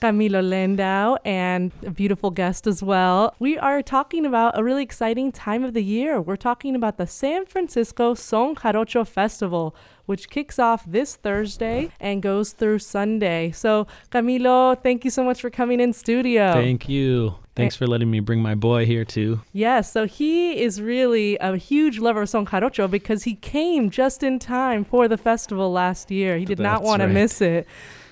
Camilo 0.00 0.46
Landau 0.46 1.16
and 1.24 1.72
a 1.84 1.90
beautiful 1.90 2.30
guest 2.30 2.66
as 2.66 2.82
well. 2.82 3.34
We 3.38 3.58
are 3.58 3.82
talking 3.82 4.24
about 4.24 4.58
a 4.58 4.62
really 4.62 4.82
exciting 4.82 5.32
time 5.32 5.64
of 5.64 5.74
the 5.74 5.82
year. 5.82 6.20
We're 6.20 6.36
talking 6.36 6.74
about 6.74 6.98
the 6.98 7.06
San 7.06 7.46
Francisco 7.46 8.14
Son 8.14 8.54
Jarocho 8.54 9.06
Festival, 9.06 9.74
which 10.06 10.30
kicks 10.30 10.58
off 10.58 10.84
this 10.86 11.16
Thursday 11.16 11.90
and 12.00 12.22
goes 12.22 12.52
through 12.52 12.78
Sunday. 12.78 13.50
So, 13.50 13.86
Camilo, 14.10 14.80
thank 14.82 15.04
you 15.04 15.10
so 15.10 15.24
much 15.24 15.40
for 15.40 15.50
coming 15.50 15.80
in 15.80 15.92
studio. 15.92 16.52
Thank 16.52 16.88
you. 16.88 17.34
Thanks 17.58 17.74
eh. 17.74 17.78
for 17.78 17.86
letting 17.88 18.10
me 18.10 18.20
bring 18.20 18.40
my 18.40 18.54
boy 18.54 18.86
here 18.86 19.04
too. 19.04 19.40
Yes, 19.52 19.92
so 19.92 20.06
he 20.06 20.62
is 20.62 20.80
really 20.80 21.36
a 21.38 21.56
huge 21.56 21.98
lover 21.98 22.22
of 22.22 22.28
Son 22.28 22.46
Jarocho 22.46 22.88
because 22.88 23.24
he 23.24 23.34
came 23.34 23.90
just 23.90 24.22
in 24.22 24.38
time 24.38 24.84
for 24.84 25.08
the 25.08 25.18
festival 25.18 25.72
last 25.72 26.10
year. 26.10 26.38
He 26.38 26.44
did 26.44 26.60
not 26.60 26.78
That's 26.78 26.86
want 26.86 27.02
to 27.02 27.08
miss 27.08 27.40
it. 27.40 27.66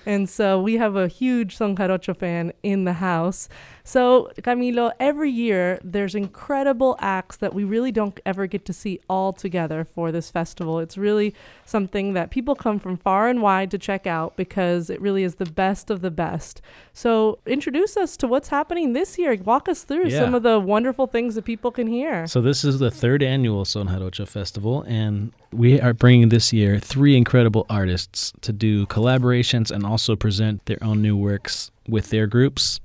And 0.07 0.29
so 0.29 0.61
we 0.61 0.77
have 0.77 0.95
a 0.95 1.09
huge 1.09 1.57
Son 1.57 1.75
Jarocho 1.75 2.15
fan 2.15 2.53
in 2.63 2.85
the 2.85 2.93
house. 2.93 3.49
So, 3.87 4.29
Camilo, 4.41 4.91
every 4.99 5.31
year 5.31 5.79
there's 5.81 6.13
incredible 6.13 6.97
acts 6.99 7.37
that 7.37 7.53
we 7.53 7.63
really 7.63 7.93
don't 7.93 8.19
ever 8.25 8.45
get 8.45 8.65
to 8.65 8.73
see 8.73 8.99
all 9.09 9.31
together 9.31 9.85
for 9.85 10.11
this 10.11 10.29
festival. 10.29 10.79
It's 10.79 10.97
really 10.97 11.33
something 11.63 12.11
that 12.11 12.29
people 12.29 12.53
come 12.53 12.79
from 12.79 12.97
far 12.97 13.29
and 13.29 13.41
wide 13.41 13.71
to 13.71 13.77
check 13.77 14.05
out 14.05 14.35
because 14.35 14.89
it 14.89 14.99
really 14.99 15.23
is 15.23 15.35
the 15.35 15.45
best 15.45 15.89
of 15.89 16.01
the 16.01 16.11
best. 16.11 16.59
So, 16.91 17.39
introduce 17.45 17.95
us 17.95 18.17
to 18.17 18.27
what's 18.27 18.49
happening 18.49 18.91
this 18.91 19.17
year. 19.17 19.33
Walk 19.45 19.69
us 19.69 19.83
through 19.83 20.09
some 20.09 20.35
of 20.35 20.43
the 20.43 20.59
wonderful 20.59 21.07
things 21.07 21.35
that 21.35 21.45
people 21.45 21.71
can 21.71 21.87
hear. 21.87 22.27
So 22.27 22.41
this 22.41 22.65
is 22.65 22.79
the 22.79 22.91
third 22.91 23.23
annual 23.23 23.63
Son 23.63 23.87
Jarocho 23.87 24.27
Festival, 24.27 24.81
and 24.81 25.31
we 25.53 25.79
are 25.79 25.93
bringing 25.93 26.27
this 26.27 26.51
year 26.51 26.77
three 26.77 27.15
incredible 27.15 27.65
artists 27.69 28.33
to 28.41 28.51
do 28.51 28.85
collaborations 28.87 29.71
and 29.71 29.85
also 29.85 30.17
present 30.17 30.65
their 30.65 30.83
own 30.83 31.01
new 31.01 31.15
works 31.15 31.71
with 31.87 32.09
their 32.09 32.27
groups, 32.27 32.81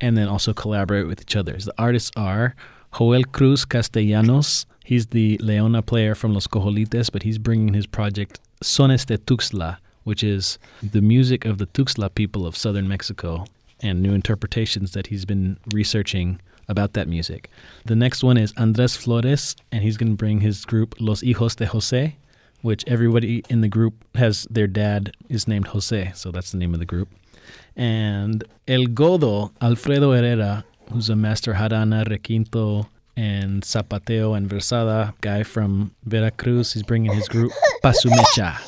and 0.00 0.16
then 0.16 0.28
also 0.28 0.52
collaborate 0.52 1.06
with 1.06 1.20
each 1.20 1.36
other. 1.36 1.52
The 1.56 1.74
artists 1.78 2.10
are 2.16 2.54
Joel 2.96 3.24
Cruz 3.24 3.64
Castellanos. 3.64 4.66
He's 4.84 5.06
the 5.06 5.38
Leona 5.38 5.82
player 5.82 6.14
from 6.14 6.34
Los 6.34 6.46
Cojolites, 6.46 7.10
but 7.10 7.22
he's 7.22 7.38
bringing 7.38 7.74
his 7.74 7.86
project 7.86 8.40
Sones 8.62 9.06
de 9.06 9.18
Tuxtla, 9.18 9.78
which 10.04 10.22
is 10.22 10.58
the 10.82 11.00
music 11.00 11.44
of 11.44 11.58
the 11.58 11.66
Tuxtla 11.66 12.14
people 12.14 12.46
of 12.46 12.56
southern 12.56 12.86
Mexico 12.86 13.46
and 13.80 14.02
new 14.02 14.12
interpretations 14.12 14.92
that 14.92 15.08
he's 15.08 15.24
been 15.24 15.58
researching 15.72 16.40
about 16.68 16.94
that 16.94 17.08
music. 17.08 17.50
The 17.84 17.96
next 17.96 18.22
one 18.22 18.36
is 18.36 18.52
Andres 18.56 18.96
Flores, 18.96 19.56
and 19.70 19.82
he's 19.82 19.96
going 19.96 20.12
to 20.12 20.16
bring 20.16 20.40
his 20.40 20.64
group 20.64 20.94
Los 21.00 21.22
Hijos 21.22 21.56
de 21.56 21.66
Jose, 21.66 22.16
which 22.62 22.84
everybody 22.86 23.42
in 23.50 23.60
the 23.60 23.68
group 23.68 23.94
has 24.14 24.46
their 24.50 24.66
dad 24.66 25.14
is 25.28 25.46
named 25.46 25.68
Jose, 25.68 26.12
so 26.14 26.30
that's 26.30 26.52
the 26.52 26.58
name 26.58 26.72
of 26.72 26.80
the 26.80 26.86
group. 26.86 27.08
And 27.76 28.44
El 28.68 28.86
Godo, 28.86 29.50
Alfredo 29.60 30.12
Herrera, 30.12 30.64
who's 30.92 31.08
a 31.08 31.16
master 31.16 31.54
jarana, 31.54 32.06
requinto, 32.06 32.86
and 33.16 33.62
zapateo 33.62 34.36
and 34.36 34.48
versada 34.48 35.14
guy 35.20 35.42
from 35.42 35.92
Veracruz, 36.04 36.72
he's 36.72 36.82
bringing 36.82 37.12
his 37.12 37.28
group 37.28 37.52
Pasumecha. 37.82 38.58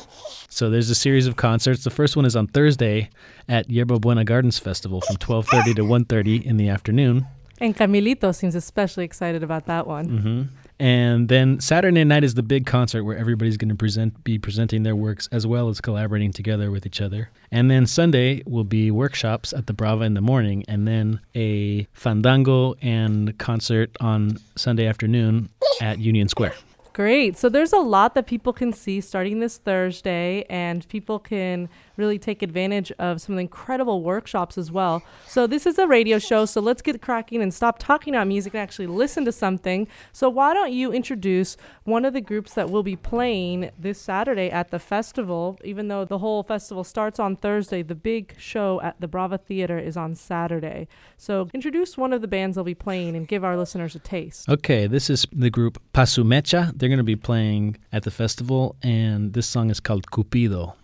So 0.48 0.70
there's 0.70 0.88
a 0.88 0.94
series 0.94 1.26
of 1.26 1.36
concerts. 1.36 1.84
The 1.84 1.90
first 1.90 2.16
one 2.16 2.24
is 2.24 2.34
on 2.34 2.46
Thursday 2.46 3.10
at 3.48 3.68
Yerba 3.68 3.98
Buena 3.98 4.24
Gardens 4.24 4.58
Festival 4.58 5.00
from 5.02 5.16
12:30 5.16 5.74
to 5.76 5.84
1:30 5.84 6.46
in 6.46 6.56
the 6.56 6.68
afternoon. 6.68 7.26
And 7.60 7.76
Camilito 7.76 8.34
seems 8.34 8.54
especially 8.54 9.04
excited 9.04 9.42
about 9.42 9.66
that 9.66 9.86
one. 9.86 10.06
hmm 10.06 10.42
And 10.78 11.28
then 11.28 11.60
Saturday 11.60 12.04
night 12.04 12.22
is 12.22 12.34
the 12.34 12.42
big 12.42 12.66
concert 12.66 13.04
where 13.04 13.16
everybody's 13.16 13.56
going 13.56 13.70
to 13.70 13.74
present, 13.74 14.22
be 14.24 14.38
presenting 14.38 14.82
their 14.82 14.96
works 14.96 15.28
as 15.32 15.46
well 15.46 15.68
as 15.68 15.80
collaborating 15.80 16.32
together 16.32 16.70
with 16.70 16.84
each 16.84 17.00
other. 17.00 17.30
And 17.50 17.70
then 17.70 17.86
Sunday 17.86 18.42
will 18.46 18.64
be 18.64 18.90
workshops 18.90 19.52
at 19.52 19.66
the 19.66 19.72
Brava 19.72 20.04
in 20.04 20.14
the 20.14 20.20
morning, 20.20 20.64
and 20.68 20.86
then 20.86 21.20
a 21.34 21.86
fandango 21.92 22.74
and 22.82 23.36
concert 23.38 23.96
on 24.00 24.38
Sunday 24.56 24.86
afternoon 24.86 25.48
at 25.80 25.98
Union 25.98 26.28
Square. 26.28 26.54
Great. 26.92 27.36
So 27.36 27.50
there's 27.50 27.74
a 27.74 27.78
lot 27.78 28.14
that 28.14 28.26
people 28.26 28.54
can 28.54 28.72
see 28.72 29.02
starting 29.02 29.40
this 29.40 29.58
Thursday, 29.58 30.46
and 30.48 30.88
people 30.88 31.18
can 31.18 31.68
really 31.96 32.18
take 32.18 32.42
advantage 32.42 32.92
of 32.98 33.20
some 33.20 33.38
incredible 33.38 34.02
workshops 34.02 34.58
as 34.58 34.70
well. 34.70 35.02
So 35.26 35.46
this 35.46 35.66
is 35.66 35.78
a 35.78 35.86
radio 35.86 36.18
show, 36.18 36.44
so 36.44 36.60
let's 36.60 36.82
get 36.82 37.00
cracking 37.02 37.42
and 37.42 37.52
stop 37.52 37.78
talking 37.78 38.14
about 38.14 38.26
music 38.26 38.54
and 38.54 38.62
actually 38.62 38.86
listen 38.86 39.24
to 39.24 39.32
something. 39.32 39.88
So 40.12 40.28
why 40.28 40.54
don't 40.54 40.72
you 40.72 40.92
introduce 40.92 41.56
one 41.84 42.04
of 42.04 42.12
the 42.12 42.20
groups 42.20 42.54
that 42.54 42.70
will 42.70 42.82
be 42.82 42.96
playing 42.96 43.70
this 43.78 44.00
Saturday 44.00 44.50
at 44.50 44.70
the 44.70 44.78
festival? 44.78 45.58
Even 45.64 45.88
though 45.88 46.04
the 46.04 46.18
whole 46.18 46.42
festival 46.42 46.84
starts 46.84 47.18
on 47.18 47.36
Thursday, 47.36 47.82
the 47.82 47.94
big 47.94 48.34
show 48.38 48.80
at 48.82 49.00
the 49.00 49.08
Brava 49.08 49.38
Theater 49.38 49.78
is 49.78 49.96
on 49.96 50.14
Saturday. 50.14 50.88
So 51.16 51.48
introduce 51.54 51.96
one 51.96 52.12
of 52.12 52.20
the 52.20 52.28
bands 52.28 52.56
they'll 52.56 52.64
be 52.64 52.74
playing 52.74 53.16
and 53.16 53.26
give 53.26 53.44
our 53.44 53.56
listeners 53.56 53.94
a 53.94 53.98
taste. 53.98 54.48
Okay, 54.48 54.86
this 54.86 55.08
is 55.10 55.26
the 55.32 55.50
group 55.50 55.82
Pasumecha. 55.92 56.72
They're 56.76 56.88
going 56.88 56.98
to 56.98 57.04
be 57.04 57.16
playing 57.16 57.76
at 57.92 58.02
the 58.02 58.10
festival, 58.10 58.76
and 58.82 59.32
this 59.32 59.46
song 59.46 59.70
is 59.70 59.80
called 59.80 60.06
Cupido. 60.10 60.74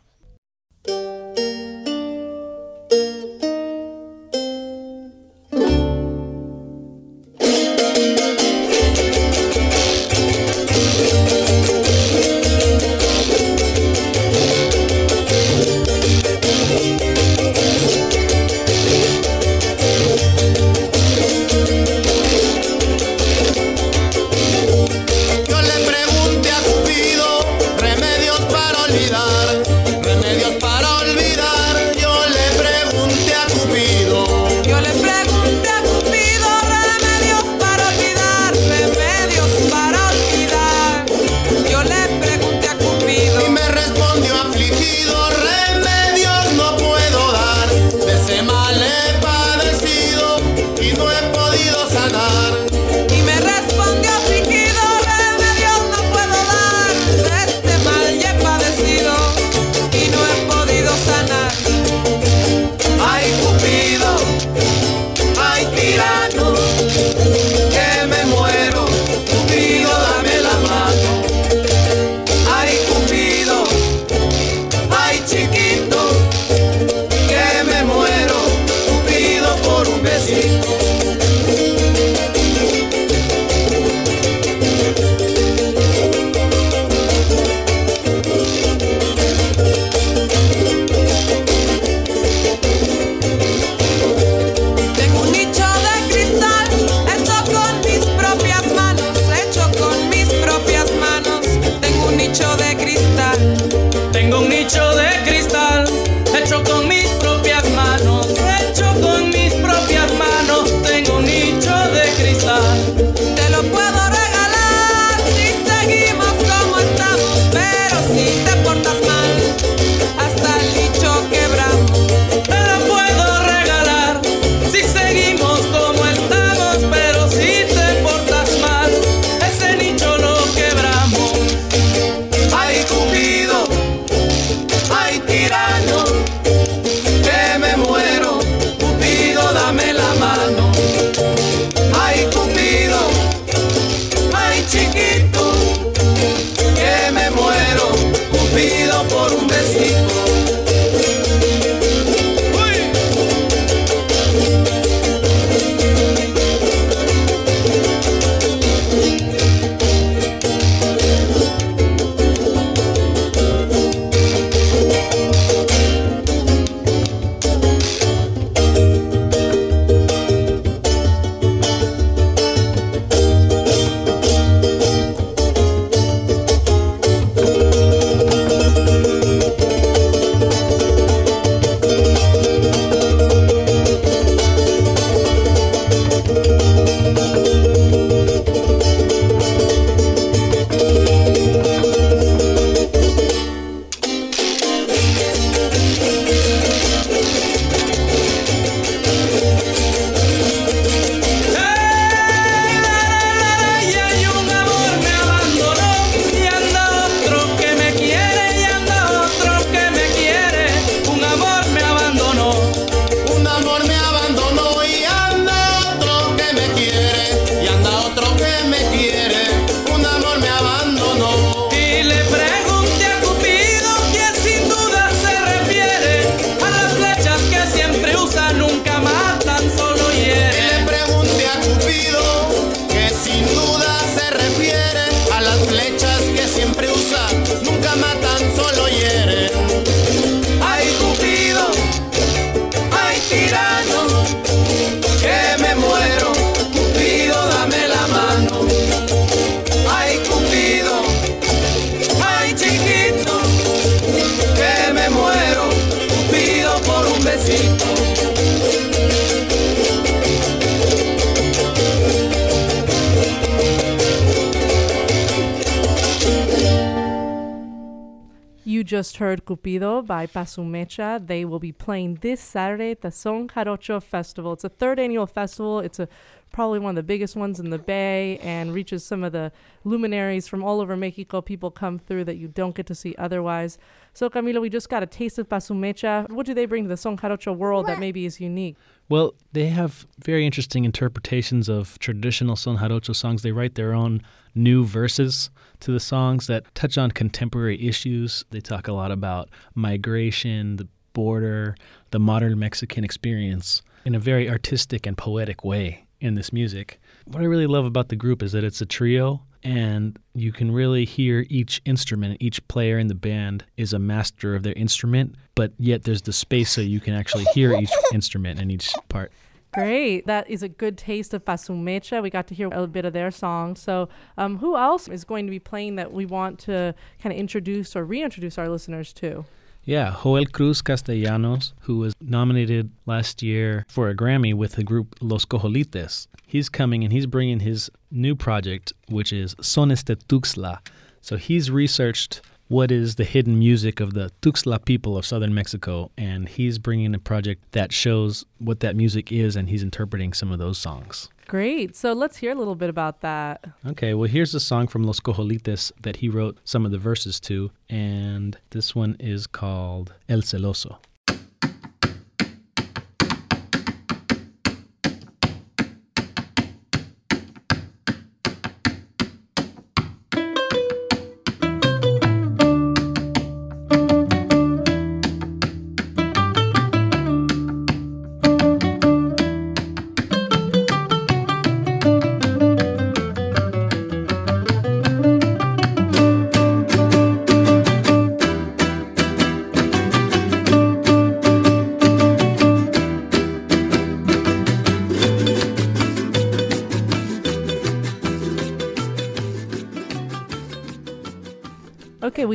Cupido 269.44 270.06
by 270.06 270.26
Pasumecha. 270.26 271.26
They 271.26 271.44
will 271.44 271.58
be 271.58 271.72
playing 271.72 272.18
this 272.20 272.40
Saturday 272.40 272.92
at 272.92 273.02
the 273.02 273.10
Son 273.10 273.48
Jarocho 273.48 274.02
Festival. 274.02 274.52
It's 274.52 274.64
a 274.64 274.68
third 274.68 274.98
annual 274.98 275.26
festival. 275.26 275.80
It's 275.80 275.98
a 275.98 276.08
probably 276.52 276.78
one 276.78 276.90
of 276.90 276.96
the 276.96 277.02
biggest 277.02 277.34
ones 277.34 277.58
in 277.58 277.70
the 277.70 277.78
Bay 277.78 278.38
and 278.38 278.72
reaches 278.72 279.04
some 279.04 279.24
of 279.24 279.32
the 279.32 279.50
luminaries 279.84 280.46
from 280.46 280.62
all 280.62 280.80
over 280.80 280.96
Mexico. 280.96 281.40
People 281.40 281.70
come 281.70 281.98
through 281.98 282.24
that 282.24 282.36
you 282.36 282.46
don't 282.46 282.74
get 282.74 282.86
to 282.86 282.94
see 282.94 283.14
otherwise. 283.18 283.78
So, 284.12 284.28
Camilo, 284.28 284.60
we 284.60 284.68
just 284.68 284.88
got 284.88 285.02
a 285.02 285.06
taste 285.06 285.38
of 285.38 285.48
Pasumecha. 285.48 286.28
What 286.28 286.46
do 286.46 286.54
they 286.54 286.66
bring 286.66 286.84
to 286.84 286.88
the 286.88 286.96
Son 286.96 287.16
Jarocho 287.16 287.56
world 287.56 287.86
that 287.86 287.98
maybe 287.98 288.26
is 288.26 288.40
unique? 288.40 288.76
Well, 289.12 289.34
they 289.52 289.66
have 289.66 290.06
very 290.24 290.46
interesting 290.46 290.86
interpretations 290.86 291.68
of 291.68 291.98
traditional 291.98 292.56
Son 292.56 292.78
Jarocho 292.78 293.14
songs. 293.14 293.42
They 293.42 293.52
write 293.52 293.74
their 293.74 293.92
own 293.92 294.22
new 294.54 294.86
verses 294.86 295.50
to 295.80 295.92
the 295.92 296.00
songs 296.00 296.46
that 296.46 296.74
touch 296.74 296.96
on 296.96 297.10
contemporary 297.10 297.86
issues. 297.86 298.46
They 298.52 298.62
talk 298.62 298.88
a 298.88 298.94
lot 298.94 299.12
about 299.12 299.50
migration, 299.74 300.76
the 300.76 300.88
border, 301.12 301.76
the 302.10 302.20
modern 302.20 302.58
Mexican 302.58 303.04
experience 303.04 303.82
in 304.06 304.14
a 304.14 304.18
very 304.18 304.48
artistic 304.48 305.04
and 305.04 305.18
poetic 305.18 305.62
way 305.62 306.06
in 306.22 306.34
this 306.34 306.50
music. 306.50 306.98
What 307.26 307.42
I 307.42 307.44
really 307.46 307.66
love 307.66 307.84
about 307.84 308.08
the 308.08 308.16
group 308.16 308.42
is 308.42 308.52
that 308.52 308.64
it's 308.64 308.80
a 308.80 308.86
trio 308.86 309.42
and 309.62 310.18
you 310.34 310.52
can 310.52 310.70
really 310.72 311.04
hear 311.04 311.46
each 311.48 311.80
instrument. 311.84 312.38
Each 312.40 312.66
player 312.68 312.98
in 312.98 313.08
the 313.08 313.14
band 313.14 313.64
is 313.76 313.92
a 313.92 313.98
master 313.98 314.54
of 314.54 314.62
their 314.62 314.72
instrument, 314.74 315.36
but 315.54 315.72
yet 315.78 316.04
there's 316.04 316.22
the 316.22 316.32
space 316.32 316.70
so 316.70 316.80
you 316.80 317.00
can 317.00 317.14
actually 317.14 317.44
hear 317.54 317.72
each 317.74 317.90
instrument 318.14 318.60
and 318.60 318.70
each 318.72 318.92
part. 319.08 319.32
Great. 319.72 320.26
That 320.26 320.50
is 320.50 320.62
a 320.62 320.68
good 320.68 320.98
taste 320.98 321.32
of 321.32 321.46
Pasumecha. 321.46 322.22
We 322.22 322.28
got 322.28 322.46
to 322.48 322.54
hear 322.54 322.68
a 322.70 322.86
bit 322.86 323.06
of 323.06 323.14
their 323.14 323.30
song. 323.30 323.74
So, 323.74 324.10
um, 324.36 324.58
who 324.58 324.76
else 324.76 325.08
is 325.08 325.24
going 325.24 325.46
to 325.46 325.50
be 325.50 325.58
playing 325.58 325.96
that 325.96 326.12
we 326.12 326.26
want 326.26 326.58
to 326.60 326.94
kind 327.22 327.32
of 327.32 327.38
introduce 327.38 327.96
or 327.96 328.04
reintroduce 328.04 328.58
our 328.58 328.68
listeners 328.68 329.14
to? 329.14 329.46
Yeah, 329.84 330.14
Joel 330.22 330.46
Cruz 330.46 330.80
Castellanos, 330.80 331.72
who 331.80 331.98
was 331.98 332.14
nominated 332.20 332.92
last 333.06 333.42
year 333.42 333.84
for 333.88 334.08
a 334.08 334.14
Grammy 334.14 334.54
with 334.54 334.72
the 334.72 334.84
group 334.84 335.16
Los 335.20 335.44
Cojolites. 335.44 336.28
He's 336.46 336.68
coming 336.68 337.02
and 337.02 337.12
he's 337.12 337.26
bringing 337.26 337.58
his 337.58 337.90
new 338.10 338.36
project, 338.36 338.92
which 339.08 339.32
is 339.32 339.56
Sones 339.56 340.04
de 340.04 340.14
Tuxtla. 340.14 340.78
So 341.20 341.36
he's 341.36 341.68
researched 341.68 342.42
what 342.68 342.92
is 342.92 343.16
the 343.16 343.24
hidden 343.24 343.58
music 343.58 343.98
of 343.98 344.14
the 344.14 344.30
Tuxtla 344.40 344.84
people 344.84 345.16
of 345.16 345.26
southern 345.26 345.52
Mexico. 345.52 346.12
And 346.16 346.48
he's 346.48 346.78
bringing 346.78 347.12
a 347.12 347.18
project 347.18 347.72
that 347.72 347.92
shows 347.92 348.44
what 348.58 348.80
that 348.80 348.94
music 348.94 349.32
is, 349.32 349.56
and 349.56 349.68
he's 349.68 349.82
interpreting 349.82 350.32
some 350.32 350.52
of 350.52 350.60
those 350.60 350.78
songs. 350.78 351.28
Great. 351.52 351.94
So 351.94 352.14
let's 352.14 352.38
hear 352.38 352.52
a 352.52 352.54
little 352.54 352.74
bit 352.74 352.88
about 352.88 353.20
that. 353.20 353.62
Okay, 353.86 354.14
well, 354.14 354.26
here's 354.26 354.54
a 354.54 354.58
song 354.58 354.86
from 354.86 355.04
Los 355.04 355.20
Cojolites 355.20 355.92
that 356.00 356.16
he 356.16 356.30
wrote 356.30 356.56
some 356.64 356.86
of 356.86 356.92
the 356.92 356.96
verses 356.96 357.38
to, 357.40 357.70
and 357.90 358.56
this 358.70 358.94
one 358.94 359.18
is 359.20 359.46
called 359.46 360.14
El 360.30 360.40
Celoso. 360.40 360.96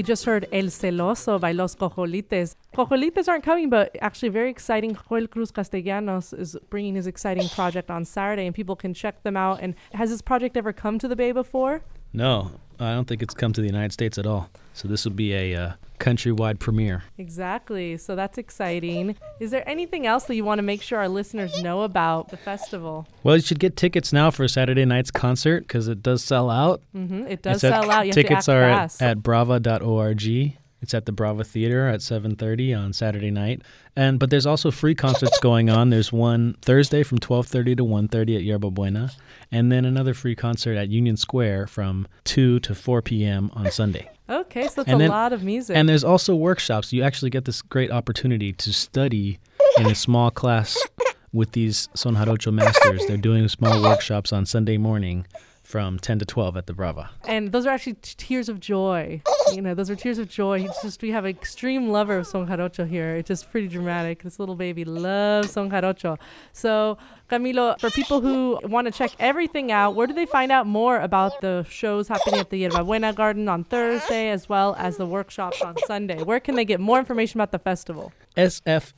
Just 0.07 0.25
heard 0.25 0.47
El 0.53 0.67
Celoso 0.67 1.39
by 1.39 1.51
Los 1.51 1.75
Cojolites. 1.75 2.55
Cojolites 2.75 3.27
aren't 3.27 3.43
coming, 3.43 3.69
but 3.69 3.95
actually, 4.01 4.29
very 4.29 4.49
exciting. 4.49 4.97
Joel 5.07 5.27
Cruz 5.27 5.51
Castellanos 5.51 6.33
is 6.33 6.55
bringing 6.69 6.95
his 6.95 7.07
exciting 7.07 7.49
project 7.49 7.91
on 7.91 8.05
Saturday, 8.05 8.45
and 8.45 8.55
people 8.55 8.75
can 8.75 8.93
check 8.93 9.21
them 9.23 9.35
out. 9.35 9.59
And 9.61 9.75
has 9.93 10.09
this 10.09 10.21
project 10.21 10.55
ever 10.55 10.71
come 10.71 10.97
to 10.99 11.07
the 11.07 11.15
Bay 11.15 11.33
before? 11.33 11.81
No, 12.13 12.51
I 12.79 12.93
don't 12.93 13.07
think 13.07 13.21
it's 13.23 13.33
come 13.33 13.53
to 13.53 13.61
the 13.61 13.67
United 13.67 13.91
States 13.93 14.17
at 14.17 14.25
all. 14.27 14.49
So 14.73 14.87
this 14.87 15.03
will 15.05 15.13
be 15.13 15.33
a 15.33 15.55
uh, 15.55 15.71
countrywide 15.99 16.59
premiere. 16.59 17.03
Exactly. 17.17 17.97
So 17.97 18.15
that's 18.15 18.37
exciting. 18.37 19.15
Is 19.39 19.49
there 19.49 19.67
anything 19.67 20.05
else 20.05 20.25
that 20.25 20.35
you 20.35 20.43
want 20.45 20.59
to 20.59 20.63
make 20.63 20.83
sure 20.83 20.99
our 20.99 21.09
listeners 21.09 21.59
know 21.63 21.81
about 21.81 22.29
the 22.29 22.37
festival? 22.37 23.07
Well, 23.23 23.35
you 23.37 23.41
should 23.41 23.59
get 23.59 23.75
tickets 23.75 24.13
now 24.13 24.29
for 24.29 24.47
Saturday 24.47 24.85
night's 24.85 25.09
concert 25.09 25.61
because 25.61 25.87
it 25.87 26.03
does 26.03 26.23
sell 26.23 26.49
out. 26.51 26.81
hmm 26.91 27.23
It 27.27 27.41
does 27.41 27.55
It's 27.57 27.63
at- 27.63 27.81
sell 27.81 27.89
out. 27.91 28.05
You 28.05 28.09
have 28.09 28.15
to 28.15 28.21
tickets 28.23 28.47
are 28.47 28.61
fast. 28.61 29.01
at, 29.01 29.09
at 29.11 29.23
brava.org. 29.23 30.53
It's 30.81 30.93
at 30.93 31.05
the 31.05 31.11
Brava 31.11 31.43
Theater 31.43 31.87
at 31.87 32.01
7:30 32.01 32.73
on 32.73 32.93
Saturday 32.93 33.31
night. 33.31 33.61
And 33.95 34.19
but 34.19 34.29
there's 34.29 34.45
also 34.45 34.69
free 34.69 34.93
concerts 34.93 35.39
going 35.39 35.69
on. 35.69 35.89
There's 35.89 36.13
one 36.13 36.55
Thursday 36.61 37.01
from 37.03 37.17
12:30 37.19 37.75
to 37.77 37.83
1:30 37.83 38.35
at 38.35 38.43
Yerba 38.43 38.69
Buena, 38.69 39.11
and 39.51 39.71
then 39.71 39.85
another 39.85 40.13
free 40.13 40.35
concert 40.35 40.75
at 40.77 40.89
Union 40.89 41.17
Square 41.17 41.67
from 41.67 42.07
2 42.25 42.59
to 42.59 42.75
4 42.75 43.01
p.m. 43.01 43.49
on 43.53 43.71
Sunday. 43.71 44.09
Okay, 44.29 44.67
so 44.67 44.73
that's 44.77 44.87
And 44.89 44.95
a 44.95 44.97
then- 45.05 45.09
lot 45.09 45.33
of 45.33 45.43
music. 45.43 45.75
And 45.75 45.87
there's 45.89 46.03
also 46.03 46.35
workshops. 46.35 46.93
You 46.93 47.01
actually 47.01 47.31
get 47.31 47.45
this 47.45 47.61
great 47.61 47.91
opportunity 47.91 48.53
to 48.53 48.73
study 48.73 49.39
in 49.79 49.85
a 49.87 49.95
small 49.95 50.29
class 50.31 50.77
with 51.33 51.53
these 51.53 51.87
Son 51.95 52.15
Jarocho 52.15 52.53
masters. 52.53 53.01
They're 53.07 53.17
doing 53.17 53.47
small 53.47 53.81
workshops 53.81 54.31
on 54.33 54.45
Sunday 54.45 54.77
morning 54.77 55.25
from 55.67 55.99
10 55.99 56.19
to 56.19 56.25
12 56.25 56.55
at 56.55 56.65
the 56.65 56.73
Brava. 56.73 57.09
And 57.27 57.51
those 57.51 57.65
are 57.65 57.71
actually 57.71 57.95
t- 57.95 58.13
tears 58.17 58.47
of 58.47 58.61
joy. 58.61 59.21
You 59.53 59.61
know, 59.61 59.73
those 59.73 59.89
are 59.89 59.95
tears 59.95 60.17
of 60.17 60.27
joy. 60.27 60.59
It's 60.65 60.81
just 60.81 61.01
we 61.01 61.11
have 61.11 61.23
an 61.23 61.29
extreme 61.29 61.87
lover 61.87 62.17
of 62.17 62.27
Son 62.27 62.45
Jarocho 62.45 62.85
here. 62.85 63.15
It's 63.15 63.29
just 63.29 63.49
pretty 63.49 63.69
dramatic. 63.69 64.23
This 64.23 64.39
little 64.39 64.55
baby 64.55 64.83
loves 64.83 65.51
Son 65.51 65.69
Jarocho. 65.69 66.17
So, 66.51 66.97
Camilo, 67.29 67.79
for 67.79 67.89
people 67.89 68.19
who 68.19 68.59
want 68.63 68.87
to 68.87 68.91
check 68.91 69.11
everything 69.19 69.71
out, 69.71 69.95
where 69.95 70.05
do 70.05 70.11
they 70.13 70.25
find 70.25 70.51
out 70.51 70.67
more 70.67 70.99
about 70.99 71.39
the 71.39 71.65
shows 71.69 72.09
happening 72.09 72.41
at 72.41 72.49
the 72.49 72.57
Yerba 72.57 72.83
Buena 72.83 73.13
Garden 73.13 73.47
on 73.47 73.63
Thursday, 73.63 74.31
as 74.31 74.49
well 74.49 74.75
as 74.77 74.97
the 74.97 75.05
workshops 75.05 75.61
on 75.61 75.77
Sunday? 75.85 76.21
Where 76.21 76.41
can 76.41 76.55
they 76.55 76.65
get 76.65 76.81
more 76.81 76.99
information 76.99 77.39
about 77.39 77.53
the 77.53 77.59
festival? 77.59 78.11
sfsjf.org. 78.35 78.97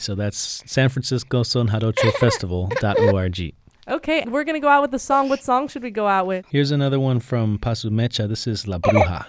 So 0.00 0.14
that's 0.14 0.62
San 0.66 0.90
Francisco 0.90 1.42
Son 1.44 1.68
Jarocho 1.68 2.12
Festival.org. 2.12 3.54
Okay, 3.90 4.24
we're 4.28 4.44
gonna 4.44 4.60
go 4.60 4.68
out 4.68 4.82
with 4.82 4.92
the 4.92 5.00
song. 5.00 5.28
What 5.28 5.42
song 5.42 5.66
should 5.66 5.82
we 5.82 5.90
go 5.90 6.06
out 6.06 6.24
with? 6.28 6.46
Here's 6.48 6.70
another 6.70 7.00
one 7.00 7.18
from 7.18 7.58
Pasumecha. 7.58 8.28
This 8.28 8.46
is 8.46 8.68
La 8.68 8.78
Bruja. 8.78 9.26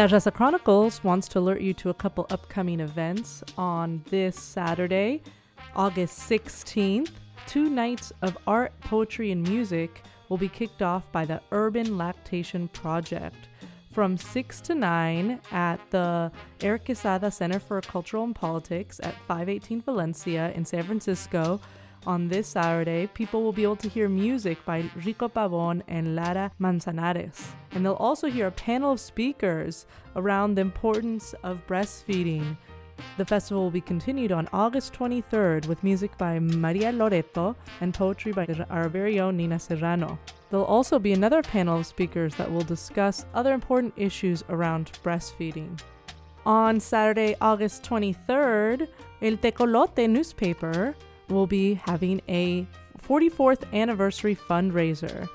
La 0.00 0.06
Raza 0.06 0.32
Chronicles 0.32 1.04
wants 1.04 1.28
to 1.28 1.38
alert 1.38 1.60
you 1.60 1.74
to 1.74 1.90
a 1.90 1.94
couple 1.94 2.26
upcoming 2.30 2.80
events 2.80 3.44
on 3.58 4.02
this 4.08 4.34
Saturday, 4.34 5.20
August 5.76 6.20
16th. 6.20 7.10
Two 7.46 7.68
nights 7.68 8.10
of 8.22 8.38
art, 8.46 8.72
poetry, 8.80 9.30
and 9.30 9.46
music 9.46 10.02
will 10.30 10.38
be 10.38 10.48
kicked 10.48 10.80
off 10.80 11.12
by 11.12 11.26
the 11.26 11.42
Urban 11.52 11.98
Lactation 11.98 12.66
Project 12.68 13.50
from 13.92 14.16
6 14.16 14.62
to 14.62 14.74
9 14.74 15.38
at 15.52 15.78
the 15.90 16.32
Eric 16.62 16.86
Quesada 16.86 17.30
Center 17.30 17.58
for 17.60 17.78
Cultural 17.82 18.24
and 18.24 18.34
Politics 18.34 19.00
at 19.02 19.14
518 19.28 19.82
Valencia 19.82 20.50
in 20.52 20.64
San 20.64 20.84
Francisco. 20.84 21.60
On 22.06 22.28
this 22.28 22.48
Saturday, 22.48 23.08
people 23.08 23.42
will 23.42 23.52
be 23.52 23.62
able 23.62 23.76
to 23.76 23.88
hear 23.88 24.08
music 24.08 24.64
by 24.64 24.88
Rico 25.04 25.28
Pabón 25.28 25.82
and 25.86 26.16
Lara 26.16 26.50
Manzanares. 26.58 27.52
And 27.72 27.84
they'll 27.84 27.92
also 27.92 28.30
hear 28.30 28.46
a 28.46 28.52
panel 28.52 28.92
of 28.92 29.00
speakers 29.00 29.86
around 30.16 30.54
the 30.54 30.62
importance 30.62 31.34
of 31.42 31.66
breastfeeding. 31.66 32.56
The 33.18 33.26
festival 33.26 33.64
will 33.64 33.70
be 33.70 33.82
continued 33.82 34.32
on 34.32 34.48
August 34.52 34.94
23rd 34.94 35.66
with 35.66 35.84
music 35.84 36.16
by 36.16 36.38
Maria 36.38 36.90
Loreto 36.90 37.54
and 37.82 37.92
poetry 37.92 38.32
by 38.32 38.46
our 38.70 38.88
very 38.88 39.20
own 39.20 39.36
Nina 39.36 39.58
Serrano. 39.58 40.18
There'll 40.50 40.64
also 40.64 40.98
be 40.98 41.12
another 41.12 41.42
panel 41.42 41.78
of 41.78 41.86
speakers 41.86 42.34
that 42.36 42.50
will 42.50 42.62
discuss 42.62 43.26
other 43.34 43.52
important 43.52 43.92
issues 43.98 44.42
around 44.48 44.92
breastfeeding. 45.04 45.78
On 46.46 46.80
Saturday, 46.80 47.36
August 47.42 47.82
23rd, 47.82 48.88
El 49.20 49.36
Tecolote 49.36 50.08
newspaper 50.08 50.94
will 51.30 51.46
be 51.46 51.74
having 51.74 52.20
a 52.28 52.66
44th 53.06 53.64
anniversary 53.72 54.36
fundraiser. 54.36 55.28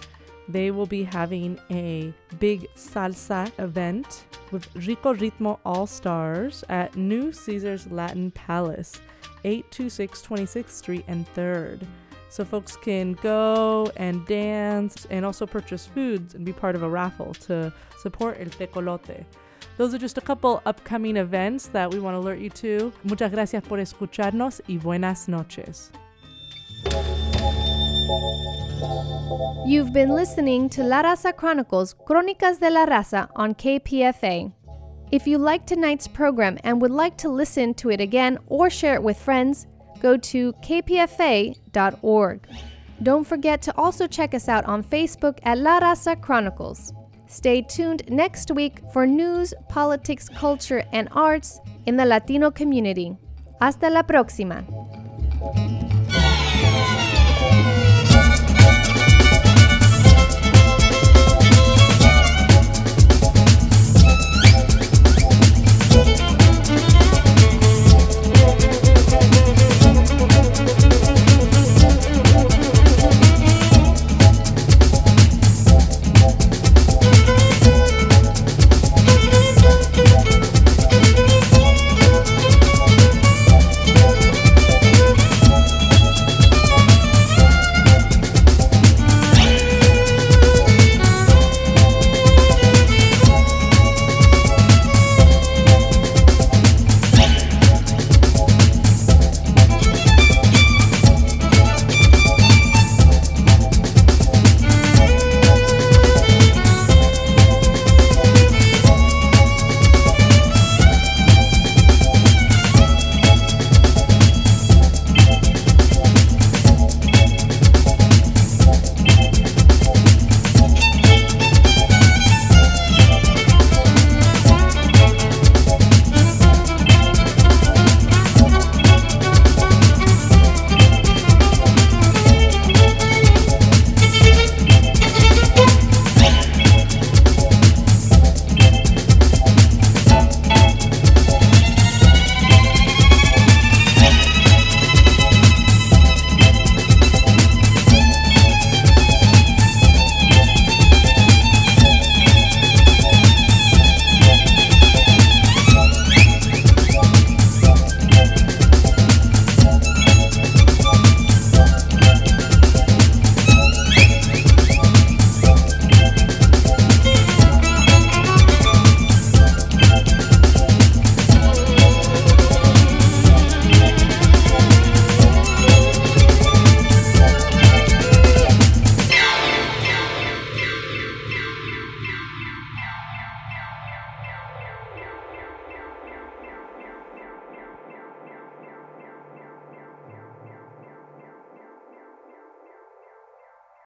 They 0.47 0.69
will 0.71 0.85
be 0.85 1.03
having 1.03 1.59
a 1.71 2.13
big 2.39 2.67
salsa 2.75 3.51
event 3.59 4.25
with 4.51 4.67
Rico 4.87 5.13
Ritmo 5.13 5.59
All 5.65 5.87
Stars 5.87 6.63
at 6.69 6.95
New 6.95 7.31
Caesars 7.31 7.87
Latin 7.87 8.31
Palace, 8.31 9.01
826 9.43 10.21
26th 10.21 10.69
Street 10.69 11.05
and 11.07 11.25
3rd. 11.33 11.87
So 12.29 12.43
folks 12.43 12.75
can 12.75 13.13
go 13.13 13.89
and 13.95 14.25
dance 14.25 15.07
and 15.09 15.25
also 15.25 15.45
purchase 15.45 15.87
foods 15.87 16.35
and 16.35 16.45
be 16.45 16.51
part 16.51 16.75
of 16.75 16.83
a 16.83 16.89
raffle 16.89 17.33
to 17.45 17.73
support 17.97 18.37
El 18.39 18.47
Tecolote. 18.47 19.25
Those 19.78 19.93
are 19.93 19.97
just 19.97 20.17
a 20.17 20.21
couple 20.21 20.61
upcoming 20.65 21.17
events 21.17 21.67
that 21.67 21.91
we 21.91 21.99
want 21.99 22.15
to 22.15 22.19
alert 22.19 22.39
you 22.39 22.49
to. 22.51 22.93
Muchas 23.03 23.32
gracias 23.32 23.63
por 23.63 23.80
escucharnos 23.80 24.61
y 24.67 24.78
buenas 24.78 25.28
noches. 25.28 25.91
You've 29.65 29.91
been 29.91 30.13
listening 30.13 30.69
to 30.69 30.84
La 30.84 31.01
Raza 31.01 31.36
Chronicles 31.36 31.95
Crónicas 32.07 32.59
de 32.59 32.69
la 32.69 32.86
Raza 32.86 33.28
on 33.36 33.55
KPFA. 33.55 34.53
If 35.11 35.28
you 35.28 35.38
liked 35.38 35.67
tonight's 35.67 36.07
program 36.07 36.57
and 36.63 36.80
would 36.82 36.91
like 36.91 37.17
to 37.17 37.30
listen 37.30 37.73
to 37.76 37.89
it 37.89 37.99
again 37.99 38.38
or 38.47 38.69
share 38.69 38.95
it 38.95 39.03
with 39.03 39.17
friends, 39.17 39.67
go 40.01 40.17
to 40.17 40.53
kpfa.org. 40.53 42.47
Don't 43.03 43.28
forget 43.28 43.61
to 43.63 43.78
also 43.78 44.07
check 44.07 44.34
us 44.34 44.47
out 44.47 44.65
on 44.65 44.84
Facebook 44.84 45.39
at 45.43 45.57
La 45.57 45.80
Raza 45.80 46.19
Chronicles. 46.21 46.93
Stay 47.28 47.61
tuned 47.61 48.03
next 48.09 48.51
week 48.51 48.80
for 48.93 49.05
news, 49.05 49.53
politics, 49.69 50.30
culture, 50.30 50.84
and 50.93 51.07
arts 51.11 51.59
in 51.86 51.97
the 51.97 52.05
Latino 52.05 52.51
community. 52.51 53.17
Hasta 53.59 53.89
la 53.89 54.03
próxima. 54.03 54.63